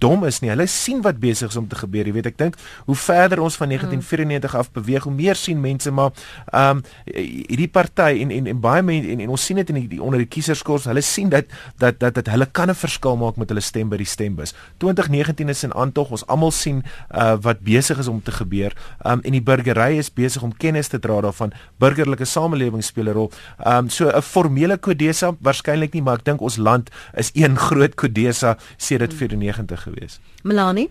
dom 0.00 0.24
is 0.24 0.40
nie. 0.40 0.50
Hulle 0.52 0.66
sien 0.70 1.02
wat 1.04 1.20
besig 1.20 1.52
is 1.52 1.56
om 1.56 1.68
te 1.68 1.78
gebeur. 1.78 2.08
Jy 2.08 2.14
weet, 2.16 2.30
ek 2.32 2.38
dink 2.40 2.56
hoe 2.88 2.96
verder 2.96 3.42
ons 3.44 3.56
van 3.60 3.70
1994 3.72 4.56
af 4.56 4.70
beweeg, 4.76 5.06
hoe 5.08 5.14
meer 5.14 5.38
sien 5.38 5.60
mense 5.60 5.92
maar 5.92 6.12
ehm 6.52 6.80
um, 6.80 6.82
hierdie 7.10 7.68
party 7.68 8.20
en 8.24 8.32
en 8.34 8.48
en 8.50 8.60
baie 8.62 8.82
mense 8.84 9.10
en, 9.12 9.22
en 9.24 9.32
ons 9.36 9.44
sien 9.44 9.58
dit 9.60 9.72
in 9.72 9.80
die, 9.80 10.00
onder 10.02 10.20
die 10.22 10.28
kieserskors, 10.30 10.88
hulle 10.90 11.04
sien 11.04 11.30
dat 11.32 11.50
dat 11.80 12.00
dat 12.00 12.16
dat 12.18 12.30
hulle 12.32 12.46
kan 12.46 12.70
'n 12.70 12.78
verskil 12.78 13.16
maak 13.16 13.36
met 13.36 13.48
hulle 13.48 13.64
stem 13.64 13.88
by 13.88 13.96
die 14.00 14.08
stembus. 14.08 14.54
2019 14.78 15.48
is 15.48 15.64
in 15.64 15.74
aantog. 15.74 16.10
Ons 16.10 16.26
almal 16.26 16.50
sien 16.50 16.82
uh 17.14 17.36
wat 17.40 17.60
besig 17.60 17.98
is 17.98 18.08
om 18.08 18.22
te 18.22 18.32
gebeur. 18.32 18.72
Ehm 19.04 19.12
um, 19.12 19.20
en 19.24 19.32
die 19.32 19.42
burgery 19.42 19.98
is 19.98 20.12
besig 20.12 20.42
om 20.42 20.56
kennis 20.56 20.88
te 20.88 20.98
dra 20.98 21.20
daarvan. 21.20 21.52
Burgerlike 21.78 22.24
samelewing 22.24 22.84
speel 22.84 23.08
'n 23.08 23.12
rol. 23.12 23.30
Ehm 23.58 23.76
um, 23.76 23.88
so 23.88 24.08
'n 24.08 24.22
formele 24.22 24.76
kodesa 24.76 25.36
waarskynlik 25.40 25.92
nie, 25.92 26.02
maar 26.02 26.18
ek 26.18 26.24
dink 26.24 26.40
ons 26.40 26.56
land 26.56 26.90
is 27.14 27.30
een 27.34 27.56
groot 27.68 27.94
kodesa 27.94 28.56
sedert 28.76 29.14
94 29.14 29.69
20 29.70 29.82
gewees. 29.86 30.20
Melanie 30.42 30.90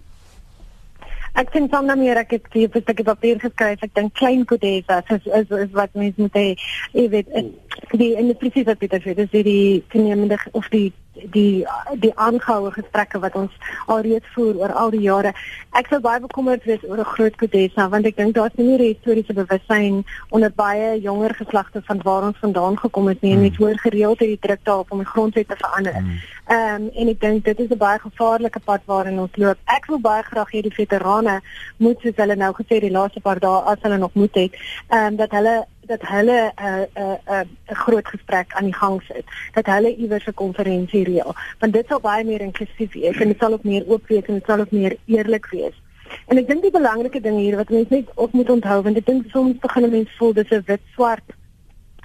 Ek 1.38 1.52
sien 1.54 1.68
van 1.70 1.88
dan 1.88 2.00
meer 2.02 2.18
ek 2.18 2.32
het 2.36 2.48
hier 2.52 2.70
'n 2.74 2.82
stukkie 2.82 3.06
papier 3.06 3.40
geskryf. 3.40 3.84
Ek 3.84 3.94
dink 3.94 4.14
klein 4.14 4.46
kodesa 4.46 5.04
is, 5.08 5.26
is 5.26 5.50
is 5.50 5.72
wat 5.72 5.94
mense 5.94 6.22
moet 6.22 6.34
hê. 6.34 6.56
Jy 6.92 7.10
weet, 7.10 7.28
die 7.92 8.16
en 8.16 8.26
die 8.26 8.36
presies 8.36 8.66
wat 8.66 8.78
Pieter 8.78 9.02
sê, 9.02 9.14
dis 9.16 9.30
die 9.30 9.84
toenemende 9.90 10.38
of 10.52 10.68
die 10.70 10.92
die 11.32 11.66
die 12.00 12.12
aangehoue 12.16 12.72
gesprekke 12.72 13.20
wat 13.20 13.36
ons 13.36 13.52
alreeds 13.88 14.26
voer 14.34 14.56
oor 14.62 14.74
al 14.74 14.90
die 14.90 15.02
jare. 15.02 15.34
Ek 15.78 15.88
sou 15.88 16.00
baie 16.00 16.20
bekommerd 16.20 16.64
wees 16.64 16.84
oor 16.88 17.00
'n 17.00 17.14
groot 17.14 17.36
Kodesa 17.36 17.90
want 17.90 18.06
ek 18.06 18.18
dink 18.18 18.36
daar's 18.36 18.56
nie 18.56 18.66
meer 18.66 18.80
historiese 18.80 19.34
bewussyn 19.34 20.04
onder 20.30 20.52
baie 20.52 21.00
jonger 21.02 21.34
geslagte 21.36 21.82
van 21.86 22.02
waar 22.04 22.24
ons 22.24 22.38
vandaan 22.40 22.78
gekom 22.78 23.08
het 23.08 23.22
nie 23.22 23.34
en 23.34 23.42
mens 23.42 23.58
hoor 23.58 23.78
gereeld 23.78 24.20
hierdie 24.20 24.40
druk 24.40 24.64
daarop 24.64 24.92
om 24.92 24.98
die 24.98 25.14
grondwet 25.14 25.48
te 25.48 25.56
verander. 25.56 25.96
Ehm 26.50 26.76
um, 26.76 26.90
en 26.96 27.08
ek 27.08 27.20
dink 27.22 27.46
dit 27.46 27.60
is 27.60 27.70
'n 27.70 27.78
baie 27.78 28.00
gevaarlike 28.00 28.60
pad 28.60 28.82
waarin 28.86 29.20
ons 29.20 29.36
loop. 29.36 29.58
Ek 29.66 29.86
wil 29.86 30.00
baie 30.00 30.24
graag 30.24 30.52
hê 30.52 30.62
die 30.62 30.80
veterane 30.82 31.42
moet 31.78 32.00
soos 32.02 32.16
hulle 32.16 32.36
nou 32.36 32.54
gesê 32.54 32.80
die 32.80 32.92
laaste 32.92 33.20
paar 33.20 33.40
dae 33.40 33.62
as 33.72 33.82
hulle 33.82 33.98
nog 33.98 34.14
moet 34.14 34.36
het, 34.36 34.54
ehm 34.90 35.06
um, 35.06 35.16
dat 35.16 35.32
hulle 35.32 35.66
dat 35.90 36.02
hulle 36.02 36.40
'n 36.56 36.66
uh, 36.66 36.82
'n 36.82 36.88
uh, 37.02 37.40
'n 37.40 37.48
uh, 37.72 37.78
groot 37.84 38.08
gesprek 38.08 38.54
aan 38.54 38.70
die 38.70 38.80
gang 38.82 39.02
sit. 39.02 39.26
Dat 39.54 39.66
hulle 39.66 39.96
iewers 39.96 40.28
'n 40.28 40.34
konferensie 40.44 41.04
reël. 41.04 41.36
Want 41.60 41.74
dit 41.74 41.88
sal 41.88 42.00
baie 42.00 42.26
meer 42.26 42.42
inklusief 42.42 42.94
wees 42.94 43.18
en 43.18 43.28
dit 43.28 43.40
sal 43.40 43.54
ook 43.54 43.64
meer 43.64 43.84
oop 43.88 44.08
wees 44.08 44.26
en 44.26 44.34
dit 44.34 44.46
sal 44.46 44.60
ook 44.60 44.72
meer 44.72 44.98
eerlik 45.06 45.46
wees. 45.52 45.78
En 46.28 46.38
ek 46.38 46.48
dink 46.48 46.62
die 46.62 46.78
belangrike 46.80 47.22
ding 47.22 47.38
hier 47.38 47.56
wat 47.56 47.70
mense 47.70 47.94
net 47.94 48.08
op 48.16 48.32
moet 48.34 48.50
onthou 48.50 48.82
want 48.82 48.98
ek 48.98 49.06
dink 49.06 49.30
soms 49.30 49.58
begin 49.66 49.90
mense 49.90 50.18
voel 50.18 50.34
dis 50.34 50.52
'n 50.52 50.64
wit 50.66 50.82
swart 50.94 51.38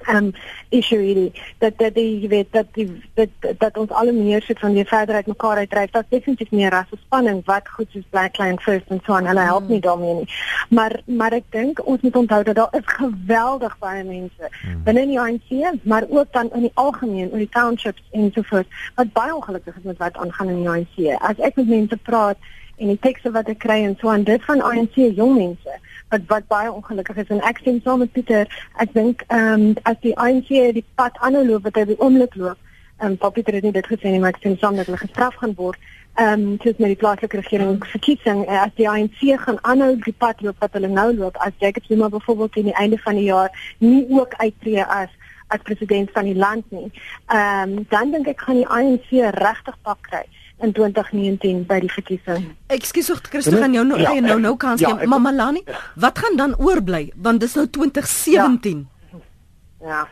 um 0.09 0.33
issue 0.69 0.99
hierdie. 0.99 1.33
Dat 1.59 1.79
dat 1.79 1.95
die 1.95 2.21
jy 2.21 2.29
weet 2.29 2.53
dat 2.53 2.67
die 2.75 2.89
dat, 3.15 3.29
dat 3.59 3.79
ons 3.79 3.91
al 3.91 4.13
meer 4.13 4.43
sit 4.43 4.59
van 4.59 4.75
die 4.75 4.87
verder 4.89 5.15
uit 5.15 5.27
mekaar 5.27 5.57
uitdryf 5.57 5.91
dat 5.91 6.05
definitief 6.09 6.51
meer 6.51 6.71
rasse 6.71 6.97
spanning 7.07 7.43
wat 7.45 7.69
goed 7.69 7.91
soos 7.93 8.07
black 8.11 8.39
line 8.39 8.61
first 8.61 8.89
en 8.89 9.01
so 9.07 9.15
aan 9.15 9.27
hulle 9.27 9.47
help 9.51 9.69
nie 9.69 9.81
daarmee 9.81 10.15
nie. 10.15 10.29
Maar 10.69 11.01
maar 11.07 11.33
ek 11.33 11.51
dink 11.51 11.87
ons 11.87 12.01
moet 12.01 12.17
onthou 12.17 12.43
dat 12.43 12.55
daar 12.55 12.75
is 12.79 12.87
geweldig 12.87 13.79
baie 13.79 14.05
mense 14.05 14.49
hmm. 14.51 14.83
binne 14.85 15.07
die 15.07 15.21
ANC 15.21 15.81
maar 15.83 16.05
ook 16.09 16.33
dan 16.33 16.51
in 16.53 16.69
die 16.69 16.75
algemeen 16.75 17.31
oor 17.31 17.43
die 17.43 17.49
townships 17.49 18.03
en 18.11 18.31
so 18.35 18.43
voort 18.43 18.67
wat 18.95 19.13
baie 19.13 19.35
ongelukkig 19.35 19.77
is 19.77 19.89
met 19.91 19.99
wat 19.99 20.17
aangaan 20.17 20.49
in 20.49 20.61
die 20.63 20.69
ANC 20.75 21.23
as 21.31 21.41
ek 21.49 21.57
met 21.61 21.69
mense 21.69 21.97
praat 21.97 22.53
en 22.77 22.91
die 22.91 23.01
tekste 23.01 23.31
wat 23.35 23.49
ek 23.53 23.61
kry 23.63 23.81
en 23.87 23.97
so 24.01 24.11
aan 24.11 24.27
dit 24.27 24.45
van 24.45 24.63
ANC 24.71 24.97
jong 24.97 25.37
mense 25.37 25.79
wat 26.09 26.21
wat 26.27 26.47
baie 26.47 26.73
ongelukkig 26.73 27.17
is 27.17 27.33
en 27.35 27.41
ek 27.41 27.59
stem 27.59 27.81
saam 27.85 27.99
met 27.99 28.13
Pieter. 28.13 28.47
Ek 28.83 28.93
dink 28.95 29.25
ehm 29.29 29.53
um, 29.53 29.75
as 29.83 29.99
die 30.01 30.15
ANC 30.17 30.49
die 30.77 30.85
pad 30.95 31.19
aanhou 31.21 31.45
loop 31.47 31.67
wat 31.69 31.81
hy 31.81 31.85
die 31.91 31.99
oomblik 32.01 32.35
loop, 32.35 32.59
ehm 33.01 33.17
um, 33.17 33.33
Pieter 33.33 33.59
het 33.59 33.67
nie 33.67 33.75
dit 33.75 33.91
gesê 33.93 34.13
nie, 34.13 34.21
maar 34.23 34.35
ek 34.35 34.43
stem 34.43 34.57
saam 34.59 34.77
dat 34.77 34.91
hulle 34.91 35.03
gestraf 35.03 35.37
gaan 35.43 35.57
word. 35.59 35.81
Ehm 36.15 36.47
um, 36.47 36.57
soos 36.63 36.79
met 36.79 36.95
die 36.95 37.01
plaaslike 37.03 37.41
regering 37.41 37.83
verkiesing 37.91 38.45
uh, 38.47 38.63
as 38.67 38.75
die 38.79 38.89
ANC 38.89 39.21
gaan 39.47 39.59
aanhou 39.63 39.97
die 40.05 40.17
pad 40.25 40.41
loop 40.47 40.61
wat 40.63 40.77
hulle 40.79 40.93
nou 40.93 41.11
loop 41.17 41.41
as 41.47 41.57
Jacob 41.59 41.85
Zuma 41.91 42.09
byvoorbeeld 42.09 42.53
teen 42.53 42.71
die 42.71 42.79
einde 42.85 42.99
van 43.03 43.19
die 43.19 43.29
jaar 43.31 43.51
nie 43.79 44.07
ook 44.11 44.39
uittreë 44.39 44.87
as 45.01 45.21
as 45.49 45.61
president 45.63 46.11
van 46.15 46.25
die 46.25 46.39
land 46.39 46.71
nie. 46.71 46.89
Ehm 47.27 47.79
um, 47.79 47.87
dan 47.89 48.15
dink 48.15 48.31
ek 48.31 48.47
gaan 48.47 48.63
die 48.63 48.71
ANC 48.79 49.11
regtig 49.41 49.79
pak 49.83 50.03
kry 50.11 50.27
in 50.63 50.73
2019 50.73 51.65
by 51.67 51.81
die 51.83 51.91
verkiesing. 51.93 52.51
Ekskuus, 52.73 53.11
Christo 53.29 53.57
gaan 53.59 53.75
jou 53.75 53.85
nou 53.87 54.01
ja, 54.01 54.15
nou 54.21 54.39
nou 54.41 54.57
kans 54.57 54.83
gee. 54.83 54.91
Ja, 54.95 55.09
Mamma 55.11 55.33
Lani, 55.33 55.65
wat 55.95 56.19
gaan 56.19 56.37
dan 56.37 56.57
oorbly 56.59 57.11
want 57.17 57.41
dis 57.41 57.55
nou 57.59 57.67
2017. 57.67 58.89
Ja. 59.13 59.19
ja. 59.89 60.03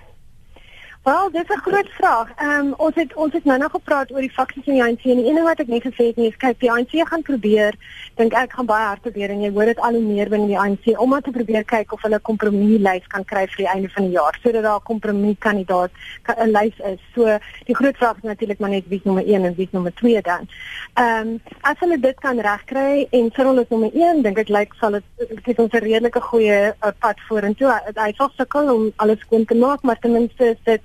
Wel, 1.02 1.30
dis 1.30 1.48
'n 1.48 1.60
groot 1.60 1.88
vraag. 1.88 2.28
Ehm 2.36 2.50
um, 2.50 2.74
ons 2.76 2.94
het 2.94 3.14
ons 3.14 3.32
het 3.32 3.44
nou 3.44 3.58
nog 3.58 3.70
gepraat 3.70 4.12
oor 4.12 4.20
die 4.20 4.30
faksies 4.30 4.66
in 4.66 4.72
die 4.72 4.82
ANC 4.82 5.02
en 5.04 5.16
die 5.16 5.30
ene 5.30 5.42
wat 5.42 5.58
ek 5.58 5.66
net 5.66 5.82
gesê 5.82 6.04
het 6.06 6.16
nie 6.16 6.28
is 6.28 6.36
kyk 6.36 6.60
die 6.60 6.70
ANC 6.70 6.90
gaan 7.08 7.22
probeer, 7.22 7.74
dink 8.14 8.32
ek 8.32 8.52
gaan 8.52 8.66
baie 8.66 8.86
hard 8.86 9.00
probeer 9.00 9.30
en 9.30 9.40
jy 9.42 9.50
hoor 9.50 9.64
dit 9.64 9.78
al 9.78 9.92
hoe 9.92 10.02
meer 10.02 10.28
binne 10.28 10.46
die 10.46 10.58
ANC 10.58 11.00
om 11.00 11.20
te 11.20 11.30
probeer 11.30 11.64
kyk 11.64 11.92
of 11.92 12.02
hulle 12.02 12.14
'n 12.14 12.28
kompromieslys 12.30 13.06
kan 13.06 13.24
kry 13.24 13.46
vir 13.46 13.56
die 13.56 13.68
einde 13.74 13.88
van 13.88 14.02
die 14.04 14.12
jaar 14.12 14.38
sodat 14.42 14.62
daar 14.62 14.78
'n 14.78 14.82
kompromiekandidaat 14.82 15.90
'n 16.38 16.50
lys 16.50 16.78
is. 16.78 17.00
So 17.14 17.38
die 17.66 17.74
groot 17.74 17.96
vraag 17.96 18.16
is 18.16 18.22
natuurlik 18.22 18.58
maar 18.58 18.70
net 18.70 18.88
wie 18.88 18.98
is 18.98 19.04
nommer 19.04 19.26
1 19.26 19.44
en 19.44 19.54
wie 19.54 19.66
is 19.66 19.72
nommer 19.72 19.94
2 19.94 20.22
dan. 20.22 20.48
Ehm 20.94 21.28
um, 21.28 21.40
as 21.60 21.78
hulle 21.78 22.00
dit 22.00 22.20
kan 22.20 22.38
regkry 22.38 23.06
en 23.10 23.30
Cyril 23.32 23.58
is 23.58 23.68
nommer 23.68 23.90
1, 23.92 24.22
dink 24.22 24.38
ek 24.38 24.48
lyk 24.48 24.74
sal 24.80 24.90
dit 24.90 25.04
dit 25.44 25.58
ons 25.58 25.72
'n 25.72 25.78
redelike 25.78 26.20
goeie 26.20 26.74
uh, 26.84 26.90
pad 26.98 27.20
vorentoe. 27.28 27.80
Hy 27.94 28.12
sal 28.16 28.30
sukkel 28.36 28.74
om 28.74 28.92
alles 28.96 29.18
skoon 29.20 29.44
te 29.44 29.54
maak, 29.54 29.82
maar 29.82 29.98
ten 29.98 30.12
minste 30.12 30.44
is 30.46 30.62
dit 30.64 30.80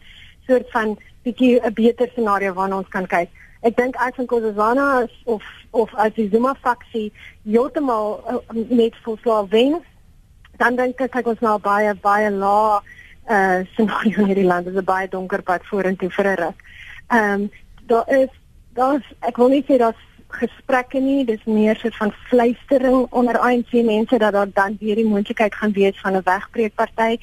soort 0.48 0.72
van 0.72 0.98
bietjie 1.24 1.60
'n 1.60 1.74
beter 1.74 2.10
scenario 2.12 2.54
waarna 2.54 2.78
ons 2.78 2.90
kan 2.90 3.08
kyk. 3.08 3.30
Ek 3.62 3.76
dink 3.76 3.96
as 3.96 4.16
van 4.16 4.26
Kozana 4.26 5.08
of 5.26 5.44
of 5.72 5.94
as 5.96 6.14
die 6.14 6.30
Zuma 6.30 6.56
faksie 6.62 7.12
heeltemal 7.44 8.24
uh, 8.30 8.66
net 8.70 8.96
volslaaf 9.04 9.50
wen, 9.50 9.82
dan 10.58 10.76
dink 10.76 11.02
ek 11.02 11.12
kyk 11.12 11.28
ons 11.28 11.40
na 11.40 11.58
baie 11.58 11.94
baie 11.94 12.32
lae 12.32 12.80
uh 13.30 13.66
scenario 13.74 14.22
in 14.22 14.30
hierdie 14.32 14.48
land. 14.48 14.66
Dit 14.66 14.74
is 14.74 14.80
'n 14.80 14.86
baie 14.86 15.08
donker 15.08 15.42
pad 15.42 15.66
vorentoe 15.66 16.10
vir 16.10 16.28
'n 16.28 16.38
ruk. 16.44 16.60
Ehm 17.08 17.34
um, 17.34 17.52
daar 17.88 18.10
is 18.10 18.30
daar's 18.74 19.06
ek 19.20 19.38
wil 19.38 19.50
nie 19.50 19.66
sê 19.68 19.78
daar's 19.78 20.04
gesprekke 20.28 21.00
nie, 21.00 21.26
dis 21.26 21.44
meer 21.46 21.78
so 21.80 21.90
van 21.98 22.12
fluistering 22.30 23.08
onder 23.10 23.38
ANC 23.40 23.72
mense 23.72 24.18
dat 24.18 24.34
daar 24.34 24.50
dan 24.54 24.78
weer 24.80 24.96
die 24.96 25.08
moontlikheid 25.08 25.56
gaan 25.56 25.72
wees 25.72 26.00
van 26.02 26.16
'n 26.16 26.22
wegbreekparty. 26.24 27.18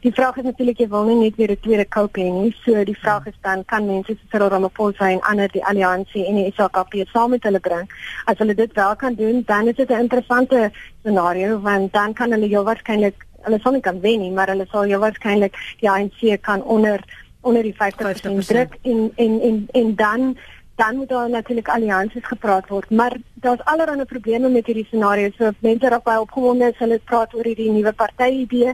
Die 0.00 0.12
vraag 0.12 0.36
is 0.36 0.44
natuurlik 0.44 0.78
jy 0.78 0.88
wil 0.88 1.04
nie 1.04 1.16
net 1.16 1.36
weer 1.36 1.50
'n 1.50 1.60
tweede 1.60 1.84
koup 1.84 2.16
hê 2.16 2.30
nie. 2.30 2.56
So 2.64 2.84
die 2.84 2.98
vraag 2.98 3.26
is 3.26 3.38
dan 3.40 3.64
kan 3.64 3.86
mense 3.86 4.12
soos 4.12 4.30
Cyril 4.30 4.48
Ramaphosa 4.48 5.10
en 5.10 5.20
ander 5.20 5.48
die 5.48 5.64
alliansie 5.64 6.26
en 6.26 6.34
die 6.34 6.52
SAKP 6.56 6.94
saam 7.12 7.30
met 7.30 7.42
hulle 7.42 7.60
bring. 7.60 7.90
As 8.24 8.38
hulle 8.38 8.54
dit 8.54 8.72
wel 8.72 8.96
kan 8.96 9.14
doen, 9.14 9.42
dan 9.46 9.68
is 9.68 9.76
dit 9.76 9.90
'n 9.90 10.00
interessante 10.00 10.70
scenario 11.00 11.60
want 11.60 11.92
dan 11.92 12.12
kan 12.12 12.30
hulle 12.30 12.46
heel 12.46 12.64
waarskynlik 12.64 13.26
hulle 13.42 13.58
sal 13.58 13.72
nie 13.72 13.80
kan 13.80 14.00
wen 14.00 14.20
nie, 14.20 14.30
maar 14.30 14.48
hulle 14.48 14.66
sal 14.70 14.82
heel 14.82 15.00
waarskynlik 15.00 15.56
die 15.80 15.90
ANC 15.90 16.40
kan 16.42 16.62
onder 16.62 17.00
onder 17.40 17.62
die 17.62 17.74
50% 17.74 18.46
druk 18.46 18.76
en 18.82 19.12
en 19.16 19.40
en 19.40 19.68
en 19.72 19.94
dan 19.94 20.36
dan 20.80 20.96
moet 20.96 21.08
daar 21.08 21.30
natuurlik 21.30 21.68
alliansies 21.68 22.26
gepraat 22.26 22.68
word, 22.68 22.90
maar 22.90 23.16
daar's 23.34 23.64
allerlei 23.64 24.04
probleme 24.04 24.48
met 24.48 24.66
hierdie 24.66 24.86
scenario. 24.88 25.30
So 25.36 25.50
mense 25.60 25.88
raak 25.88 26.04
baie 26.08 26.20
opgewonde 26.20 26.70
as 26.70 26.78
hulle 26.80 26.98
praat 27.04 27.34
oor 27.34 27.44
hierdie 27.44 27.70
nuwe 27.70 27.92
party 27.92 28.28
idee. 28.44 28.72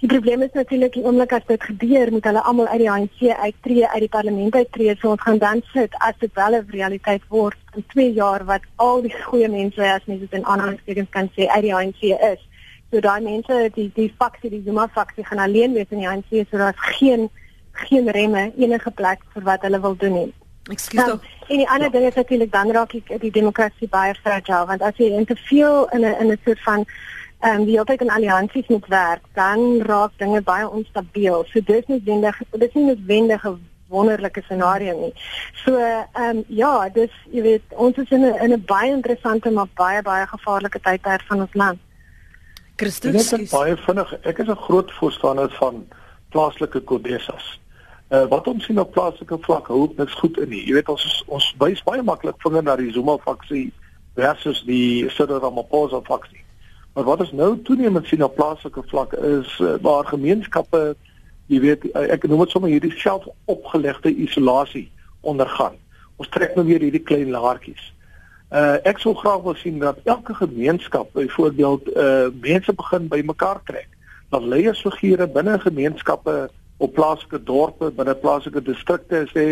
Die 0.00 0.10
probleem 0.12 0.42
is 0.44 0.52
natuurlik 0.52 0.92
die 0.92 1.02
oomblik 1.02 1.32
as 1.32 1.48
dit 1.48 1.62
gebeur, 1.70 2.12
moet 2.12 2.28
hulle 2.28 2.42
almal 2.50 2.68
uit 2.68 2.82
die 2.82 2.90
ANC 2.92 3.24
uittreë, 3.46 3.88
uit 3.94 4.04
die 4.04 4.12
parlement 4.12 4.58
uittreë. 4.60 4.94
So 5.00 5.10
ons 5.16 5.24
gaan 5.26 5.42
dan 5.42 5.64
sit 5.72 5.98
as 6.08 6.18
dit 6.20 6.34
wel 6.38 6.58
'n 6.60 6.70
realiteit 6.76 7.22
word 7.28 7.58
in 7.74 7.84
2 7.94 8.12
jaar 8.12 8.44
wat 8.44 8.62
al 8.76 9.02
die 9.02 9.14
goeie 9.22 9.48
mense 9.48 9.82
as 9.82 10.06
mense 10.06 10.28
dit 10.28 10.38
in 10.38 10.46
aanhalingstekens 10.46 11.10
kan 11.10 11.30
sê 11.34 11.48
uit 11.48 11.62
die 11.62 11.74
ANC 11.74 12.02
is. 12.32 12.42
So 12.90 13.00
daai 13.00 13.20
mense, 13.20 13.70
die 13.74 13.90
die 13.94 14.14
faksie, 14.18 14.50
die 14.50 14.62
Zuma 14.66 14.88
faksie 14.88 15.24
gaan 15.24 15.38
alleen 15.38 15.72
wees 15.72 15.90
in 15.90 15.98
die 15.98 16.08
ANC, 16.08 16.46
so 16.50 16.56
daar's 16.56 16.82
geen 16.98 17.30
geen 17.72 18.10
remme 18.10 18.52
enige 18.56 18.90
plek 18.90 19.20
vir 19.34 19.42
wat 19.42 19.62
hulle 19.62 19.80
wil 19.80 19.96
doen 19.96 20.12
nie. 20.12 20.32
Ekskuus 20.70 21.04
tog. 21.04 21.20
Um, 21.20 21.20
en 21.48 21.56
die 21.56 21.68
ander 21.68 21.90
ja. 21.92 21.98
ding 21.98 22.06
is 22.06 22.14
natuurlik 22.14 22.52
dan 22.52 22.70
raak 22.70 22.94
ek 22.94 23.20
die 23.20 23.30
demokrasie 23.30 23.88
baie 23.88 24.14
fragile 24.14 24.66
want 24.66 24.82
as 24.82 24.96
jy 24.98 25.24
te 25.24 25.36
veel 25.48 25.86
in 25.94 26.00
'n 26.00 26.16
in 26.20 26.32
'n 26.32 26.40
soort 26.44 26.62
van 26.62 26.84
ehm 27.40 27.60
um, 27.60 27.64
die 27.64 27.80
opbou 27.80 27.96
van 27.96 28.10
alliansies 28.10 28.68
moet 28.68 28.86
werk, 28.86 29.24
dan 29.34 29.82
raak 29.82 30.12
dinge 30.16 30.40
baie 30.42 30.68
onstabiel. 30.68 31.44
So 31.52 31.60
dis 31.60 31.86
nie 31.86 32.02
wendig 32.04 32.40
dis 32.50 32.74
nie 32.74 32.84
noodwendig 32.84 33.44
'n 33.44 33.60
wonderlike 33.88 34.42
scenario 34.42 35.00
nie. 35.00 35.12
So 35.64 35.76
ehm 35.76 36.36
um, 36.36 36.44
ja, 36.48 36.88
dis 36.88 37.12
jy 37.30 37.42
weet 37.42 37.62
ons 37.70 37.96
is 37.96 38.10
in 38.10 38.24
'n 38.24 38.34
in 38.44 38.52
'n 38.52 38.64
baie 38.66 38.90
interessante 38.90 39.50
maar 39.50 39.68
baie 39.74 40.02
baie 40.02 40.26
gevaarlike 40.26 40.80
tydperk 40.80 41.22
van 41.22 41.40
ons 41.40 41.54
land. 41.54 41.78
Christus, 42.76 43.32
ek 43.32 43.40
is 43.40 43.50
baie 43.50 43.76
vinnig. 43.76 44.12
Ek 44.22 44.38
is 44.38 44.48
'n 44.48 44.64
groot 44.66 44.92
voorstander 44.92 45.50
van 45.50 45.86
plaaslike 46.30 46.80
kodessas. 46.80 47.60
Uh, 48.08 48.22
wat 48.30 48.46
ons 48.46 48.64
sien 48.64 48.78
op 48.78 48.92
plaaslike 48.94 49.36
vlak 49.42 49.66
hou 49.66 49.88
niks 49.96 50.14
goed 50.14 50.36
in 50.38 50.52
nie. 50.54 50.62
Jy 50.62 50.76
weet 50.76 50.90
ons 50.92 51.04
ons 51.26 51.46
wys 51.58 51.80
baie 51.82 52.02
maklik 52.06 52.36
vinger 52.44 52.62
na 52.62 52.76
die 52.78 52.92
Zuma 52.94 53.16
faksie 53.24 53.72
versus 54.14 54.60
die 54.68 55.08
Cyril 55.10 55.40
Ramaphosa 55.42 55.98
faksie. 56.06 56.44
Maar 56.94 57.08
wat 57.08 57.24
ons 57.24 57.32
nou 57.34 57.48
toenemend 57.66 58.06
sien 58.06 58.22
op 58.22 58.36
plaaslike 58.38 58.84
vlak 58.92 59.16
is 59.18 59.50
uh, 59.58 59.74
waar 59.82 60.06
gemeenskappe, 60.06 60.94
jy 61.50 61.58
weet 61.64 61.88
uh, 61.90 62.04
ek 62.14 62.28
noem 62.30 62.44
dit 62.44 62.54
sommer 62.54 62.70
hierdie 62.70 62.94
selfopgelegde 62.94 64.12
isolasie 64.22 64.86
ondergaan. 65.26 65.74
Ons 66.16 66.30
trek 66.30 66.54
nou 66.54 66.64
weer 66.68 66.86
hierdie 66.86 67.02
klein 67.02 67.34
laartjies. 67.34 67.90
Uh 68.54 68.78
ek 68.86 69.02
sou 69.02 69.16
graag 69.18 69.42
wil 69.42 69.58
sien 69.58 69.82
dat 69.82 69.98
elke 70.06 70.34
gemeenskap 70.38 71.10
byvoorbeeld 71.18 71.90
uh 71.90 72.30
mense 72.38 72.72
begin 72.72 73.10
bymekaar 73.10 73.58
trek. 73.66 73.90
Dat 74.30 74.46
leiersfigure 74.46 75.26
binne 75.26 75.58
gemeenskappe 75.58 76.36
op 76.78 76.92
plaaslike 76.92 77.42
dorpe, 77.42 77.90
binne 77.90 78.14
plaaslike 78.14 78.62
distrikte 78.62 79.24
sê 79.32 79.46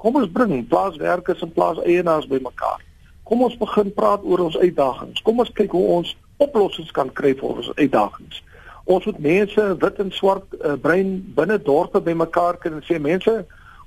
kom 0.00 0.16
ons 0.16 0.30
bring 0.32 0.62
plaaswerkers 0.68 1.42
en 1.44 1.52
plaaseienaars 1.52 2.28
bymekaar. 2.30 2.80
Kom 3.28 3.42
ons 3.46 3.58
begin 3.60 3.92
praat 3.94 4.24
oor 4.24 4.46
ons 4.48 4.58
uitdagings. 4.58 5.22
Kom 5.22 5.38
ons 5.38 5.52
kyk 5.54 5.74
hoe 5.76 5.86
ons 6.00 6.14
oplossings 6.40 6.90
kan 6.96 7.12
kry 7.12 7.34
vir 7.36 7.50
ons 7.52 7.72
uitdagings. 7.76 8.40
Ons 8.90 9.06
moet 9.06 9.18
mense 9.22 9.66
wit 9.84 9.98
en 10.02 10.12
swart 10.16 10.56
uh, 10.64 10.74
brein 10.80 11.18
binne 11.36 11.60
dorpe 11.62 12.00
bymekaar 12.02 12.58
kan 12.62 12.80
sê 12.88 12.98
mense 12.98 13.34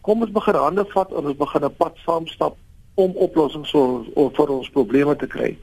kom 0.03 0.21
ons 0.21 0.35
begin 0.35 0.59
hande 0.59 0.85
vat 0.93 1.11
en 1.11 1.31
ons 1.31 1.39
begin 1.39 1.65
'n 1.65 1.75
pad 1.79 1.97
saam 2.05 2.27
stap 2.27 2.55
om 2.95 3.15
oplossings 3.17 3.71
vir 3.73 4.29
vir 4.37 4.51
ons 4.53 4.69
probleme 4.69 5.15
te 5.17 5.27
kry. 5.27 5.53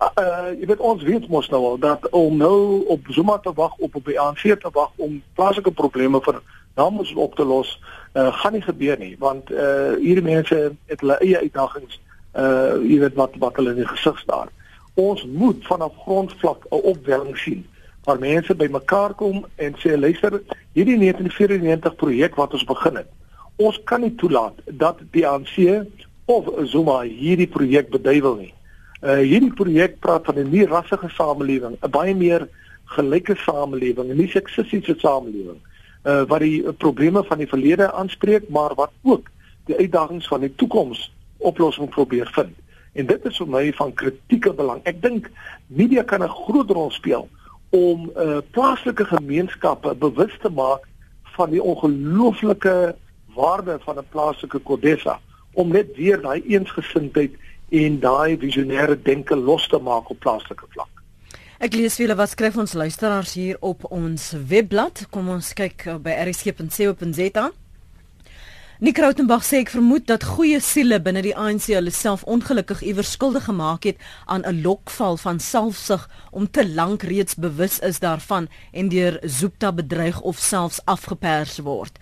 Uh 0.00 0.54
jy 0.56 0.66
weet 0.70 0.80
ons 0.80 1.02
weet 1.04 1.28
mos 1.28 1.48
nou 1.52 1.60
al 1.70 1.78
dat 1.78 2.08
om 2.16 2.36
nou 2.36 2.84
op 2.88 3.10
Zuma 3.12 3.36
te 3.38 3.52
wag 3.52 3.74
op 3.78 3.94
op 4.00 4.04
die 4.04 4.20
ANC 4.20 4.46
te 4.60 4.70
wag 4.72 4.90
om 4.96 5.20
plaaslike 5.34 5.70
probleme 5.70 6.20
vir 6.24 6.40
dan 6.78 6.94
moet 6.94 7.14
op 7.14 7.34
te 7.34 7.44
los 7.44 7.70
uh, 8.14 8.30
gaan 8.40 8.54
nie 8.54 8.62
gebeur 8.62 8.98
nie 8.98 9.14
want 9.18 9.50
uh, 9.50 9.96
hierdie 9.98 10.26
mense 10.26 10.58
het 10.90 11.00
hulle 11.02 11.18
eie 11.24 11.42
uitdagings 11.46 11.98
uh 12.38 12.76
jy 12.84 12.98
weet 13.02 13.16
wat 13.18 13.34
wat 13.42 13.56
hulle 13.58 13.74
in 13.74 13.82
die 13.82 13.88
gesig 13.88 14.18
staar. 14.18 14.50
Ons 14.94 15.24
moet 15.26 15.64
vanaf 15.66 15.94
grondvlak 16.04 16.66
'n 16.70 16.82
opwelling 16.92 17.36
sien 17.38 17.64
waar 18.04 18.18
mense 18.18 18.54
bymekaar 18.54 19.14
kom 19.14 19.46
en 19.56 19.74
sê 19.82 19.98
luister, 19.98 20.40
hierdie 20.72 20.98
1994 20.98 21.96
projek 21.96 22.34
wat 22.34 22.52
ons 22.52 22.64
begin 22.64 22.96
het. 22.96 23.10
Ons 23.56 23.80
kan 23.84 24.00
nie 24.00 24.14
toelaat 24.14 24.54
dat 24.64 25.00
die 25.10 25.26
ANC 25.28 25.84
of 26.24 26.48
Zuma 26.64 27.02
hierdie 27.02 27.48
projek 27.48 27.90
beduiwel 27.90 28.36
nie. 28.36 28.54
Uh 29.02 29.20
hierdie 29.24 29.52
projek 29.52 29.98
praat 30.00 30.24
van 30.24 30.38
'n 30.38 30.50
nuwe 30.50 30.66
rassige 30.66 31.08
samelewing, 31.08 31.76
'n 31.82 31.90
baie 31.90 32.14
meer 32.14 32.48
gelyke 32.84 33.36
samelewing, 33.36 34.10
'n 34.10 34.16
nie 34.16 34.30
seksistiese 34.30 34.94
samelewing. 34.98 35.60
Uh 36.04 36.22
wat 36.30 36.40
die 36.40 36.62
uh, 36.62 36.72
probleme 36.76 37.24
van 37.24 37.38
die 37.38 37.48
verlede 37.48 37.92
aanspreek, 37.92 38.48
maar 38.48 38.74
wat 38.74 38.90
ook 39.02 39.30
die 39.64 39.76
uitdagings 39.76 40.28
van 40.28 40.40
die 40.40 40.54
toekoms 40.54 41.12
oplossing 41.38 41.88
probeer 41.88 42.30
vind. 42.32 42.54
En 42.92 43.06
dit 43.06 43.24
is 43.24 43.36
vir 43.36 43.48
my 43.48 43.72
van 43.72 43.92
kritieke 43.94 44.52
belang. 44.52 44.80
Ek 44.84 45.02
dink 45.02 45.30
media 45.66 46.02
kan 46.02 46.22
'n 46.22 46.28
groot 46.28 46.70
rol 46.70 46.90
speel 46.90 47.28
om 47.70 48.10
uh 48.16 48.38
plaaslike 48.50 49.04
gemeenskappe 49.04 49.94
bewus 49.94 50.38
te 50.42 50.50
maak 50.50 50.88
van 51.36 51.50
die 51.50 51.62
ongelooflike 51.62 52.96
waarde 53.34 53.78
van 53.84 53.98
'n 53.98 54.08
plaaslike 54.10 54.58
kodessa 54.58 55.20
om 55.52 55.68
net 55.68 55.96
weer 55.96 56.20
daai 56.22 56.42
eensgesindheid 56.46 57.34
en 57.68 58.00
daai 58.00 58.38
visionêre 58.38 58.96
denke 59.02 59.36
los 59.36 59.68
te 59.68 59.78
maak 59.78 60.10
op 60.10 60.18
plaaslike 60.18 60.66
vlak. 60.68 60.97
Ek 61.58 61.74
lees 61.74 61.96
vir 61.98 62.04
julle 62.04 62.14
wat 62.20 62.30
skryf 62.30 62.54
ons 62.62 62.72
luisteraars 62.78 63.32
hier 63.34 63.56
op 63.66 63.82
ons 63.90 64.28
webblad. 64.46 65.08
Kom 65.10 65.26
ons 65.34 65.48
kyk 65.58 65.88
uh, 65.90 65.96
by 65.98 66.12
rsg.co.za. 66.22 67.48
Nick 68.78 69.00
Rautenbach 69.02 69.42
sê 69.42 69.64
ek 69.64 69.72
vermoed 69.74 70.04
dat 70.06 70.22
goeie 70.22 70.60
siele 70.62 71.00
binne 71.02 71.24
die 71.26 71.32
ANC 71.34 71.66
hulle 71.72 71.90
self 71.90 72.22
ongelukkig 72.30 72.84
iewers 72.86 73.10
skuldig 73.16 73.48
gemaak 73.48 73.88
het 73.90 73.98
aan 74.30 74.46
'n 74.46 74.62
lokval 74.62 75.18
van 75.18 75.42
selfsug 75.42 76.06
om 76.30 76.46
te 76.46 76.62
lank 76.62 77.02
reeds 77.02 77.34
bewus 77.34 77.80
is 77.82 77.98
daarvan 77.98 78.46
en 78.70 78.88
deur 78.88 79.18
Zoopta 79.26 79.72
bedreig 79.72 80.20
of 80.20 80.38
selfs 80.38 80.78
afgepers 80.86 81.58
word. 81.58 81.98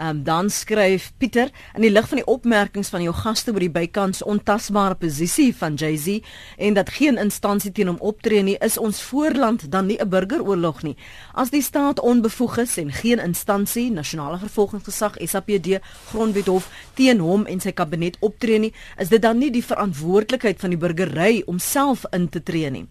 Um, 0.00 0.22
dan 0.24 0.48
skryf 0.50 1.12
Pieter 1.18 1.50
in 1.76 1.82
die 1.84 1.90
lig 1.92 2.06
van 2.08 2.16
die 2.22 2.24
opmerkings 2.24 2.88
van 2.88 3.02
jou 3.04 3.12
gaste 3.12 3.52
oor 3.52 3.60
die 3.60 3.72
bykans 3.72 4.22
ontasbare 4.24 4.96
posisie 4.96 5.50
van 5.52 5.74
Jay-Z 5.76 6.22
en 6.56 6.78
dat 6.78 6.88
geen 6.94 7.20
instansie 7.20 7.68
teen 7.76 7.90
hom 7.90 7.98
optree 8.00 8.40
nie, 8.40 8.56
is 8.64 8.78
ons 8.80 9.02
voorland 9.10 9.66
dan 9.68 9.86
nie 9.86 9.98
'n 10.00 10.08
burgeroorlog 10.08 10.82
nie. 10.82 10.96
As 11.34 11.50
die 11.50 11.60
staat 11.62 12.00
onbevoeg 12.00 12.56
is 12.58 12.78
en 12.78 12.92
geen 12.92 13.18
instansie, 13.18 13.90
nasionale 13.90 14.38
vervolgingsgesag 14.38 15.20
SAPD, 15.20 15.80
grondwethof 16.08 16.70
teen 16.94 17.20
hom 17.20 17.46
en 17.46 17.60
sy 17.60 17.72
kabinet 17.72 18.16
optree 18.20 18.58
nie, 18.58 18.72
is 18.96 19.08
dit 19.08 19.22
dan 19.22 19.38
nie 19.38 19.50
die 19.50 19.64
verantwoordelikheid 19.64 20.60
van 20.60 20.70
die 20.70 20.78
burgery 20.78 21.42
om 21.46 21.58
self 21.58 22.04
in 22.10 22.28
te 22.28 22.42
tree 22.42 22.70
nie. 22.70 22.86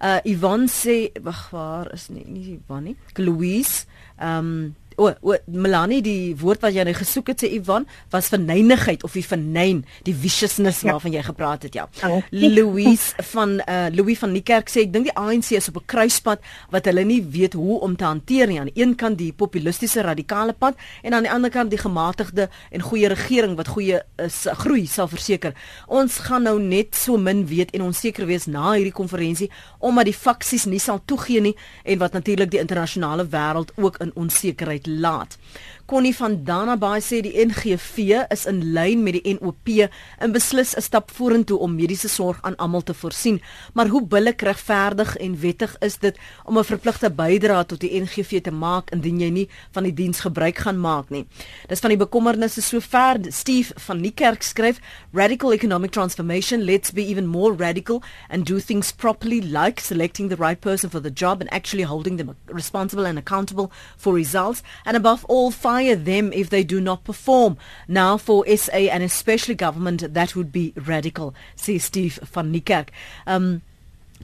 Uh 0.00 0.18
Ivan 0.24 0.68
sê, 0.68 1.12
wag, 1.22 1.50
waar 1.50 1.92
is 1.92 2.08
nie 2.08 2.24
nie 2.26 2.58
Ivan 2.58 2.84
nie. 2.84 2.96
Louise, 3.14 3.84
ehm 4.18 4.38
um, 4.38 4.74
O, 4.96 5.10
o 5.20 5.36
Melanie, 5.46 6.00
die 6.00 6.34
woord 6.40 6.62
wat 6.64 6.72
jy 6.72 6.84
nou 6.88 6.94
gesoek 6.96 7.28
het 7.32 7.42
sê 7.44 7.50
Ivan, 7.52 7.84
was 8.12 8.30
verneinigheid 8.32 9.02
of 9.04 9.12
die 9.12 9.24
vernyn, 9.24 9.82
die 10.08 10.14
viciousness 10.16 10.80
ja. 10.86 10.94
waarvan 10.94 11.12
jy 11.12 11.24
gepraat 11.26 11.66
het, 11.68 11.76
ja. 11.76 11.84
Louise 12.30 13.12
van 13.32 13.58
uh 13.60 13.88
Louis 13.92 14.18
van 14.18 14.32
Niekerk 14.32 14.70
sê 14.72 14.86
ek 14.86 14.94
dink 14.94 15.10
die 15.10 15.16
ANC 15.20 15.52
is 15.58 15.68
op 15.68 15.76
'n 15.82 15.86
kruispunt 15.86 16.40
wat 16.72 16.88
hulle 16.88 17.04
nie 17.04 17.20
weet 17.22 17.52
hoe 17.52 17.80
om 17.80 17.96
te 17.96 18.04
hanteer 18.04 18.48
nie. 18.48 18.58
Aan 18.60 18.70
die 18.72 18.82
een 18.82 18.94
kant 18.96 19.18
die 19.18 19.32
populistiese 19.32 20.00
radikale 20.02 20.52
pad 20.52 20.74
en 21.02 21.12
aan 21.12 21.22
die 21.22 21.32
ander 21.32 21.50
kant 21.50 21.70
die 21.70 21.78
gematigde 21.78 22.48
en 22.70 22.80
goeie 22.80 23.08
regering 23.08 23.56
wat 23.56 23.68
goeie 23.68 24.00
is 24.16 24.46
groei 24.64 24.86
sal 24.86 25.08
verseker. 25.08 25.52
Ons 25.86 26.18
gaan 26.18 26.42
nou 26.42 26.58
net 26.60 26.94
so 26.94 27.16
min 27.18 27.46
weet 27.46 27.70
en 27.70 27.82
onseker 27.82 28.26
wees 28.26 28.46
na 28.46 28.72
hierdie 28.72 28.92
konferensie 28.92 29.50
omdat 29.78 30.04
die 30.04 30.16
faksies 30.16 30.64
nie 30.64 30.80
sal 30.80 31.00
toegee 31.04 31.40
nie 31.40 31.54
en 31.84 31.98
wat 31.98 32.12
natuurlik 32.12 32.50
die 32.50 32.60
internasionale 32.60 33.26
wêreld 33.28 33.72
ook 33.76 34.00
in 34.00 34.12
onsekerheid 34.14 34.85
laat. 34.86 35.38
Connie 35.86 36.16
van 36.18 36.32
Danabay 36.42 36.98
sê 36.98 37.20
die 37.22 37.36
NGV 37.46 38.24
is 38.34 38.40
in 38.50 38.56
lyn 38.74 39.04
met 39.06 39.20
die 39.20 39.36
NOP 39.36 39.70
en 40.18 40.32
beslis 40.34 40.74
'n 40.74 40.82
stap 40.82 41.12
vorentoe 41.14 41.58
om 41.62 41.74
mediese 41.74 42.08
sorg 42.08 42.38
aan 42.42 42.56
almal 42.56 42.82
te 42.82 42.94
voorsien. 42.94 43.40
Maar 43.72 43.86
hoe 43.86 44.02
billik 44.02 44.42
regverdig 44.42 45.16
en 45.16 45.40
wettig 45.40 45.76
is 45.78 45.98
dit 45.98 46.18
om 46.44 46.58
'n 46.58 46.64
verpligte 46.64 47.10
bydrae 47.10 47.66
tot 47.66 47.80
die 47.80 48.00
NGV 48.00 48.40
te 48.42 48.50
maak 48.50 48.90
indien 48.90 49.20
jy 49.20 49.30
nie 49.30 49.48
van 49.70 49.82
die 49.82 49.94
diens 49.94 50.20
gebruik 50.20 50.58
gaan 50.58 50.80
maak 50.80 51.10
nie? 51.10 51.26
Dis 51.68 51.80
van 51.80 51.90
die 51.90 51.98
bekommernisse 51.98 52.62
sover 52.62 53.18
Steve 53.30 53.72
van 53.76 54.00
Niekerk 54.00 54.42
skryf 54.42 54.80
Radical 55.12 55.52
economic 55.52 55.92
transformation 55.92 56.64
let's 56.64 56.90
be 56.90 57.06
even 57.06 57.26
more 57.26 57.54
radical 57.54 58.02
and 58.28 58.44
do 58.44 58.58
things 58.58 58.92
properly 58.92 59.40
like 59.40 59.80
selecting 59.80 60.28
the 60.30 60.36
right 60.36 60.60
person 60.60 60.90
for 60.90 61.00
the 61.00 61.12
job 61.14 61.40
and 61.40 61.52
actually 61.52 61.84
holding 61.84 62.16
them 62.16 62.34
responsible 62.46 63.06
and 63.06 63.18
accountable 63.18 63.70
for 63.96 64.12
results 64.12 64.62
and 64.84 64.96
above 64.96 65.24
all 65.28 65.52
fire 65.76 65.96
them 65.96 66.32
if 66.32 66.48
they 66.48 66.64
do 66.64 66.80
not 66.80 67.04
perform. 67.04 67.56
Now 67.88 68.16
for 68.16 68.44
SA 68.46 68.82
and 68.94 69.02
especially 69.02 69.54
government, 69.54 70.14
that 70.14 70.34
would 70.34 70.50
be 70.52 70.72
radical, 70.76 71.34
says 71.54 71.84
Steve 71.84 72.18
van 72.32 72.50
Niekerk. 72.50 72.88
Um, 73.26 73.62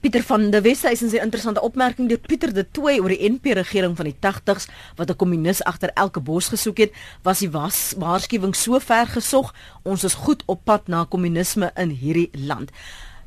Pieter 0.01 0.23
van 0.23 0.51
der 0.51 0.65
Westhuizen 0.65 1.11
sê 1.11 1.19
'n 1.21 1.29
interessante 1.29 1.61
opmerking 1.61 2.09
deur 2.09 2.19
Pieter 2.19 2.53
de 2.53 2.65
Tooy 2.71 2.99
oor 2.99 3.09
die 3.09 3.29
NP 3.31 3.53
regering 3.55 3.97
van 3.97 4.07
die 4.07 4.17
80s 4.19 4.67
wat 4.97 5.11
'n 5.11 5.17
kommunis 5.17 5.63
agter 5.63 5.91
elke 5.95 6.21
bos 6.21 6.49
gesoek 6.49 6.79
het, 6.79 6.93
was 7.23 7.39
die 7.39 7.51
was 7.51 7.95
waarskuwing 7.99 8.55
so 8.57 8.79
ver 8.79 9.07
gesog, 9.07 9.55
ons 9.83 10.05
is 10.05 10.15
goed 10.15 10.43
op 10.47 10.65
pad 10.65 10.89
na 10.89 11.05
kommunisme 11.05 11.71
in 11.77 11.91
hierdie 11.91 12.31
land. 12.33 12.71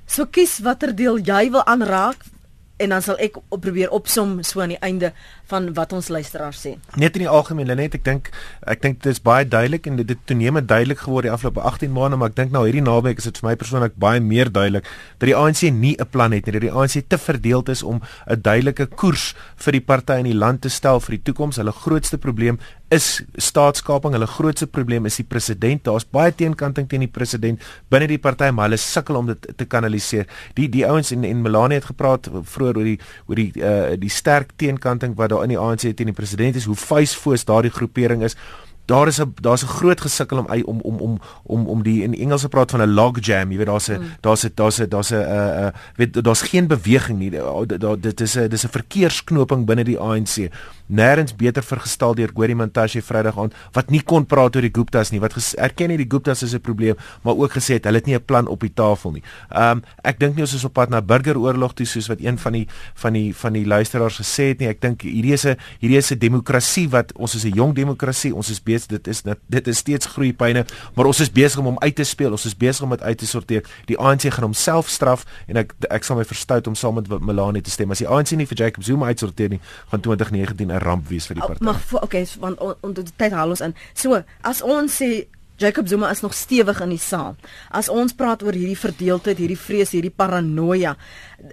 So 0.05 0.25
kies 0.25 0.59
watter 0.59 0.95
deel 0.95 1.17
jy 1.17 1.51
wil 1.51 1.63
aanraak 1.65 2.25
en 2.77 2.89
dan 2.89 3.01
sal 3.01 3.17
ek 3.23 3.37
op 3.49 3.61
probeer 3.61 3.91
opsom 3.95 4.41
so 4.43 4.59
aan 4.59 4.73
die 4.75 4.83
einde 4.83 5.13
van 5.51 5.73
wat 5.73 5.93
ons 5.93 6.07
luisteraars 6.07 6.61
sê. 6.67 6.75
Net 6.95 7.15
in 7.15 7.25
die 7.25 7.29
algemeen 7.29 7.75
net 7.75 7.95
ek 7.95 8.03
dink 8.03 8.31
ek 8.65 8.81
dink 8.81 9.01
dit 9.03 9.11
is 9.11 9.21
baie 9.21 9.45
duidelik 9.47 9.87
en 9.87 9.95
dit 9.95 10.09
het 10.09 10.25
toenemend 10.25 10.67
duidelik 10.67 10.99
geword 10.99 11.23
die 11.23 11.31
afgelope 11.31 11.61
18 11.61 11.91
maande 11.91 12.17
maar 12.17 12.29
ek 12.29 12.35
dink 12.35 12.51
nou 12.51 12.65
hierdie 12.65 12.85
naweek 12.85 13.17
is 13.17 13.29
dit 13.29 13.37
vir 13.37 13.49
my 13.49 13.55
persoonlik 13.55 13.95
baie 13.95 14.19
meer 14.19 14.51
duidelik 14.51 14.85
dat 15.19 15.27
die 15.27 15.35
ANC 15.35 15.61
nie 15.71 15.95
'n 15.99 16.09
plan 16.09 16.31
het 16.31 16.45
nie 16.45 16.53
dat 16.53 16.61
die 16.61 16.71
ANC 16.71 17.03
te 17.07 17.17
verdeeld 17.17 17.69
is 17.69 17.83
om 17.83 18.01
'n 18.27 18.41
duidelike 18.41 18.85
koers 18.85 19.35
vir 19.55 19.71
die 19.71 19.81
party 19.81 20.19
in 20.19 20.29
die 20.29 20.37
land 20.37 20.61
te 20.61 20.69
stel 20.69 20.99
vir 20.99 21.17
die 21.17 21.23
toekoms. 21.29 21.59
Hulle 21.61 21.71
grootste 21.71 22.17
probleem 22.17 22.59
is 22.93 23.23
staatskaping. 23.41 24.13
Hulle 24.13 24.27
grootste 24.27 24.67
probleem 24.67 25.05
is 25.05 25.17
die 25.19 25.27
president. 25.27 25.83
Daar's 25.87 26.05
baie 26.05 26.33
teenkanting 26.35 26.87
teen 26.89 27.05
die 27.05 27.11
president 27.11 27.63
binne 27.89 28.07
die 28.07 28.21
party 28.21 28.51
maar 28.51 28.69
hulle 28.69 28.81
sukkel 28.81 29.19
om 29.19 29.31
dit 29.31 29.47
te 29.57 29.65
kanaliseer. 29.65 30.27
Die 30.57 30.69
die 30.69 30.85
ouens 30.87 31.11
en 31.15 31.23
en 31.23 31.41
Melanie 31.41 31.79
het 31.79 31.89
gepraat 31.91 32.29
vroeër 32.31 32.77
oor 32.77 32.89
die 32.91 32.99
oor 33.27 33.41
die 33.41 33.51
uh 33.55 33.95
die 33.99 34.11
sterk 34.11 34.55
teenkanting 34.61 35.15
wat 35.19 35.34
daar 35.35 35.43
in 35.43 35.53
die 35.53 35.59
ANC 35.59 35.83
teen 35.91 36.11
die 36.11 36.15
president 36.15 36.55
is, 36.55 36.69
hoe 36.69 36.79
vuisfoos 36.79 37.45
daardie 37.45 37.73
groepering 37.75 38.23
is 38.23 38.37
daar 38.85 39.07
is 39.07 39.19
'n 39.19 39.33
daar's 39.41 39.63
'n 39.63 39.67
groot 39.67 40.01
gesukkel 40.01 40.37
om 40.37 40.47
om 40.63 40.79
om 40.81 40.97
om 40.99 41.19
om 41.43 41.67
om 41.67 41.83
die 41.83 42.03
in 42.03 42.13
Engels 42.13 42.45
praat 42.45 42.71
van 42.71 42.81
'n 42.81 42.93
log 42.93 43.17
jam, 43.19 43.51
jy 43.51 43.57
weet 43.57 43.65
daar's 43.65 43.87
'n 43.87 43.99
mm. 43.99 44.07
daar's 44.21 44.43
'n 44.43 44.51
daar's 44.55 44.79
'n 44.79 44.89
daar's 44.89 45.09
'n 45.09 45.15
uh 45.15 45.67
weet 45.95 46.23
daar's 46.23 46.41
geen 46.41 46.67
beweging 46.67 47.19
nie. 47.19 47.29
Daar 47.29 47.99
dit 47.99 48.21
is 48.21 48.35
'n 48.37 48.47
dis 48.47 48.63
'n 48.63 48.69
verkeersknoping 48.69 49.65
binne 49.65 49.83
die 49.83 49.99
ANC. 49.99 50.51
Nêrens 50.87 51.33
beter 51.33 51.63
vergestel 51.65 52.13
deur 52.13 52.29
Gori 52.33 52.53
Montashe 52.53 53.01
Vrydag 53.01 53.39
aand 53.41 53.53
wat 53.73 53.89
nie 53.89 54.01
kon 54.05 54.25
praat 54.29 54.55
oor 54.55 54.61
die 54.61 54.73
Guptas 54.73 55.09
nie. 55.11 55.19
Wat 55.19 55.33
erken 55.57 55.89
nie 55.89 55.97
die 55.97 56.09
Guptas 56.09 56.43
is 56.43 56.53
'n 56.53 56.61
probleem, 56.61 56.95
maar 57.23 57.33
ook 57.33 57.57
gesê 57.57 57.73
het 57.81 57.85
hulle 57.85 57.97
het 57.97 58.05
nie 58.05 58.15
'n 58.15 58.25
plan 58.25 58.47
op 58.47 58.59
die 58.59 58.73
tafel 58.73 59.11
nie. 59.11 59.23
Um 59.49 59.81
ek 60.03 60.19
dink 60.19 60.35
nie 60.35 60.43
ons 60.43 60.53
is 60.53 60.63
op 60.63 60.73
pad 60.73 60.89
na 60.89 61.01
burgeroorlog 61.01 61.73
toe 61.73 61.85
soos 61.85 62.07
wat 62.07 62.19
een 62.21 62.37
van 62.37 62.53
die 62.53 62.67
van 62.93 63.13
die 63.13 63.35
van 63.35 63.53
die 63.53 63.65
luisteraars 63.65 64.19
gesê 64.19 64.49
het 64.49 64.59
nie. 64.59 64.67
Ek 64.67 64.81
dink 64.81 65.01
hierdie 65.01 65.33
is 65.33 65.45
'n 65.45 65.57
hierdie 65.79 65.97
is 65.97 66.11
'n 66.11 66.19
demokrasie 66.19 66.89
wat 66.89 67.13
ons 67.13 67.35
is 67.35 67.45
'n 67.45 67.55
jong 67.55 67.73
demokrasie. 67.73 68.35
Ons 68.35 68.49
is 68.49 68.61
besig 68.61 68.87
dit 68.87 69.07
is 69.07 69.23
dit 69.49 69.67
is 69.67 69.77
steeds 69.77 70.05
groeipyne, 70.05 70.65
maar 70.95 71.05
ons 71.05 71.19
is 71.19 71.31
besig 71.31 71.59
om 71.59 71.65
hom 71.65 71.79
uit 71.79 71.95
te 71.95 72.03
speel. 72.03 72.31
Ons 72.31 72.45
is 72.45 72.55
besig 72.55 72.83
om 72.83 72.89
dit 72.89 73.01
uit 73.01 73.17
te 73.17 73.27
sorteer. 73.27 73.63
Die 73.85 73.97
ANC 73.97 74.21
gaan 74.21 74.43
homself 74.43 74.89
straf 74.89 75.25
en 75.47 75.57
ek 75.57 75.73
ek 75.89 76.03
sal 76.03 76.15
my 76.15 76.25
verstout 76.25 76.67
om 76.67 76.75
saam 76.75 76.93
met 76.93 77.07
Melanie 77.21 77.61
te 77.61 77.71
stem. 77.71 77.91
As 77.91 77.97
die 77.97 78.07
ANC 78.07 78.31
nie 78.31 78.45
vir 78.45 78.57
Jacob 78.57 78.83
Zuma 78.83 79.05
uitsorteer 79.05 79.49
nie, 79.49 79.59
gaan 79.89 80.01
2019 80.01 80.74
'n 80.75 80.83
ramp 80.83 81.07
wees 81.07 81.27
vir 81.27 81.39
die 81.39 81.45
party. 81.45 81.63
Maar 81.63 81.81
okay, 82.01 82.25
want 82.39 82.59
onder 82.81 83.03
die 83.03 83.15
tyd 83.15 83.31
haal 83.31 83.49
ons 83.49 83.61
in. 83.61 83.75
So, 83.93 84.23
as 84.41 84.61
ons 84.61 85.01
sê 85.01 85.27
Jacob 85.57 85.87
Zuma 85.87 86.09
is 86.11 86.21
nog 86.21 86.33
stewig 86.35 86.81
in 86.83 86.91
die 86.91 86.99
saal. 86.99 87.35
As 87.71 87.87
ons 87.89 88.13
praat 88.13 88.43
oor 88.43 88.55
hierdie 88.55 88.75
verdeeldheid, 88.75 89.39
hierdie 89.39 89.59
vrees, 89.59 89.93
hierdie 89.95 90.11
paranoia, 90.11 90.97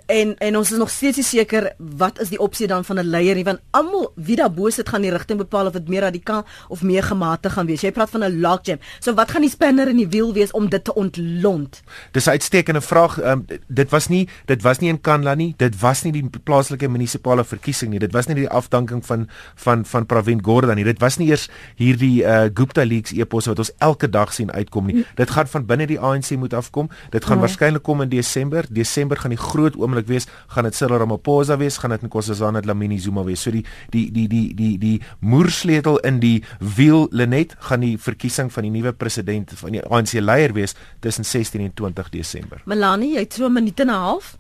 en 0.07 0.35
en 0.39 0.57
ons 0.57 0.73
is 0.73 0.79
nog 0.79 0.91
steeds 0.91 1.17
nie 1.17 1.27
seker 1.27 1.73
wat 1.79 2.21
is 2.21 2.29
die 2.29 2.41
opsie 2.41 2.67
dan 2.67 2.85
van 2.85 2.99
'n 2.99 3.07
leier 3.07 3.35
nie 3.35 3.45
want 3.45 3.61
almal 3.71 4.13
wie 4.17 4.37
daar 4.37 4.53
bo 4.53 4.71
sit 4.71 4.89
gaan 4.89 5.03
die 5.03 5.11
rigting 5.11 5.39
bepaal 5.39 5.67
of 5.67 5.73
dit 5.73 5.89
meer 5.89 6.01
radikaal 6.01 6.45
of 6.69 6.83
meer 6.83 7.03
gematig 7.03 7.53
gaan 7.53 7.67
wees. 7.67 7.81
Jy 7.81 7.93
praat 7.93 8.11
van 8.11 8.25
'n 8.25 8.41
logjam. 8.41 8.79
So 9.01 9.15
wat 9.15 9.31
gaan 9.31 9.41
die 9.41 9.51
spanner 9.51 9.89
in 9.89 9.97
die 9.97 10.09
wiel 10.09 10.33
wees 10.33 10.51
om 10.51 10.69
dit 10.69 10.85
te 10.85 10.95
ontlont? 10.95 11.83
Dis 12.13 12.27
'n 12.27 12.31
uitstekende 12.31 12.81
vraag. 12.81 13.23
Um, 13.23 13.47
dit 13.69 13.91
was 13.91 14.09
nie 14.09 14.29
dit 14.47 14.63
was 14.63 14.79
nie 14.79 14.89
in 14.89 15.01
Kanla 15.01 15.35
nie. 15.35 15.55
Dit 15.57 15.81
was 15.81 16.03
nie 16.03 16.13
die 16.13 16.31
plaaslike 16.45 16.89
munisipale 16.89 17.45
verkiesing 17.45 17.91
nie. 17.91 17.99
Dit 17.99 18.13
was 18.13 18.27
nie 18.27 18.35
die 18.35 18.49
afdanking 18.49 19.07
van 19.07 19.29
van 19.55 19.85
van 19.85 20.07
Pravin 20.07 20.45
Gordhan 20.45 20.77
nie. 20.77 20.85
Dit 20.85 21.01
was 21.01 21.17
nie 21.17 21.29
eers 21.29 21.49
hierdie 21.77 22.23
uh, 22.23 22.45
Gupta 22.55 22.85
leaks 22.85 23.13
eposse 23.13 23.49
wat 23.49 23.59
ons 23.59 23.73
elke 23.79 24.09
dag 24.09 24.33
sien 24.33 24.53
uitkom 24.53 24.87
nie. 24.87 25.05
Dit 25.15 25.31
gaan 25.31 25.47
van 25.47 25.67
binne 25.67 25.87
die 25.87 26.01
ANC 26.01 26.31
moet 26.31 26.55
afkom. 26.55 26.91
Dit 27.11 27.25
gaan 27.25 27.41
ja. 27.41 27.47
waarskynlik 27.47 27.83
kom 27.83 28.03
in 28.03 28.09
Desember. 28.09 28.67
Desember 28.71 29.17
gaan 29.17 29.31
die 29.31 29.39
groot 29.39 29.77
oomblik 29.83 30.09
wees. 30.09 30.27
Gaan 30.55 30.65
dit 30.69 30.75
Cyril 30.79 31.03
Ramaphosa 31.03 31.59
wees? 31.61 31.79
Gaan 31.83 31.95
dit 31.97 32.07
Nkosazana 32.07 32.63
Dlamini 32.65 32.99
Zuma 32.99 33.25
wees? 33.27 33.43
So 33.43 33.51
die 33.51 33.65
die 33.91 34.11
die 34.13 34.29
die 34.29 34.55
die 34.55 34.79
die 34.79 34.97
moersleutel 35.21 35.99
in 36.09 36.21
die 36.23 36.43
wiel 36.59 37.09
Lenet 37.11 37.57
gaan 37.69 37.85
die 37.85 37.97
verkiesing 37.99 38.53
van 38.53 38.69
die 38.69 38.73
nuwe 38.75 38.93
president 38.93 39.53
van 39.61 39.77
die 39.77 39.83
ANC 39.83 40.15
leier 40.21 40.55
wees 40.57 40.77
tussen 41.01 41.25
16 41.25 41.61
en 41.61 41.75
20 41.75 42.11
Desember. 42.11 42.63
Melanie, 42.65 43.15
jy 43.17 43.27
het 43.27 43.35
so 43.35 43.47
'n 43.47 43.53
minuut 43.53 43.81
en 43.81 43.91
'n 43.91 43.95
half. 43.95 44.37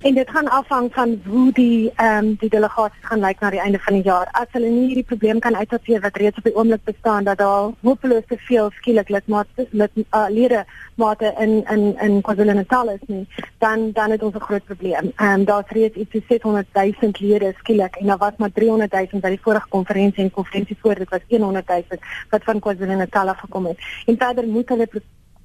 En 0.00 0.14
dit 0.14 0.30
gaan 0.30 0.48
afhang 0.48 0.92
van 0.92 1.20
hoe 1.26 1.52
die 1.52 1.92
ehm 1.94 2.24
um, 2.24 2.34
die 2.40 2.48
delegaties 2.48 3.08
gaan 3.08 3.20
lyk 3.20 3.40
na 3.40 3.50
die 3.50 3.60
einde 3.60 3.78
van 3.78 3.94
die 3.94 4.02
jaar. 4.02 4.28
As 4.32 4.46
hulle 4.52 4.68
nie 4.68 4.86
hierdie 4.86 5.04
probleem 5.10 5.38
kan 5.38 5.56
uitsorteer 5.56 6.00
wat 6.00 6.16
reeds 6.16 6.40
op 6.40 6.44
die 6.48 6.54
oomblik 6.56 6.84
bestaan 6.84 7.24
dat 7.24 7.38
daar 7.38 7.68
hopeloos 7.80 8.24
te 8.28 8.38
veel 8.46 8.70
skielik 8.78 9.08
lidmate 9.08 9.66
met 9.70 9.90
uh, 9.96 10.24
lede 10.28 10.64
mate 10.94 11.34
in 11.38 11.52
in 11.74 11.84
in 12.06 12.22
KwaZulu-Natal 12.22 12.88
is 12.94 13.04
nie, 13.06 13.28
dan 13.58 13.92
dan 13.92 14.10
het 14.10 14.22
ons 14.22 14.34
'n 14.34 14.46
groot 14.48 14.64
probleem. 14.64 15.12
Ehm 15.16 15.40
um, 15.40 15.44
daar's 15.44 15.68
reeds 15.68 15.96
iets 15.96 16.12
so 16.12 16.20
600 16.28 16.66
000 16.72 17.12
lede 17.18 17.54
skielik 17.58 17.96
en 17.96 18.06
daar 18.06 18.18
was 18.18 18.36
maar 18.36 18.52
300 18.52 18.92
000 18.92 19.20
by 19.20 19.28
die 19.28 19.42
vorige 19.42 19.68
konferensie 19.68 20.24
en 20.24 20.30
konferensie 20.30 20.76
voor 20.80 20.94
dit 20.94 21.08
was 21.08 21.20
100 21.28 21.68
000 21.68 21.82
wat 22.30 22.44
van 22.44 22.60
KwaZulu-Natal 22.60 23.28
afgekom 23.28 23.66
het. 23.66 23.78
En 24.06 24.16
verder 24.16 24.46
moet 24.46 24.68
hulle 24.68 24.88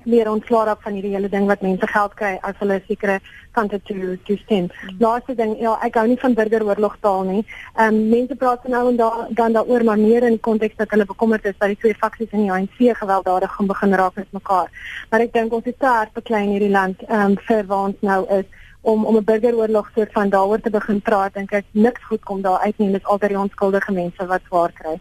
meer 0.06 0.30
ontslae 0.32 0.66
raak 0.66 0.82
van 0.82 0.94
hierdie 0.98 1.14
hele 1.16 1.30
ding 1.30 1.48
wat 1.50 1.62
mense 1.66 1.88
geld 1.88 2.14
kry 2.20 2.34
as 2.42 2.58
hulle 2.60 2.82
sekere 2.88 3.20
kante 3.58 3.80
toe 3.88 4.18
toe 4.28 4.38
stem. 4.38 4.68
Mm. 4.68 4.98
Laaste 5.00 5.36
ding, 5.36 5.56
ja, 5.62 5.76
ek 5.86 6.00
hou 6.00 6.06
nie 6.08 6.20
van 6.22 6.36
burgeroorlog 6.38 6.98
taal 7.06 7.24
nie. 7.30 7.46
Ehm 7.76 7.96
um, 7.96 8.02
mense 8.10 8.36
praat 8.42 8.68
nou 8.68 8.84
en 8.90 9.00
daar 9.00 9.22
dan 9.30 9.56
daaroor 9.58 9.84
maar 9.84 10.02
meer 10.02 10.28
in 10.28 10.38
die 10.38 10.46
konteks 10.50 10.76
dat 10.82 10.92
hulle 10.96 11.06
bekommerd 11.06 11.46
is 11.46 11.58
dat 11.58 11.74
die 11.74 11.80
twee 11.86 11.96
faksies 12.04 12.32
in 12.32 12.46
die 12.46 12.52
ANC 12.52 12.78
gewelddadig 13.00 13.56
gaan 13.56 13.72
begin 13.72 13.98
raak 14.04 14.16
met 14.16 14.32
mekaar. 14.32 14.70
Maar 15.10 15.26
ek 15.28 15.34
dink 15.34 15.54
ons 15.54 15.72
is 15.72 15.80
te 15.80 15.96
hard 15.98 16.14
beklein 16.14 16.54
hierdie 16.54 16.76
land 16.76 17.02
ehm 17.08 17.32
um, 17.32 17.40
vir 17.48 17.66
waar 17.72 17.90
ons 17.90 18.06
nou 18.12 18.22
is 18.40 18.46
om 18.82 19.06
om 19.06 19.18
'n 19.18 19.24
burgeroorlog 19.24 19.92
soort 19.96 20.12
van 20.12 20.30
daaroor 20.30 20.62
te 20.62 20.70
begin 20.70 21.02
praat 21.02 21.34
dink 21.34 21.52
ek 21.52 21.66
niks 21.72 22.04
goed 22.04 22.24
kom 22.24 22.42
daar 22.42 22.60
uit 22.60 22.78
nie. 22.78 22.92
Dit 22.92 23.02
is 23.02 23.08
altyd 23.08 23.30
die 23.30 23.40
onskuldige 23.40 23.92
mense 23.92 24.26
wat 24.26 24.42
swaar 24.48 24.72
kry. 24.72 25.00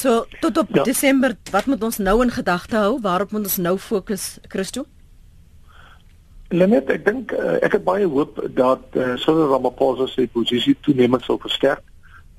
So 0.00 0.24
tot 0.40 0.58
op 0.58 0.68
ja. 0.72 0.82
Desember, 0.82 1.36
wat 1.50 1.66
moet 1.66 1.82
ons 1.84 1.98
nou 1.98 2.22
in 2.22 2.30
gedagte 2.30 2.76
hou? 2.76 3.00
Waarop 3.00 3.30
moet 3.30 3.44
ons 3.50 3.56
nou 3.56 3.76
fokus, 3.78 4.38
Christo? 4.48 4.86
Lenet, 6.48 6.88
ek 6.88 7.04
dink 7.04 7.34
uh, 7.36 7.58
ek 7.60 7.76
het 7.76 7.84
baie 7.84 8.06
hoop 8.08 8.40
dat 8.56 8.96
uh, 8.96 9.12
Cyril 9.20 9.50
Ramaphosa 9.52 10.08
se 10.08 10.24
posisie 10.32 10.72
toenemend 10.86 11.26
sal 11.28 11.36
versterk. 11.42 11.84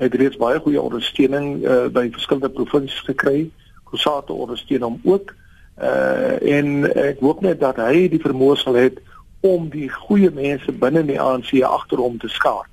Hy 0.01 0.09
het 0.09 0.18
reeds 0.18 0.39
baie 0.41 0.57
goeie 0.64 0.82
ondersteuning 0.82 1.62
uh, 1.62 1.86
by 1.93 2.07
verskillende 2.16 2.49
provinsies 2.57 3.05
gekry. 3.12 3.45
Kusate 3.91 4.34
ondersteun 4.34 4.88
hom 4.88 4.97
ook. 5.05 5.36
Uh 5.82 6.41
en 6.57 6.84
ek 6.89 7.22
hoop 7.24 7.45
net 7.45 7.62
dat 7.62 7.78
hy 7.80 8.07
die 8.12 8.20
vermoë 8.22 8.57
sal 8.59 8.76
hê 8.76 8.89
om 9.47 9.70
die 9.72 9.88
goeie 9.89 10.34
mense 10.34 10.74
binne 10.82 11.05
die 11.07 11.22
ANC 11.22 11.53
agter 11.66 12.01
hom 12.01 12.18
te 12.22 12.30
skaar 12.30 12.68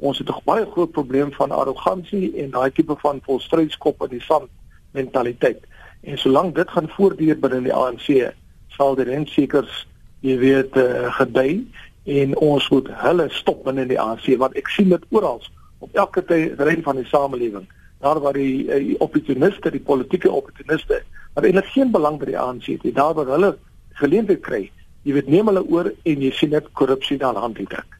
ons 0.00 0.18
het 0.18 0.28
'n 0.28 0.44
baie 0.44 0.66
groot 0.66 0.90
probleem 0.92 1.32
van 1.32 1.50
arrogansie 1.50 2.32
en 2.36 2.50
daai 2.50 2.70
tipe 2.72 2.96
van 2.98 3.20
volstrydskop 3.22 4.02
in 4.02 4.08
die 4.18 4.26
sand 4.26 4.48
mentaliteit. 4.92 5.60
En 6.00 6.18
solank 6.18 6.54
dit 6.54 6.70
gaan 6.70 6.88
voortduur 6.88 7.38
binne 7.38 7.62
die 7.62 7.74
ANC, 7.74 8.32
sal 8.68 8.94
die 8.94 9.04
rensekers 9.04 9.86
jy 10.20 10.36
weet 10.38 10.76
uh, 10.76 11.12
gedei 11.16 11.66
en 12.04 12.36
ons 12.36 12.68
moet 12.72 12.88
hulle 13.02 13.28
stop 13.30 13.64
binne 13.64 13.86
die 13.88 14.00
ANC 14.00 14.26
want 14.40 14.56
ek 14.56 14.68
sien 14.68 14.88
dit 14.92 15.04
oral 15.10 15.40
op 15.80 15.94
elke 15.96 16.24
terrein 16.24 16.82
van 16.82 16.96
die 16.96 17.06
samelewing. 17.08 17.68
Daar 18.00 18.20
waar 18.20 18.36
die, 18.36 18.66
uh, 18.68 18.94
opportuniste, 18.98 19.70
die 19.70 19.80
politieke 19.80 20.30
opportuniste, 20.30 21.02
wat 21.34 21.44
eintlik 21.44 21.72
geen 21.72 21.92
belang 21.92 22.18
by 22.20 22.32
die 22.32 22.38
ANC 22.38 22.68
het 22.72 22.84
nie, 22.84 22.92
daar 22.96 23.14
waar 23.14 23.32
hulle 23.36 23.54
geleentheid 24.00 24.40
kry, 24.44 24.66
jy 25.04 25.16
weet 25.16 25.28
neem 25.32 25.48
hulle 25.52 25.64
oor 25.68 25.92
en 25.92 26.22
jy 26.24 26.32
sien 26.36 26.52
net 26.56 26.68
korrupsie 26.76 27.18
daar 27.20 27.36
aan 27.36 27.56
die 27.56 27.68
dak. 27.68 27.99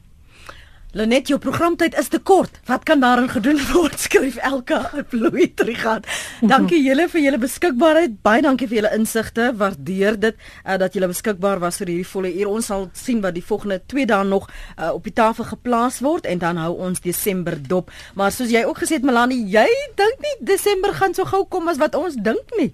Lenet, 0.91 1.29
jou 1.31 1.37
programtyd 1.39 1.95
is 1.95 2.09
te 2.11 2.19
kort. 2.19 2.57
Wat 2.67 2.83
kan 2.83 2.99
daarin 2.99 3.29
gedoen 3.31 3.61
word? 3.71 3.95
Skryf 4.05 4.41
Elka 4.43 4.81
Bloei 5.11 5.47
Trigat. 5.55 6.09
Dankie 6.43 6.81
julle 6.83 7.05
vir 7.13 7.23
julle 7.23 7.39
beskikbaarheid. 7.39 8.17
Baie 8.27 8.43
dankie 8.43 8.67
vir 8.67 8.81
julle 8.81 8.91
insigte. 8.97 9.53
Waardeer 9.61 10.19
dit 10.19 10.35
uh, 10.41 10.75
dat 10.83 10.99
julle 10.99 11.07
beskikbaar 11.13 11.63
was 11.63 11.79
vir 11.79 11.93
hierdie 11.93 12.09
volle 12.11 12.33
uur. 12.35 12.51
Ons 12.51 12.73
sal 12.73 12.89
sien 12.99 13.23
wat 13.23 13.39
die 13.39 13.45
volgende 13.47 13.79
2 13.87 14.09
dae 14.11 14.27
nog 14.27 14.49
uh, 14.51 14.91
op 14.91 15.07
die 15.07 15.15
tafel 15.15 15.47
geplaas 15.53 16.01
word 16.03 16.27
en 16.27 16.43
dan 16.43 16.59
hou 16.59 16.73
ons 16.89 17.07
Desember 17.07 17.55
dop. 17.71 17.95
Maar 18.19 18.35
soos 18.35 18.51
jy 18.51 18.65
ook 18.67 18.83
gesê 18.83 18.99
het 18.99 19.07
Melanie, 19.07 19.45
jy 19.47 19.69
dink 19.95 20.27
nie 20.27 20.37
Desember 20.51 20.91
gaan 20.99 21.15
so 21.15 21.23
gou 21.31 21.45
kom 21.47 21.71
as 21.71 21.79
wat 21.79 21.95
ons 21.95 22.19
dink 22.19 22.51
nie. 22.59 22.73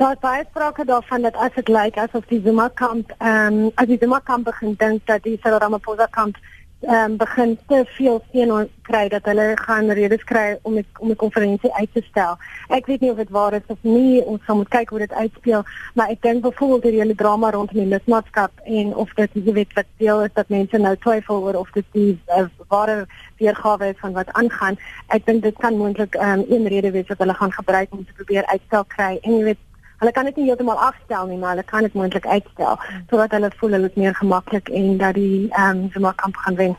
Daar 0.00 0.16
is 0.16 0.24
baie 0.24 0.42
sprake 0.48 0.88
daarvan 0.88 1.22
dat 1.22 1.36
as 1.36 1.52
dit 1.54 1.68
lyk 1.68 2.00
asof 2.00 2.24
die 2.32 2.40
Zuma 2.42 2.70
kamp, 2.72 3.12
ehm 3.20 3.68
um, 3.68 3.70
as 3.76 3.86
die 3.86 4.00
Zuma 4.00 4.24
kamp 4.24 4.48
begin 4.48 4.74
dink 4.80 5.04
dat 5.06 5.22
die 5.28 5.36
Cyril 5.44 5.60
Ramaphosa 5.62 6.08
kamp 6.10 6.40
ehm 6.84 7.10
um, 7.10 7.16
begin 7.16 7.58
te 7.68 7.84
veel 7.96 8.22
steun 8.28 8.68
kry 8.82 9.08
dat 9.08 9.24
hulle 9.24 9.56
gaan 9.56 9.90
redes 9.90 10.24
kry 10.24 10.58
om 10.62 10.74
die, 10.74 10.84
om 10.98 11.08
die 11.08 11.16
konferensie 11.16 11.72
uit 11.74 11.88
te 11.92 12.02
stel. 12.08 12.36
Ek 12.68 12.86
weet 12.86 13.00
nie 13.00 13.10
of 13.10 13.16
dit 13.16 13.30
waar 13.32 13.56
is 13.56 13.66
of 13.72 13.78
nie, 13.82 14.22
ons 14.22 14.42
gaan 14.44 14.60
moet 14.60 14.68
kyk 14.68 14.92
hoe 14.92 14.98
dit 14.98 15.12
uitspeel, 15.12 15.64
maar 15.94 16.12
ek 16.12 16.22
dink 16.22 16.42
byvoorbeeld 16.44 16.82
hierdie 16.82 17.02
hele 17.02 17.16
drama 17.18 17.50
rondom 17.50 17.80
die 17.80 17.88
lidmaatskap 17.88 18.64
en 18.64 18.94
of 18.94 19.12
dit 19.20 19.38
jy 19.40 19.56
weet 19.60 19.76
wat 19.78 19.88
deel 20.02 20.24
is 20.28 20.34
dat 20.36 20.52
mense 20.52 20.78
nou 20.78 20.94
twyfel 21.06 21.42
oor 21.46 21.60
of 21.64 21.70
dit 21.76 21.86
die 21.96 22.12
uh, 22.36 22.46
ware 22.68 23.04
weergawe 23.40 23.92
is 23.92 24.00
van 24.00 24.16
wat 24.16 24.32
aangaan. 24.32 24.78
Ek 25.16 25.26
dink 25.26 25.42
dit 25.42 25.62
kan 25.64 25.78
moontlik 25.80 26.18
ehm 26.20 26.44
um, 26.44 26.48
een 26.48 26.68
rede 26.68 26.92
wees 26.92 27.08
wat 27.08 27.24
hulle 27.24 27.38
gaan 27.40 27.52
gebruik 27.52 27.92
om 27.92 28.04
te 28.04 28.18
probeer 28.20 28.46
uitstel 28.52 28.84
kry. 28.96 29.18
En 29.22 29.38
jy 29.38 29.44
weet 29.52 29.62
Hulle 30.04 30.16
kan 30.16 30.26
dit 30.28 30.36
nie 30.36 30.44
heeltemal 30.44 30.80
afstel 30.84 31.26
nie, 31.26 31.38
maar 31.40 31.54
hulle 31.54 31.62
kan 31.64 31.86
dit 31.86 31.94
moontlik 31.96 32.26
uitstel 32.28 32.74
sodat 33.08 33.32
hulle 33.32 33.48
voel 33.56 33.76
hulle 33.76 33.88
is 33.88 33.94
meer 33.96 34.14
gemaklik 34.14 34.68
en 34.68 34.98
dat 35.00 35.16
die 35.16 35.46
ehm 35.48 35.78
um, 35.78 35.86
Zuma 35.94 36.12
kamp 36.12 36.36
gaan 36.36 36.58
wen. 36.60 36.74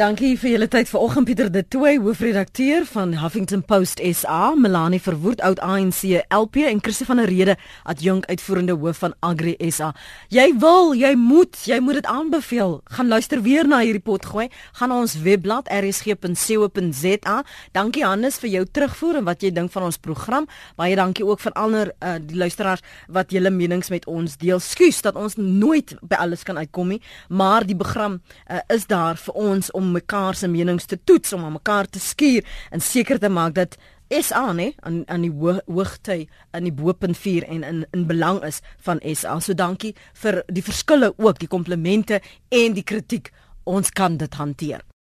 Dankie 0.00 0.32
vir 0.40 0.54
julle 0.54 0.64
tyd 0.72 0.88
vanoggend 0.88 1.26
Pieter 1.28 1.50
de 1.52 1.60
Tooy, 1.60 1.98
hoofredakteur 2.00 2.86
van 2.88 3.10
Huffington 3.20 3.60
Post 3.68 4.00
SA, 4.00 4.54
Melanie 4.56 5.00
Verwoerd 5.02 5.42
oud 5.44 5.58
ANC 5.60 6.22
LP 6.32 6.62
en 6.70 6.78
Christo 6.80 7.04
van 7.04 7.18
der 7.20 7.28
Rede, 7.28 7.56
adjunk 7.84 8.24
uitvoerende 8.30 8.78
hoof 8.80 9.02
van 9.02 9.12
Agri 9.20 9.58
SA. 9.68 9.90
Jy 10.32 10.46
wil, 10.62 10.94
jy 10.96 11.10
moet, 11.20 11.58
jy 11.68 11.82
moet 11.84 11.98
dit 11.98 12.08
aanbeveel. 12.08 12.72
Gaan 12.96 13.10
luister 13.12 13.42
weer 13.44 13.68
na 13.68 13.82
hierdie 13.84 14.00
pot 14.00 14.24
gooi. 14.24 14.46
Gaan 14.78 14.88
na 14.88 15.02
ons 15.02 15.18
webblad 15.20 15.68
rsg.co.za. 15.68 17.36
Dankie 17.76 18.06
Hannes 18.06 18.40
vir 18.40 18.52
jou 18.54 18.64
terugvoer 18.64 19.20
en 19.20 19.28
wat 19.28 19.44
jy 19.44 19.52
dink 19.52 19.68
van 19.76 19.90
ons 19.90 20.00
program. 20.00 20.48
Baie 20.80 20.96
dankie 20.96 21.28
ook 21.28 21.44
vir 21.44 21.56
ander 21.60 21.92
uh, 22.00 22.14
die 22.24 22.40
luisteraars 22.40 22.80
wat 23.12 23.36
julle 23.36 23.52
menings 23.52 23.92
met 23.92 24.08
ons 24.08 24.40
deel. 24.40 24.64
Skus 24.64 25.04
dat 25.04 25.20
ons 25.20 25.36
nooit 25.36 25.92
by 26.00 26.24
alles 26.24 26.48
kan 26.48 26.56
uitkom 26.56 26.96
nie, 26.96 27.02
maar 27.28 27.68
die 27.68 27.76
program 27.76 28.22
uh, 28.48 28.64
is 28.72 28.88
daar 28.88 29.20
vir 29.20 29.36
ons 29.44 29.68
om 29.76 29.89
mekaar 29.92 30.34
se 30.34 30.48
menings 30.48 30.86
te 30.86 30.98
toets 31.04 31.32
om 31.32 31.44
aan 31.44 31.58
mekaar 31.58 31.86
te 31.86 31.98
skuur 31.98 32.44
en 32.70 32.80
seker 32.80 33.18
te 33.18 33.28
maak 33.28 33.54
dat 33.54 33.76
SA 34.10 34.52
nê 34.52 34.72
aan 34.82 35.02
aan 35.06 35.22
die 35.22 35.30
hoogte 35.30 36.16
in 36.58 36.66
die 36.66 36.74
bopunt 36.74 37.18
4 37.18 37.46
en 37.46 37.62
in 37.62 37.86
in 37.94 38.06
belang 38.06 38.42
is 38.44 38.60
van 38.82 38.98
SA. 39.14 39.38
So 39.40 39.54
dankie 39.54 39.94
vir 40.22 40.42
die 40.46 40.66
verskille 40.66 41.12
ook, 41.16 41.38
die 41.38 41.48
komplimente 41.48 42.20
en 42.48 42.74
die 42.74 42.82
kritiek. 42.82 43.30
Ons 43.64 43.90
kan 43.90 44.16
dit 44.16 44.34
hanteer. 44.34 44.89